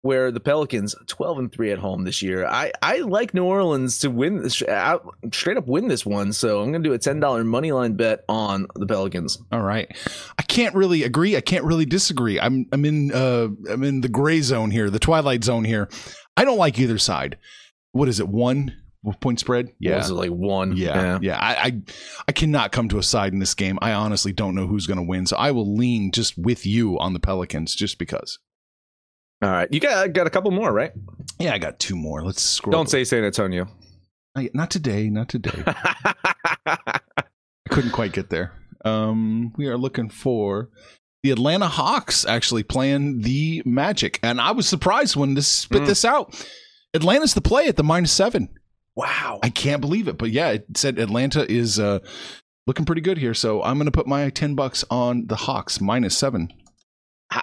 Where 0.06 0.30
the 0.32 0.39
Pelicans 0.39 0.94
12 1.08 1.39
and 1.39 1.52
3 1.52 1.72
at 1.72 1.80
home 1.80 2.04
this 2.04 2.22
year. 2.22 2.46
I, 2.46 2.72
I 2.84 3.00
like 3.00 3.34
New 3.34 3.44
Orleans 3.44 3.98
to 4.00 4.12
win 4.12 4.44
this 4.44 4.62
out 4.62 5.04
straight 5.34 5.58
up 5.58 5.65
win 5.65 5.88
this 5.88 6.06
one. 6.06 6.32
So 6.32 6.62
I'm 6.62 6.72
gonna 6.72 6.84
do 6.84 6.94
a 6.94 7.00
$10 7.00 7.44
money 7.44 7.72
line 7.72 7.94
bet 7.94 8.24
on 8.30 8.68
the 8.76 8.86
Pelicans. 8.86 9.39
All 9.52 9.63
right. 9.63 9.89
I 10.38 10.44
can't 10.44 10.76
really 10.76 11.02
agree. 11.02 11.36
I 11.36 11.41
can't 11.41 11.65
really 11.65 11.88
disagree. 11.88 12.39
I'm 12.39 12.68
I'm 12.72 12.86
in 12.86 13.12
uh 13.12 13.48
I'm 13.68 13.84
in 13.84 14.02
the 14.02 14.08
gray 14.08 14.41
zone 14.41 14.70
here, 14.70 14.91
the 14.91 15.00
twilight 15.00 15.44
zone 15.44 15.65
here. 15.65 15.89
I 16.38 16.46
don't 16.46 16.60
like 16.60 16.78
either 16.78 17.00
side. 17.00 17.39
What 17.94 18.08
is 18.08 18.20
it? 18.20 18.28
One 18.28 18.74
point 19.22 19.39
spread? 19.39 19.68
What 19.94 19.98
was 19.98 20.10
it 20.12 20.15
like 20.15 20.30
one? 20.30 20.78
Yeah, 20.78 21.18
yeah. 21.22 21.39
I, 21.39 21.56
I 21.56 21.82
I 22.28 22.32
cannot 22.32 22.72
come 22.72 22.89
to 22.89 23.00
a 23.00 23.04
side 23.04 23.34
in 23.34 23.39
this 23.39 23.56
game. 23.56 23.80
I 23.82 23.94
honestly 23.94 24.34
don't 24.34 24.54
know 24.54 24.68
who's 24.68 24.86
going 24.86 24.98
to 24.98 25.04
win, 25.04 25.26
so 25.26 25.36
I 25.36 25.50
will 25.52 25.76
lean 25.76 26.12
just 26.12 26.38
with 26.38 26.65
you 26.65 27.00
on 27.00 27.13
the 27.13 27.20
Pelicans, 27.20 27.74
just 27.74 27.98
because. 27.98 28.38
All 29.41 29.52
right. 29.52 29.67
You 29.71 29.80
got 29.80 30.13
got 30.13 30.28
a 30.28 30.30
couple 30.30 30.52
more, 30.52 30.71
right? 30.71 30.91
Yeah, 31.39 31.54
I 31.54 31.58
got 31.58 31.80
two 31.80 31.95
more. 31.95 32.24
Let's 32.24 32.41
scroll. 32.41 32.71
Don't 32.71 32.89
say 32.89 33.04
San 33.04 33.24
Antonio. 33.24 33.67
Not- 34.36 34.56
not 34.56 34.71
today. 34.71 35.10
Not 35.10 35.30
today. 35.30 35.63
I 36.65 37.00
couldn't 37.69 37.91
quite 37.91 38.13
get 38.13 38.30
there. 38.30 38.54
Um, 38.84 39.54
we 39.58 39.67
are 39.67 39.78
looking 39.78 40.10
for 40.10 40.69
the 41.24 41.32
Atlanta 41.32 41.67
Hawks 41.67 42.26
actually 42.26 42.63
playing 42.63 43.21
the 43.21 43.62
Magic, 43.65 44.19
and 44.21 44.39
I 44.39 44.52
was 44.52 44.67
surprised 44.69 45.15
when 45.15 45.34
this 45.34 45.48
spit 45.48 45.84
Mm. 45.84 45.88
this 45.88 46.06
out. 46.06 46.45
Atlanta's 46.93 47.34
the 47.34 47.41
play 47.41 47.67
at 47.67 47.76
the 47.78 47.84
minus 47.84 48.12
seven. 48.12 48.50
wow. 48.95 49.39
I 49.43 49.50
can't 49.50 49.82
believe 49.82 50.08
it, 50.08 50.17
but 50.17 50.30
yeah, 50.32 50.50
it 50.52 50.65
said 50.78 51.00
Atlanta 51.00 51.50
is 51.52 51.80
uh, 51.80 52.00
looking 52.67 52.86
pretty 52.86 53.02
good 53.02 53.17
here. 53.17 53.34
So 53.34 53.62
I'm 53.63 53.78
going 53.78 53.86
to 53.86 53.91
put 53.91 54.08
my 54.08 54.30
ten 54.30 54.56
bucks 54.56 54.86
on 54.89 55.26
the 55.28 55.36
Hawks 55.36 55.82
minus 55.82 56.15
seven. 56.17 56.50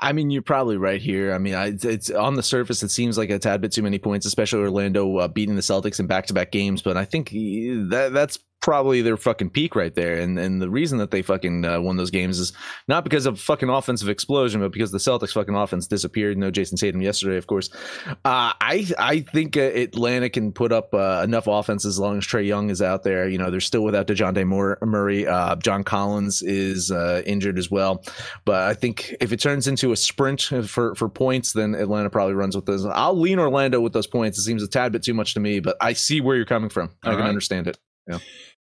I 0.01 0.13
mean, 0.13 0.31
you're 0.31 0.43
probably 0.43 0.77
right 0.77 1.01
here. 1.01 1.35
I 1.35 1.39
mean, 1.39 1.55
I, 1.55 1.75
it's 1.83 2.11
on 2.11 2.35
the 2.35 2.43
surface, 2.43 2.83
it 2.83 2.91
seems 2.91 3.19
like 3.19 3.31
a 3.31 3.39
tad 3.39 3.61
bit 3.61 3.73
too 3.73 3.83
many 3.83 3.99
points, 3.99 4.27
especially 4.27 4.61
Orlando 4.61 5.19
uh, 5.19 5.29
beating 5.29 5.57
the 5.57 5.63
Celtics 5.63 6.01
in 6.01 6.07
back-to-back 6.07 6.51
games. 6.51 6.83
But 6.83 6.97
I 6.97 7.05
think 7.05 7.29
uh, 7.29 7.91
that 7.91 8.11
that's 8.13 8.39
probably 8.63 9.03
their 9.03 9.17
fucking 9.17 9.51
peak 9.51 9.77
right 9.77 9.95
there. 9.95 10.15
And 10.15 10.39
and 10.39 10.63
the 10.63 10.71
reason 10.71 10.99
that 10.99 11.11
they 11.11 11.21
fucking 11.21 11.65
uh, 11.65 11.81
won 11.81 11.97
those 11.97 12.11
games 12.11 12.39
is 12.39 12.53
not 12.89 13.05
because 13.05 13.27
of 13.27 13.39
fucking 13.41 13.69
offensive 13.69 14.09
explosion, 14.09 14.61
but 14.61 14.73
because 14.73 14.93
the 14.93 14.99
Celtics 14.99 15.33
fucking 15.33 15.55
offense 15.55 15.87
disappeared. 15.87 16.39
No 16.39 16.51
Jayson 16.51 16.79
Tatum 16.79 17.03
yesterday, 17.03 17.37
of 17.37 17.47
course. 17.47 17.69
Uh, 18.09 18.55
I 18.61 18.87
I 18.99 19.21
think 19.21 19.57
uh, 19.57 19.61
Atlanta 19.61 20.31
can 20.31 20.53
put 20.53 20.73
up 20.73 20.95
uh, 20.95 21.21
enough 21.25 21.47
offense 21.47 21.85
as 21.85 21.99
long 21.99 22.19
as 22.19 22.25
Trae 22.25 22.47
Young 22.47 22.71
is 22.71 22.81
out 22.81 23.03
there. 23.03 23.29
You 23.29 23.39
know, 23.39 23.51
they're 23.51 23.61
still 23.61 23.83
without 23.83 24.07
Dejounte 24.07 24.47
Murray. 24.47 25.27
Uh, 25.27 25.57
John 25.57 25.85
Collins 25.85 26.43
is 26.43 26.91
uh, 26.91 27.23
injured 27.27 27.59
as 27.59 27.71
well. 27.71 28.05
But 28.45 28.63
I 28.63 28.75
think 28.75 29.15
if 29.21 29.33
it 29.33 29.41
turns 29.41 29.67
into 29.67 29.93
a 29.93 29.97
sprint 29.97 30.43
for, 30.43 30.95
for 30.95 31.09
points, 31.09 31.53
then 31.53 31.75
Atlanta 31.75 32.11
probably 32.11 32.35
runs 32.35 32.55
with 32.55 32.67
those. 32.67 32.87
I'll 32.87 33.19
lean 33.19 33.39
Orlando 33.39 33.81
with 33.81 33.93
those 33.93 34.07
points. 34.07 34.39
It 34.39 34.43
seems 34.43 34.63
a 34.63 34.69
tad 34.69 34.93
bit 34.93 35.03
too 35.03 35.15
much 35.15 35.35
to 35.35 35.41
me, 35.41 35.61
but 35.61 35.77
I 35.81 35.93
see 35.93 36.21
where 36.21 36.37
you're 36.37 36.45
coming 36.45 36.71
from. 36.71 36.91
I 37.03 37.11
can 37.11 37.21
right. 37.21 37.29
understand 37.29 37.67
it. 37.67 37.79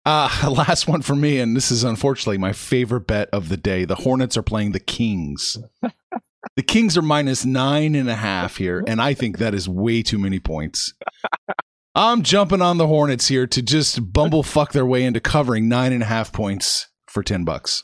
Uh, 0.07 0.29
last 0.49 0.87
one 0.87 1.01
for 1.01 1.17
me, 1.17 1.37
and 1.37 1.53
this 1.53 1.69
is 1.69 1.83
unfortunately 1.83 2.37
my 2.37 2.53
favorite 2.53 3.07
bet 3.07 3.27
of 3.33 3.49
the 3.49 3.57
day. 3.57 3.83
The 3.83 3.95
Hornets 3.95 4.37
are 4.37 4.41
playing 4.41 4.71
the 4.71 4.79
Kings. 4.79 5.57
the 6.55 6.63
Kings 6.63 6.97
are 6.97 7.01
minus 7.01 7.43
nine 7.43 7.93
and 7.93 8.09
a 8.09 8.15
half 8.15 8.55
here, 8.55 8.81
and 8.87 9.01
I 9.01 9.13
think 9.13 9.37
that 9.37 9.53
is 9.53 9.67
way 9.67 10.01
too 10.01 10.17
many 10.17 10.39
points. 10.39 10.93
I'm 11.93 12.23
jumping 12.23 12.61
on 12.61 12.77
the 12.77 12.87
Hornets 12.87 13.27
here 13.27 13.47
to 13.47 13.61
just 13.61 14.13
bumblefuck 14.13 14.71
their 14.71 14.85
way 14.85 15.03
into 15.03 15.19
covering 15.19 15.67
nine 15.67 15.91
and 15.91 16.03
a 16.03 16.05
half 16.05 16.31
points 16.31 16.87
for 17.07 17.21
ten 17.21 17.43
bucks. 17.43 17.83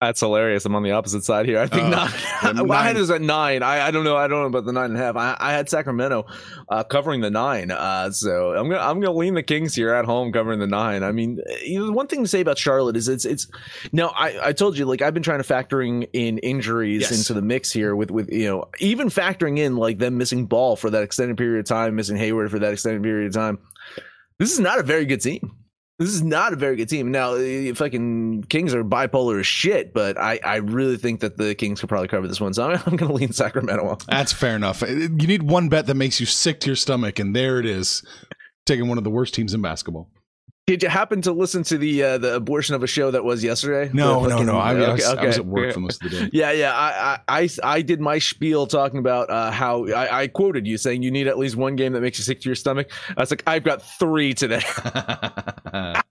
That's 0.00 0.20
hilarious. 0.20 0.64
I'm 0.64 0.76
on 0.76 0.84
the 0.84 0.92
opposite 0.92 1.24
side 1.24 1.46
here. 1.46 1.58
I 1.58 1.66
think 1.66 1.86
Uh, 1.86 1.90
nine. 1.90 2.56
yeah, 2.56 2.62
well, 2.62 2.72
I 2.78 2.84
had 2.84 2.94
nine. 2.94 3.04
it 3.04 3.10
at 3.10 3.20
nine. 3.20 3.62
I, 3.64 3.88
I 3.88 3.90
don't 3.90 4.04
know. 4.04 4.16
I 4.16 4.28
don't 4.28 4.42
know 4.42 4.46
about 4.46 4.64
the 4.64 4.72
nine 4.72 4.90
and 4.90 4.96
a 4.96 5.02
half. 5.02 5.16
I, 5.16 5.36
I 5.40 5.52
had 5.52 5.68
Sacramento 5.68 6.24
uh, 6.68 6.84
covering 6.84 7.20
the 7.20 7.30
nine. 7.30 7.72
Uh, 7.72 8.12
so 8.12 8.52
I'm 8.54 8.68
gonna 8.68 8.80
I'm 8.80 9.00
gonna 9.00 9.16
lean 9.16 9.34
the 9.34 9.42
Kings 9.42 9.74
here 9.74 9.92
at 9.92 10.04
home 10.04 10.32
covering 10.32 10.60
the 10.60 10.68
nine. 10.68 11.02
I 11.02 11.10
mean, 11.10 11.40
you 11.64 11.84
know, 11.84 11.90
one 11.92 12.06
thing 12.06 12.22
to 12.22 12.28
say 12.28 12.40
about 12.40 12.58
Charlotte 12.58 12.96
is 12.96 13.08
it's 13.08 13.24
it's 13.24 13.48
now 13.90 14.12
I, 14.16 14.38
I 14.48 14.52
told 14.52 14.78
you 14.78 14.84
like 14.84 15.02
I've 15.02 15.14
been 15.14 15.22
trying 15.24 15.42
to 15.42 15.48
factoring 15.48 16.08
in 16.12 16.38
injuries 16.38 17.00
Yes. 17.02 17.18
into 17.18 17.34
the 17.34 17.42
mix 17.42 17.72
here 17.72 17.96
with 17.96 18.12
with 18.12 18.30
you 18.30 18.48
know 18.48 18.66
even 18.78 19.08
factoring 19.08 19.58
in 19.58 19.76
like 19.76 19.98
them 19.98 20.16
missing 20.16 20.46
Ball 20.46 20.76
for 20.76 20.90
that 20.90 21.02
extended 21.02 21.36
period 21.36 21.58
of 21.58 21.66
time, 21.66 21.96
missing 21.96 22.16
Hayward 22.16 22.52
for 22.52 22.60
that 22.60 22.72
extended 22.72 23.02
period 23.02 23.26
of 23.26 23.32
time. 23.34 23.58
This 24.38 24.52
is 24.52 24.60
not 24.60 24.78
a 24.78 24.84
very 24.84 25.06
good 25.06 25.20
team. 25.20 25.56
This 25.98 26.10
is 26.10 26.22
not 26.22 26.52
a 26.52 26.56
very 26.56 26.76
good 26.76 26.88
team. 26.88 27.10
Now, 27.10 27.34
eh, 27.34 27.70
eh, 27.70 27.72
fucking 27.74 28.44
Kings 28.44 28.72
are 28.72 28.84
bipolar 28.84 29.40
as 29.40 29.46
shit, 29.46 29.92
but 29.92 30.16
I, 30.16 30.38
I 30.44 30.56
really 30.56 30.96
think 30.96 31.20
that 31.20 31.36
the 31.36 31.56
Kings 31.56 31.80
could 31.80 31.88
probably 31.88 32.06
cover 32.06 32.28
this 32.28 32.40
one. 32.40 32.54
So 32.54 32.70
I'm, 32.70 32.80
I'm 32.86 32.96
going 32.96 33.10
to 33.10 33.14
lean 33.14 33.32
Sacramento. 33.32 33.88
on. 33.88 33.98
That's 34.06 34.32
fair 34.32 34.54
enough. 34.54 34.82
Eh, 34.84 34.86
eh, 34.86 35.08
you 35.18 35.26
need 35.26 35.42
one 35.42 35.68
bet 35.68 35.86
that 35.86 35.96
makes 35.96 36.20
you 36.20 36.26
sick 36.26 36.60
to 36.60 36.66
your 36.68 36.76
stomach, 36.76 37.18
and 37.18 37.34
there 37.34 37.58
it 37.58 37.66
is. 37.66 38.04
Taking 38.64 38.86
one 38.86 38.98
of 38.98 39.04
the 39.04 39.10
worst 39.10 39.34
teams 39.34 39.54
in 39.54 39.62
basketball. 39.62 40.08
Did 40.68 40.82
you 40.82 40.90
happen 40.90 41.22
to 41.22 41.32
listen 41.32 41.62
to 41.62 41.78
the 41.78 42.02
uh, 42.02 42.18
the 42.18 42.34
abortion 42.36 42.74
of 42.74 42.82
a 42.82 42.86
show 42.86 43.10
that 43.10 43.24
was 43.24 43.42
yesterday? 43.42 43.90
No, 43.94 44.26
no, 44.26 44.42
no. 44.42 44.58
I, 44.58 44.72
I, 44.74 44.92
was, 44.92 45.02
okay, 45.02 45.22
I 45.22 45.24
was 45.24 45.38
at 45.38 45.46
work 45.46 45.72
for 45.72 45.80
most 45.80 46.04
of 46.04 46.10
the 46.10 46.20
day. 46.20 46.30
Yeah, 46.34 46.52
yeah. 46.52 46.74
I, 46.76 47.20
I, 47.26 47.48
I, 47.64 47.80
did 47.80 48.02
my 48.02 48.18
spiel 48.18 48.66
talking 48.66 48.98
about 48.98 49.30
uh, 49.30 49.50
how 49.50 49.86
I, 49.86 50.24
I 50.24 50.26
quoted 50.28 50.66
you 50.66 50.76
saying 50.76 51.02
you 51.02 51.10
need 51.10 51.26
at 51.26 51.38
least 51.38 51.56
one 51.56 51.74
game 51.74 51.94
that 51.94 52.02
makes 52.02 52.18
you 52.18 52.24
sick 52.24 52.42
to 52.42 52.48
your 52.50 52.54
stomach. 52.54 52.90
I 53.16 53.20
was 53.22 53.30
like, 53.30 53.44
I've 53.46 53.64
got 53.64 53.80
three 53.80 54.34
today. 54.34 54.60
that 55.72 56.04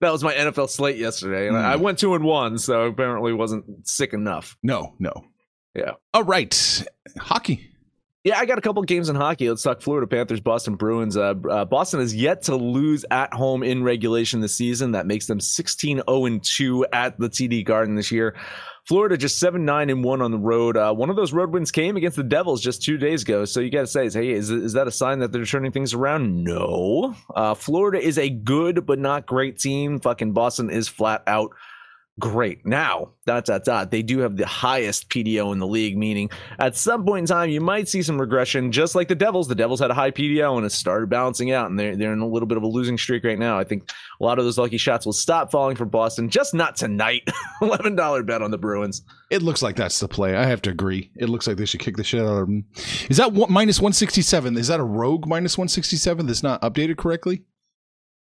was 0.00 0.24
my 0.24 0.32
NFL 0.32 0.70
slate 0.70 0.96
yesterday, 0.96 1.46
and 1.46 1.54
I 1.54 1.74
I 1.74 1.76
Hmm. 1.76 1.82
went 1.82 1.98
two 1.98 2.14
and 2.14 2.24
one, 2.24 2.56
so 2.56 2.86
apparently 2.86 3.34
wasn't 3.34 3.86
sick 3.86 4.14
enough. 4.14 4.56
no, 4.62 4.94
no. 4.98 5.12
Yeah. 5.74 5.92
All 6.14 6.24
right. 6.24 6.82
Hockey. 7.18 7.69
Yeah, 8.22 8.38
I 8.38 8.44
got 8.44 8.58
a 8.58 8.60
couple 8.60 8.82
games 8.82 9.08
in 9.08 9.16
hockey. 9.16 9.48
Let's 9.48 9.62
talk 9.62 9.80
Florida 9.80 10.06
Panthers, 10.06 10.40
Boston 10.40 10.74
Bruins. 10.74 11.16
Uh, 11.16 11.32
uh, 11.50 11.64
Boston 11.64 12.00
has 12.00 12.14
yet 12.14 12.42
to 12.42 12.56
lose 12.56 13.02
at 13.10 13.32
home 13.32 13.62
in 13.62 13.82
regulation 13.82 14.40
this 14.40 14.54
season. 14.54 14.92
That 14.92 15.06
makes 15.06 15.24
them 15.24 15.40
16 15.40 16.02
0 16.06 16.38
2 16.42 16.86
at 16.92 17.18
the 17.18 17.30
TD 17.30 17.64
Garden 17.64 17.94
this 17.94 18.12
year. 18.12 18.36
Florida 18.84 19.16
just 19.16 19.38
7 19.38 19.64
9 19.64 19.88
and 19.88 20.04
1 20.04 20.20
on 20.20 20.32
the 20.32 20.38
road. 20.38 20.76
Uh, 20.76 20.92
one 20.92 21.08
of 21.08 21.16
those 21.16 21.32
road 21.32 21.50
wins 21.50 21.70
came 21.70 21.96
against 21.96 22.18
the 22.18 22.22
Devils 22.22 22.60
just 22.60 22.82
two 22.82 22.98
days 22.98 23.22
ago. 23.22 23.46
So 23.46 23.60
you 23.60 23.70
got 23.70 23.82
to 23.82 23.86
say, 23.86 24.10
hey, 24.10 24.32
is, 24.32 24.50
is 24.50 24.74
that 24.74 24.86
a 24.86 24.90
sign 24.90 25.20
that 25.20 25.32
they're 25.32 25.46
turning 25.46 25.72
things 25.72 25.94
around? 25.94 26.44
No. 26.44 27.14
Uh, 27.34 27.54
Florida 27.54 28.06
is 28.06 28.18
a 28.18 28.28
good 28.28 28.84
but 28.84 28.98
not 28.98 29.24
great 29.24 29.58
team. 29.58 29.98
Fucking 29.98 30.32
Boston 30.32 30.68
is 30.68 30.88
flat 30.88 31.22
out 31.26 31.52
great. 32.20 32.64
Now, 32.64 33.10
dot, 33.26 33.46
dot, 33.46 33.64
dot, 33.64 33.90
they 33.90 34.02
do 34.02 34.20
have 34.20 34.36
the 34.36 34.46
highest 34.46 35.08
PDO 35.08 35.52
in 35.52 35.58
the 35.58 35.66
league, 35.66 35.96
meaning 35.96 36.30
at 36.58 36.76
some 36.76 37.04
point 37.04 37.20
in 37.20 37.26
time, 37.26 37.50
you 37.50 37.60
might 37.60 37.88
see 37.88 38.02
some 38.02 38.20
regression, 38.20 38.70
just 38.70 38.94
like 38.94 39.08
the 39.08 39.14
Devils. 39.14 39.48
The 39.48 39.54
Devils 39.54 39.80
had 39.80 39.90
a 39.90 39.94
high 39.94 40.10
PDO 40.10 40.56
and 40.56 40.66
it 40.66 40.70
started 40.70 41.08
balancing 41.08 41.50
out, 41.52 41.70
and 41.70 41.80
they're, 41.80 41.96
they're 41.96 42.12
in 42.12 42.20
a 42.20 42.26
little 42.28 42.46
bit 42.46 42.58
of 42.58 42.62
a 42.62 42.66
losing 42.68 42.98
streak 42.98 43.24
right 43.24 43.38
now. 43.38 43.58
I 43.58 43.64
think 43.64 43.90
a 44.20 44.24
lot 44.24 44.38
of 44.38 44.44
those 44.44 44.58
lucky 44.58 44.76
shots 44.76 45.06
will 45.06 45.12
stop 45.12 45.50
falling 45.50 45.76
for 45.76 45.86
Boston, 45.86 46.28
just 46.28 46.54
not 46.54 46.76
tonight. 46.76 47.28
$11 47.62 48.26
bet 48.26 48.42
on 48.42 48.50
the 48.50 48.58
Bruins. 48.58 49.02
It 49.30 49.42
looks 49.42 49.62
like 49.62 49.76
that's 49.76 49.98
the 49.98 50.08
play. 50.08 50.36
I 50.36 50.44
have 50.44 50.62
to 50.62 50.70
agree. 50.70 51.10
It 51.16 51.28
looks 51.28 51.46
like 51.46 51.56
they 51.56 51.66
should 51.66 51.80
kick 51.80 51.96
the 51.96 52.04
shit 52.04 52.20
out 52.20 52.42
of 52.42 52.46
them. 52.46 52.64
Is 53.08 53.16
that 53.16 53.32
one, 53.32 53.52
minus 53.52 53.80
167? 53.80 54.56
Is 54.56 54.68
that 54.68 54.80
a 54.80 54.84
rogue 54.84 55.26
minus 55.26 55.56
167 55.56 56.26
that's 56.26 56.42
not 56.42 56.60
updated 56.62 56.98
correctly? 56.98 57.42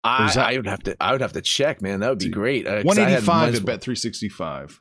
I, 0.04 0.32
that- 0.34 0.38
I 0.50 0.56
would 0.58 0.66
have 0.68 0.84
to. 0.84 0.96
I 1.02 1.12
would 1.12 1.22
have 1.22 1.34
to 1.34 1.42
check, 1.42 1.82
man. 1.82 2.00
That 2.00 2.10
would 2.10 2.20
be 2.20 2.30
great. 2.30 2.66
Uh, 2.68 2.82
One 2.84 2.98
eighty 3.00 3.22
five 3.22 3.54
at 3.56 3.66
bet 3.66 3.82
three 3.82 3.96
sixty 3.96 4.30
five. 4.30 4.80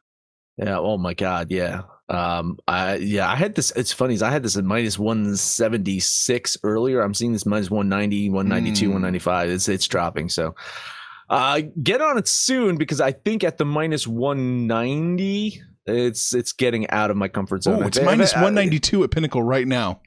Yeah. 0.56 0.78
Oh 0.78 0.96
my 0.98 1.14
God. 1.14 1.50
Yeah. 1.50 1.82
Um. 2.08 2.58
I 2.66 2.96
yeah. 2.96 3.28
I 3.30 3.36
had 3.36 3.54
this. 3.54 3.70
It's 3.72 3.92
funny. 3.92 4.14
Is 4.14 4.22
I 4.22 4.30
had 4.30 4.42
this 4.42 4.56
at 4.56 4.64
minus 4.64 4.98
one 4.98 5.36
seventy 5.36 6.00
six 6.00 6.56
earlier. 6.62 7.00
I'm 7.02 7.14
seeing 7.14 7.32
this 7.32 7.46
minus 7.46 7.70
190, 7.70 8.30
192, 8.30 8.86
Mm. 8.86 8.92
195. 8.92 9.50
It's 9.50 9.68
it's 9.68 9.86
dropping. 9.88 10.28
So, 10.28 10.54
uh, 11.30 11.60
get 11.82 12.00
on 12.00 12.16
it 12.18 12.26
soon 12.28 12.76
because 12.76 13.00
I 13.00 13.12
think 13.12 13.44
at 13.44 13.58
the 13.58 13.64
minus 13.64 14.06
one 14.06 14.66
ninety, 14.66 15.60
it's 15.86 16.34
it's 16.34 16.52
getting 16.52 16.88
out 16.90 17.10
of 17.10 17.16
my 17.16 17.28
comfort 17.28 17.64
zone. 17.64 17.82
Oh, 17.82 17.86
it's 17.86 17.98
it- 17.98 18.04
minus 18.04 18.34
one 18.34 18.54
ninety 18.54 18.78
two 18.80 19.04
at 19.04 19.10
Pinnacle 19.10 19.42
right 19.42 19.66
now. 19.66 20.00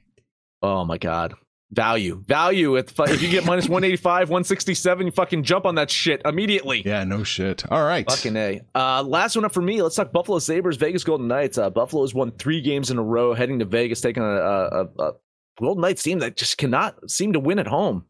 Oh 0.62 0.84
my 0.84 0.98
god. 0.98 1.34
Value. 1.72 2.22
Value. 2.26 2.76
If, 2.76 2.98
if 3.00 3.22
you 3.22 3.30
get 3.30 3.46
minus 3.46 3.64
185, 3.68 4.28
167, 4.28 5.06
you 5.06 5.12
fucking 5.12 5.42
jump 5.42 5.64
on 5.64 5.76
that 5.76 5.90
shit 5.90 6.20
immediately. 6.24 6.82
Yeah, 6.84 7.04
no 7.04 7.24
shit. 7.24 7.64
All 7.70 7.82
right. 7.82 8.08
Fucking 8.08 8.36
A. 8.36 8.60
Uh, 8.74 9.02
last 9.02 9.36
one 9.36 9.44
up 9.46 9.52
for 9.54 9.62
me. 9.62 9.82
Let's 9.82 9.96
talk 9.96 10.12
Buffalo 10.12 10.38
Sabres, 10.38 10.76
Vegas 10.76 11.02
Golden 11.02 11.28
Knights. 11.28 11.56
Uh, 11.56 11.70
Buffalo 11.70 12.02
has 12.02 12.12
won 12.14 12.32
three 12.32 12.60
games 12.60 12.90
in 12.90 12.98
a 12.98 13.02
row, 13.02 13.32
heading 13.32 13.58
to 13.60 13.64
Vegas, 13.64 14.02
taking 14.02 14.22
a, 14.22 14.26
a, 14.26 14.66
a, 14.66 14.84
a 14.98 15.12
Golden 15.58 15.80
Knights 15.80 16.02
team 16.02 16.18
that 16.18 16.36
just 16.36 16.58
cannot 16.58 17.10
seem 17.10 17.32
to 17.32 17.40
win 17.40 17.58
at 17.58 17.66
home. 17.66 18.04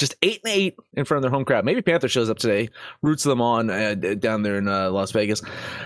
Just 0.00 0.14
eight 0.22 0.40
and 0.44 0.54
eight 0.54 0.76
in 0.94 1.04
front 1.04 1.18
of 1.18 1.22
their 1.22 1.30
home 1.30 1.44
crowd. 1.44 1.66
Maybe 1.66 1.82
Panther 1.82 2.08
shows 2.08 2.30
up 2.30 2.38
today, 2.38 2.70
roots 3.02 3.22
them 3.22 3.42
on 3.42 3.68
uh, 3.68 3.94
down 3.94 4.42
there 4.42 4.56
in 4.56 4.66
uh, 4.66 4.90
Las 4.90 5.12
Vegas. 5.12 5.42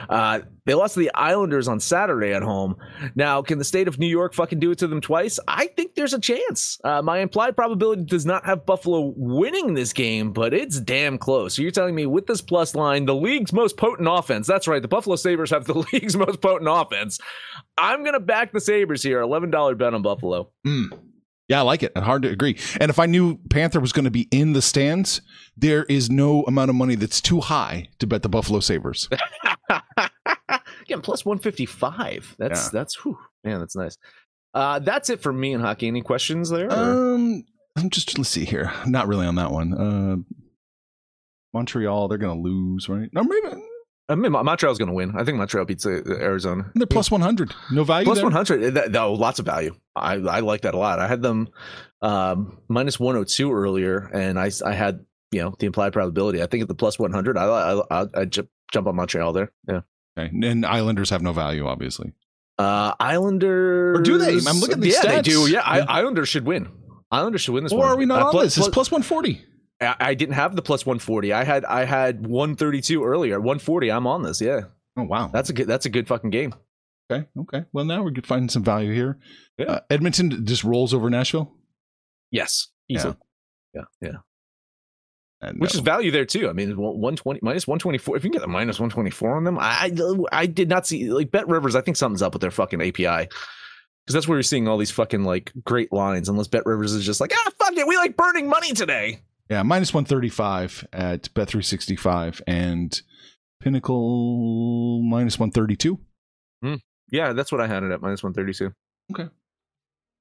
Uh, 0.09 0.39
they 0.67 0.75
lost 0.75 0.95
to 0.95 1.01
the 1.01 1.11
Islanders 1.15 1.67
on 1.67 1.81
Saturday 1.81 2.33
at 2.33 2.43
home. 2.45 2.77
Now, 3.17 3.43
can 3.43 3.59
the 3.59 3.65
state 3.65 3.89
of 3.89 3.99
New 3.99 4.07
York 4.07 4.33
fucking 4.33 4.61
do 4.61 4.71
it 4.71 4.79
to 4.79 4.87
them 4.87 5.01
twice? 5.01 5.41
I 5.49 5.67
think 5.67 5.97
there's 5.97 6.15
a 6.15 6.21
chance. 6.21 6.79
Uh, 6.85 7.03
my 7.03 7.19
implied 7.19 7.57
probability 7.57 8.05
does 8.05 8.25
not 8.25 8.47
have 8.47 8.65
Buffalo 8.65 9.13
winning 9.17 9.75
this 9.75 9.93
game, 9.93 10.33
but 10.33 10.55
it's 10.55 10.79
damn 10.79 11.19
close. 11.19 11.57
So 11.57 11.63
you're 11.63 11.73
telling 11.73 11.97
me 11.97 12.07
with 12.07 12.27
this 12.27 12.41
plus 12.41 12.77
line, 12.77 13.07
the 13.07 13.17
league's 13.17 13.53
most 13.53 13.77
potent 13.77 14.09
offense. 14.09 14.47
That's 14.47 14.69
right. 14.69 14.81
The 14.81 14.87
Buffalo 14.87 15.17
Sabres 15.17 15.51
have 15.51 15.65
the 15.65 15.75
league's 15.93 16.17
most 16.17 16.41
potent 16.41 16.71
offense. 16.71 17.19
I'm 17.77 18.05
to 18.05 18.21
back 18.21 18.53
the 18.53 18.61
Sabres 18.61 19.03
here. 19.03 19.21
$11 19.21 19.77
bet 19.77 19.93
on 19.93 20.03
Buffalo. 20.03 20.51
Mm. 20.65 20.97
Yeah, 21.49 21.59
I 21.59 21.63
like 21.63 21.83
it. 21.83 21.97
Hard 21.97 22.23
to 22.23 22.29
agree. 22.31 22.57
And 22.81 22.89
if 22.91 22.99
I 22.99 23.05
knew 23.07 23.37
Panther 23.51 23.79
was 23.81 23.93
going 23.93 24.07
to 24.07 24.11
be 24.11 24.29
in 24.31 24.55
the 24.55 24.63
stands, 24.63 25.21
there 25.57 25.85
is 25.85 26.09
no 26.11 26.43
amount 26.45 26.71
of 26.71 26.75
money 26.77 26.95
that's 26.95 27.21
too 27.21 27.41
high 27.41 27.89
to 27.99 28.07
bet 28.07 28.23
the 28.23 28.29
Buffalo 28.31 28.61
Sabres. 28.61 29.09
Again, 30.83 31.01
plus 31.03 31.25
155. 31.25 32.37
That's, 32.39 32.65
Yeah. 32.65 32.71
that's, 32.73 33.05
whew, 33.05 33.19
man, 33.45 33.61
that's 33.61 33.77
nice. 33.77 33.97
Uh, 34.55 34.79
that's 34.79 35.11
it 35.11 35.21
for 35.21 35.33
me 35.33 35.53
in 35.53 35.61
hockey. 35.61 35.87
Any 35.89 36.01
questions 36.03 36.49
there? 36.51 36.69
or- 36.69 37.15
Um, 37.15 37.45
I'm 37.77 37.91
just 37.91 38.17
let's 38.19 38.31
see 38.31 38.45
here. 38.45 38.73
Not 38.87 39.09
really 39.09 39.27
on 39.27 39.35
that 39.35 39.51
one. 39.51 39.75
Uh, 39.75 40.17
Montreal, 41.53 42.09
they're 42.09 42.19
going 42.19 42.37
to 42.37 42.43
lose, 42.49 42.89
right? 42.89 43.09
No, 43.13 43.23
maybe 43.25 43.49
I 44.09 44.15
mean, 44.17 44.33
Montreal's 44.33 44.77
going 44.79 44.89
to 44.89 44.95
win. 44.95 45.17
I 45.17 45.25
think 45.25 45.39
Montreal 45.39 45.65
beats 45.65 45.87
uh, 45.87 46.03
Arizona. 46.07 46.71
they're 46.75 46.87
plus 46.87 47.11
100. 47.11 47.55
No 47.73 47.85
value. 47.85 48.07
100. 48.09 48.75
That, 48.75 48.91
no, 48.91 49.13
lots 49.15 49.39
of 49.39 49.47
value. 49.47 49.75
I, 49.97 50.15
I 50.15 50.41
like 50.41 50.61
that 50.63 50.75
a 50.75 50.79
lot. 50.79 50.99
I 50.99 51.07
had 51.09 51.23
them 51.23 51.49
um, 52.03 52.59
minus 52.69 53.01
102 53.01 53.51
earlier, 53.53 54.11
and 54.13 54.39
I, 54.39 54.51
I 54.65 54.73
had 54.75 55.07
you 55.33 55.41
know 55.41 55.55
the 55.59 55.67
implied 55.67 55.93
probability. 55.95 56.43
I 56.43 56.47
think 56.47 56.63
at 56.63 56.69
the 56.69 56.75
plus 56.75 56.99
100, 56.99 57.39
I 57.39 57.83
I 57.91 58.25
jump 58.27 58.49
on 58.87 58.97
Montreal 58.97 59.33
there. 59.33 59.51
Yeah. 59.69 59.81
Okay. 60.19 60.31
And 60.47 60.65
Islanders 60.67 61.11
have 61.11 61.23
no 61.23 61.33
value, 61.33 61.67
obviously. 61.67 62.13
Uh, 62.59 62.93
Islanders. 63.01 63.99
Or 63.99 64.03
do 64.03 64.19
they? 64.19 64.35
I'm 64.49 64.59
looking 64.59 64.75
at 64.77 64.81
these 64.81 64.95
Yeah, 65.03 65.11
they 65.17 65.23
do. 65.23 65.51
Yeah, 65.51 65.63
I, 65.65 65.81
Islanders 65.81 66.29
should 66.29 66.45
win. 66.45 66.69
Islanders 67.11 67.41
should 67.41 67.53
win 67.55 67.65
this 67.65 67.73
one. 67.73 67.81
Or 67.81 67.85
one. 67.87 67.95
are 67.95 67.99
we 67.99 68.07
not 68.07 68.23
Uh, 68.23 68.27
on 68.27 68.31
plus- 68.33 68.45
this? 68.45 68.59
It's 68.59 68.67
plus- 68.69 68.89
plus 68.89 68.93
140. 68.93 69.45
I, 69.85 69.97
I 70.01 70.15
didn't 70.15 70.35
have 70.35 70.57
the 70.57 70.63
plus 70.63 70.85
140. 70.87 71.33
I 71.33 71.45
had 71.45 71.65
I 71.65 71.85
had 71.85 72.27
132 72.27 73.05
earlier. 73.05 73.39
140. 73.41 73.91
I'm 73.91 74.07
on 74.07 74.23
this. 74.23 74.41
Yeah, 74.41 74.63
Oh 74.97 75.03
wow. 75.05 75.29
that's 75.33 75.51
a 75.51 75.53
good. 75.53 75.67
That's 75.67 75.87
a 75.87 75.91
good 75.91 76.07
fucking 76.09 76.31
game. 76.31 76.55
okay. 77.11 77.27
Okay. 77.39 77.65
Well, 77.73 77.85
now 77.85 78.03
we're 78.03 78.13
finding 78.23 78.49
some 78.49 78.65
value 78.65 78.93
here. 78.93 79.19
Yeah. 79.59 79.67
Uh, 79.67 79.81
Edmonton 79.91 80.47
just 80.47 80.65
rolls 80.65 80.95
over 80.95 81.11
Nashville. 81.11 81.53
Yes, 82.31 82.69
easily. 82.89 83.17
Yeah, 83.75 83.83
yeah. 84.01 84.17
And, 85.41 85.61
Which 85.61 85.75
uh, 85.75 85.79
is 85.79 85.81
value 85.81 86.11
there 86.11 86.25
too. 86.25 86.49
I 86.49 86.53
mean, 86.53 86.77
120 86.77 87.41
minus 87.43 87.67
124. 87.67 88.17
If 88.17 88.25
you 88.25 88.31
can 88.31 88.39
get 88.39 88.43
the 88.43 88.49
minus 88.49 88.79
124 88.81 89.37
on 89.37 89.45
them, 89.45 89.59
I 89.59 89.91
I, 90.33 90.41
I 90.43 90.47
did 90.47 90.69
not 90.69 90.87
see 90.87 91.13
like 91.13 91.31
BetRivers. 91.31 91.75
I 91.75 91.81
think 91.83 91.97
something's 91.97 92.23
up 92.23 92.33
with 92.33 92.41
their 92.43 92.51
fucking 92.51 92.81
API 92.81 93.29
because 94.07 94.15
that's 94.15 94.27
where 94.27 94.37
you're 94.39 94.43
seeing 94.43 94.69
all 94.69 94.79
these 94.79 94.91
fucking 94.91 95.25
like 95.25 95.53
great 95.65 95.93
lines. 95.93 96.29
Unless 96.29 96.49
BetRivers 96.49 96.97
is 96.97 97.05
just 97.05 97.21
like 97.21 97.33
ah 97.35 97.51
fuck 97.59 97.77
it, 97.77 97.87
we 97.87 97.97
like 97.97 98.17
burning 98.17 98.49
money 98.49 98.73
today. 98.73 99.21
Yeah, 99.55 99.63
minus 99.63 99.95
135 99.95 100.89
at 100.93 101.33
Bet 101.35 101.49
365 101.49 102.43
and 102.47 103.01
Pinnacle 103.61 105.01
minus 105.03 105.39
132. 105.39 105.99
Yeah, 107.11 107.33
that's 107.33 107.53
what 107.53 107.61
I 107.61 107.69
had 107.69 107.85
it 107.85 107.93
at 107.93 108.03
minus 108.03 108.25
132. 108.25 108.75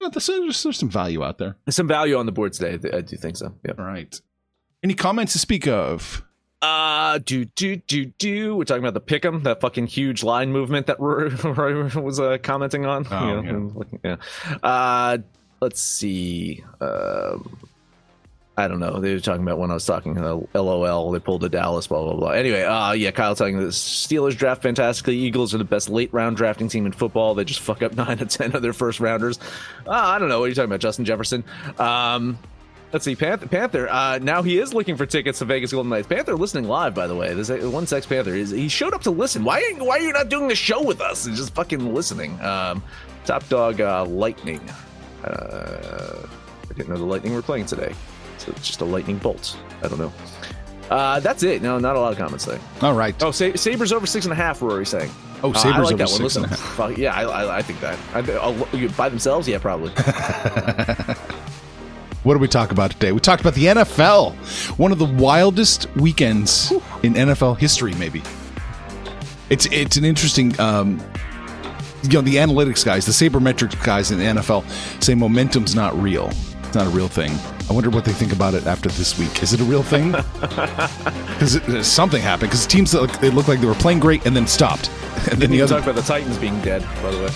Yeah, 0.01 0.09
there's, 0.11 0.27
there's, 0.27 0.61
there's 0.63 0.77
some 0.77 0.89
value 0.89 1.23
out 1.23 1.39
there. 1.39 1.55
There's 1.65 1.75
some 1.75 1.87
value 1.87 2.17
on 2.17 2.25
the 2.27 2.31
board 2.31 2.53
today. 2.53 2.95
I 2.95 3.01
do 3.01 3.15
think 3.17 3.37
so. 3.37 3.55
Yeah. 3.65 3.71
All 3.79 3.85
right. 3.85 4.19
Any 4.83 4.93
comments 4.93 5.33
to 5.33 5.39
speak 5.39 5.65
of? 5.67 6.23
Uh, 6.61 7.17
do 7.19 7.45
do 7.45 7.77
do 7.77 8.05
do. 8.05 8.55
We're 8.55 8.65
talking 8.65 8.83
about 8.85 8.93
the 8.93 9.01
pick'em, 9.01 9.43
that 9.43 9.61
fucking 9.61 9.87
huge 9.87 10.23
line 10.23 10.51
movement 10.51 10.87
that 10.87 10.99
Roy, 10.99 11.29
Roy 11.29 11.89
was 12.01 12.19
uh, 12.19 12.37
commenting 12.43 12.85
on. 12.85 13.07
Oh, 13.09 13.27
You 13.27 13.41
know, 13.41 13.83
yeah. 14.03 14.15
yeah. 14.49 14.55
Uh, 14.61 15.17
let's 15.61 15.81
see. 15.81 16.63
Um, 16.79 17.57
I 18.55 18.67
don't 18.67 18.79
know. 18.79 18.99
They 18.99 19.13
were 19.13 19.19
talking 19.19 19.41
about 19.41 19.57
when 19.57 19.71
I 19.71 19.73
was 19.73 19.85
talking. 19.85 20.13
LOL. 20.13 21.11
They 21.11 21.19
pulled 21.19 21.43
a 21.43 21.49
Dallas. 21.49 21.87
Blah 21.87 22.03
blah 22.03 22.13
blah. 22.13 22.29
Anyway, 22.29 22.61
uh, 22.61 22.91
yeah. 22.91 23.09
Kyle 23.09 23.35
telling 23.35 23.57
the 23.57 23.67
Steelers 23.67 24.37
draft 24.37 24.61
fantastically. 24.61 25.17
Eagles 25.17 25.55
are 25.55 25.57
the 25.57 25.63
best 25.63 25.89
late 25.89 26.13
round 26.13 26.37
drafting 26.37 26.67
team 26.67 26.85
in 26.85 26.91
football. 26.91 27.33
They 27.33 27.45
just 27.45 27.61
fuck 27.61 27.81
up 27.81 27.93
nine 27.97 28.19
to 28.19 28.25
ten 28.25 28.55
of 28.55 28.61
their 28.61 28.73
first 28.73 28.99
rounders. 28.99 29.39
Uh, 29.87 29.91
I 29.91 30.19
don't 30.19 30.29
know. 30.29 30.39
What 30.39 30.45
are 30.45 30.49
you 30.49 30.55
talking 30.55 30.69
about, 30.69 30.81
Justin 30.81 31.05
Jefferson? 31.05 31.43
Um, 31.79 32.37
Let's 32.93 33.05
see, 33.05 33.15
Panther. 33.15 33.47
Panther. 33.47 33.89
Uh, 33.89 34.19
now 34.21 34.43
he 34.43 34.59
is 34.59 34.71
looking 34.71 34.97
for 34.97 35.07
tickets 35.07 35.39
to 35.39 35.45
Vegas 35.45 35.71
Golden 35.71 35.89
Knights. 35.89 36.05
Panther 36.05 36.35
listening 36.35 36.65
live, 36.65 36.93
by 36.93 37.07
the 37.07 37.15
way. 37.15 37.33
This 37.33 37.49
one 37.49 37.87
sex 37.87 38.05
Panther 38.05 38.35
is 38.35 38.51
he 38.51 38.69
showed 38.69 38.93
up 38.93 39.01
to 39.01 39.11
listen. 39.11 39.43
Why? 39.43 39.61
Are, 39.61 39.83
why 39.83 39.97
are 39.97 40.01
you 40.01 40.13
not 40.13 40.29
doing 40.29 40.47
the 40.47 40.53
show 40.53 40.83
with 40.83 41.01
us 41.01 41.25
and 41.25 41.35
just 41.35 41.55
fucking 41.55 41.91
listening? 41.95 42.39
Um, 42.41 42.83
Top 43.25 43.49
Dog 43.49 43.81
uh, 43.81 44.05
Lightning. 44.05 44.61
Uh, 45.23 46.27
I 46.69 46.73
didn't 46.75 46.89
know 46.89 46.97
the 46.97 47.03
Lightning 47.03 47.33
were 47.33 47.41
playing 47.41 47.65
today, 47.65 47.95
so 48.45 48.51
it's 48.51 48.67
just 48.67 48.81
a 48.81 48.85
lightning 48.85 49.17
bolt. 49.17 49.57
I 49.83 49.87
don't 49.87 49.99
know. 49.99 50.11
Uh, 50.89 51.19
that's 51.21 51.43
it. 51.43 51.61
No, 51.61 51.79
not 51.79 51.95
a 51.95 51.99
lot 51.99 52.11
of 52.11 52.17
comments 52.17 52.45
there. 52.45 52.59
All 52.81 52.93
right. 52.93 53.15
Oh, 53.23 53.31
Sa- 53.31 53.55
Sabres 53.55 53.91
over 53.93 54.05
six 54.05 54.25
and 54.25 54.31
a 54.33 54.35
half. 54.35 54.61
Rory 54.61 54.85
saying. 54.85 55.09
Oh, 55.41 55.49
Uh, 55.49 55.53
I 55.55 55.57
Sabres 55.61 55.91
like 55.91 55.93
over 55.93 55.97
that 55.97 56.09
one. 56.09 56.29
six 56.29 56.35
and 56.35 56.43
Listen, 56.43 56.43
a 56.45 56.47
half. 56.49 56.59
fuck, 56.59 56.97
yeah, 56.97 57.13
I, 57.15 57.23
I, 57.23 57.57
I 57.57 57.61
think 57.61 57.79
that. 57.81 57.97
I, 58.13 58.87
by 58.97 59.09
themselves, 59.09 59.47
yeah, 59.47 59.57
probably. 59.59 59.91
What 62.23 62.35
did 62.35 62.41
we 62.41 62.47
talk 62.47 62.71
about 62.71 62.91
today? 62.91 63.11
We 63.11 63.19
talked 63.19 63.41
about 63.41 63.53
the 63.53 63.65
NFL, 63.65 64.33
one 64.79 64.93
of 64.93 64.97
the 64.97 65.03
wildest 65.05 65.93
weekends 65.97 66.71
in 67.03 67.15
NFL 67.15 67.57
history, 67.57 67.93
maybe. 67.95 68.23
It's 69.49 69.65
it's 69.73 69.97
an 69.97 70.05
interesting, 70.05 70.57
um, 70.57 71.01
you 72.03 72.09
know, 72.13 72.21
the 72.21 72.35
analytics 72.37 72.85
guys, 72.85 73.05
the 73.05 73.11
sabermetrics 73.11 73.83
guys 73.83 74.09
in 74.11 74.19
the 74.19 74.23
NFL 74.41 74.63
say 75.03 75.15
momentum's 75.15 75.75
not 75.75 75.93
real. 76.01 76.31
It's 76.73 76.79
not 76.79 76.87
a 76.87 76.97
real 76.97 77.07
thing. 77.07 77.37
I 77.69 77.73
wonder 77.73 77.91
what 77.91 78.03
they 78.03 78.13
think 78.13 78.33
about 78.33 78.55
it 78.55 78.65
after 78.65 78.89
this 78.89 79.19
week. 79.19 79.43
Is 79.43 79.53
it 79.53 79.61
a 79.61 79.63
real 79.63 79.83
thing? 79.83 80.15
Because 81.33 81.57
uh, 81.57 81.83
something 81.83 82.19
happened. 82.21 82.49
Because 82.49 82.65
teams 82.65 82.91
that 82.93 83.01
look, 83.01 83.11
they 83.19 83.29
looked 83.29 83.47
like 83.47 83.59
they 83.59 83.67
were 83.67 83.75
playing 83.75 83.99
great 83.99 84.25
and 84.25 84.35
then 84.35 84.47
stopped, 84.47 84.89
and 85.31 85.39
then 85.39 85.51
the 85.51 85.61
other. 85.61 85.75
talk 85.75 85.83
about 85.83 85.95
the 85.95 86.01
Titans 86.01 86.37
being 86.39 86.59
dead, 86.61 86.81
by 87.03 87.11
the 87.11 87.17
way. 87.19 87.27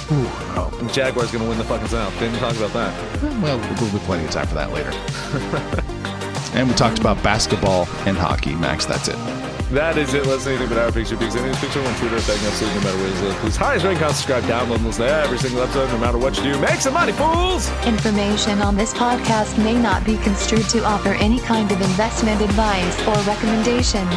Oh, 0.55 0.75
and 0.79 0.91
Jaguars 0.91 1.29
going 1.29 1.43
to 1.43 1.49
win 1.49 1.59
the 1.59 1.65
fucking 1.65 1.87
South. 1.87 2.17
Didn't 2.17 2.39
talk 2.39 2.55
about 2.55 2.73
that. 2.73 3.21
Well, 3.43 3.59
we'll 3.79 3.91
be 3.91 3.99
plenty 3.99 4.25
of 4.25 4.31
time 4.31 4.47
for 4.47 4.55
that 4.55 4.71
later. 4.71 4.89
and 6.57 6.67
we 6.67 6.73
talked 6.73 6.97
about 6.97 7.21
basketball 7.21 7.87
and 8.07 8.17
hockey. 8.17 8.55
Max, 8.55 8.85
that's 8.85 9.07
it. 9.07 9.46
That 9.71 9.97
is 9.97 10.13
it. 10.13 10.25
Let's 10.25 10.43
say 10.43 10.55
anything 10.55 10.69
but 10.69 10.77
our 10.77 10.91
picture 10.93 11.17
because 11.17 11.35
any 11.35 11.53
picture 11.57 11.83
on 11.83 11.93
Twitter, 11.99 12.19
tagging 12.21 12.47
us, 12.47 12.61
no 12.61 12.67
matter 12.79 12.97
where 12.97 13.07
it 13.07 13.23
is. 13.23 13.35
Please 13.35 13.55
highest 13.57 13.83
rank, 13.83 13.99
comment, 13.99 14.15
subscribe, 14.15 14.43
download, 14.43 14.83
listen 14.85 15.05
to 15.05 15.11
every 15.11 15.37
single 15.37 15.61
episode, 15.61 15.89
no 15.91 15.97
matter 15.97 16.17
what 16.17 16.37
you 16.37 16.53
do. 16.53 16.59
Make 16.59 16.79
some 16.79 16.93
money, 16.93 17.11
fools! 17.11 17.69
Information 17.85 18.61
on 18.61 18.77
this 18.77 18.93
podcast 18.93 19.61
may 19.61 19.75
not 19.75 20.05
be 20.05 20.15
construed 20.19 20.69
to 20.69 20.85
offer 20.85 21.09
any 21.19 21.39
kind 21.39 21.69
of 21.69 21.81
investment 21.81 22.39
advice 22.41 22.95
or 23.07 23.15
recommendations. 23.27 24.15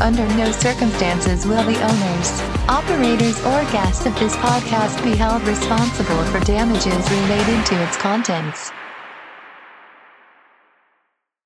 Under 0.00 0.26
no 0.36 0.50
circumstances 0.52 1.46
will 1.46 1.64
the 1.64 1.76
owners, 1.76 2.28
operators, 2.68 3.38
or 3.44 3.60
guests 3.72 4.06
of 4.06 4.18
this 4.18 4.36
podcast 4.36 5.02
be 5.04 5.16
held 5.16 5.42
responsible 5.46 6.24
for 6.32 6.40
damages 6.40 7.10
related 7.10 7.66
to 7.66 7.82
its 7.84 7.96
contents. 7.98 8.72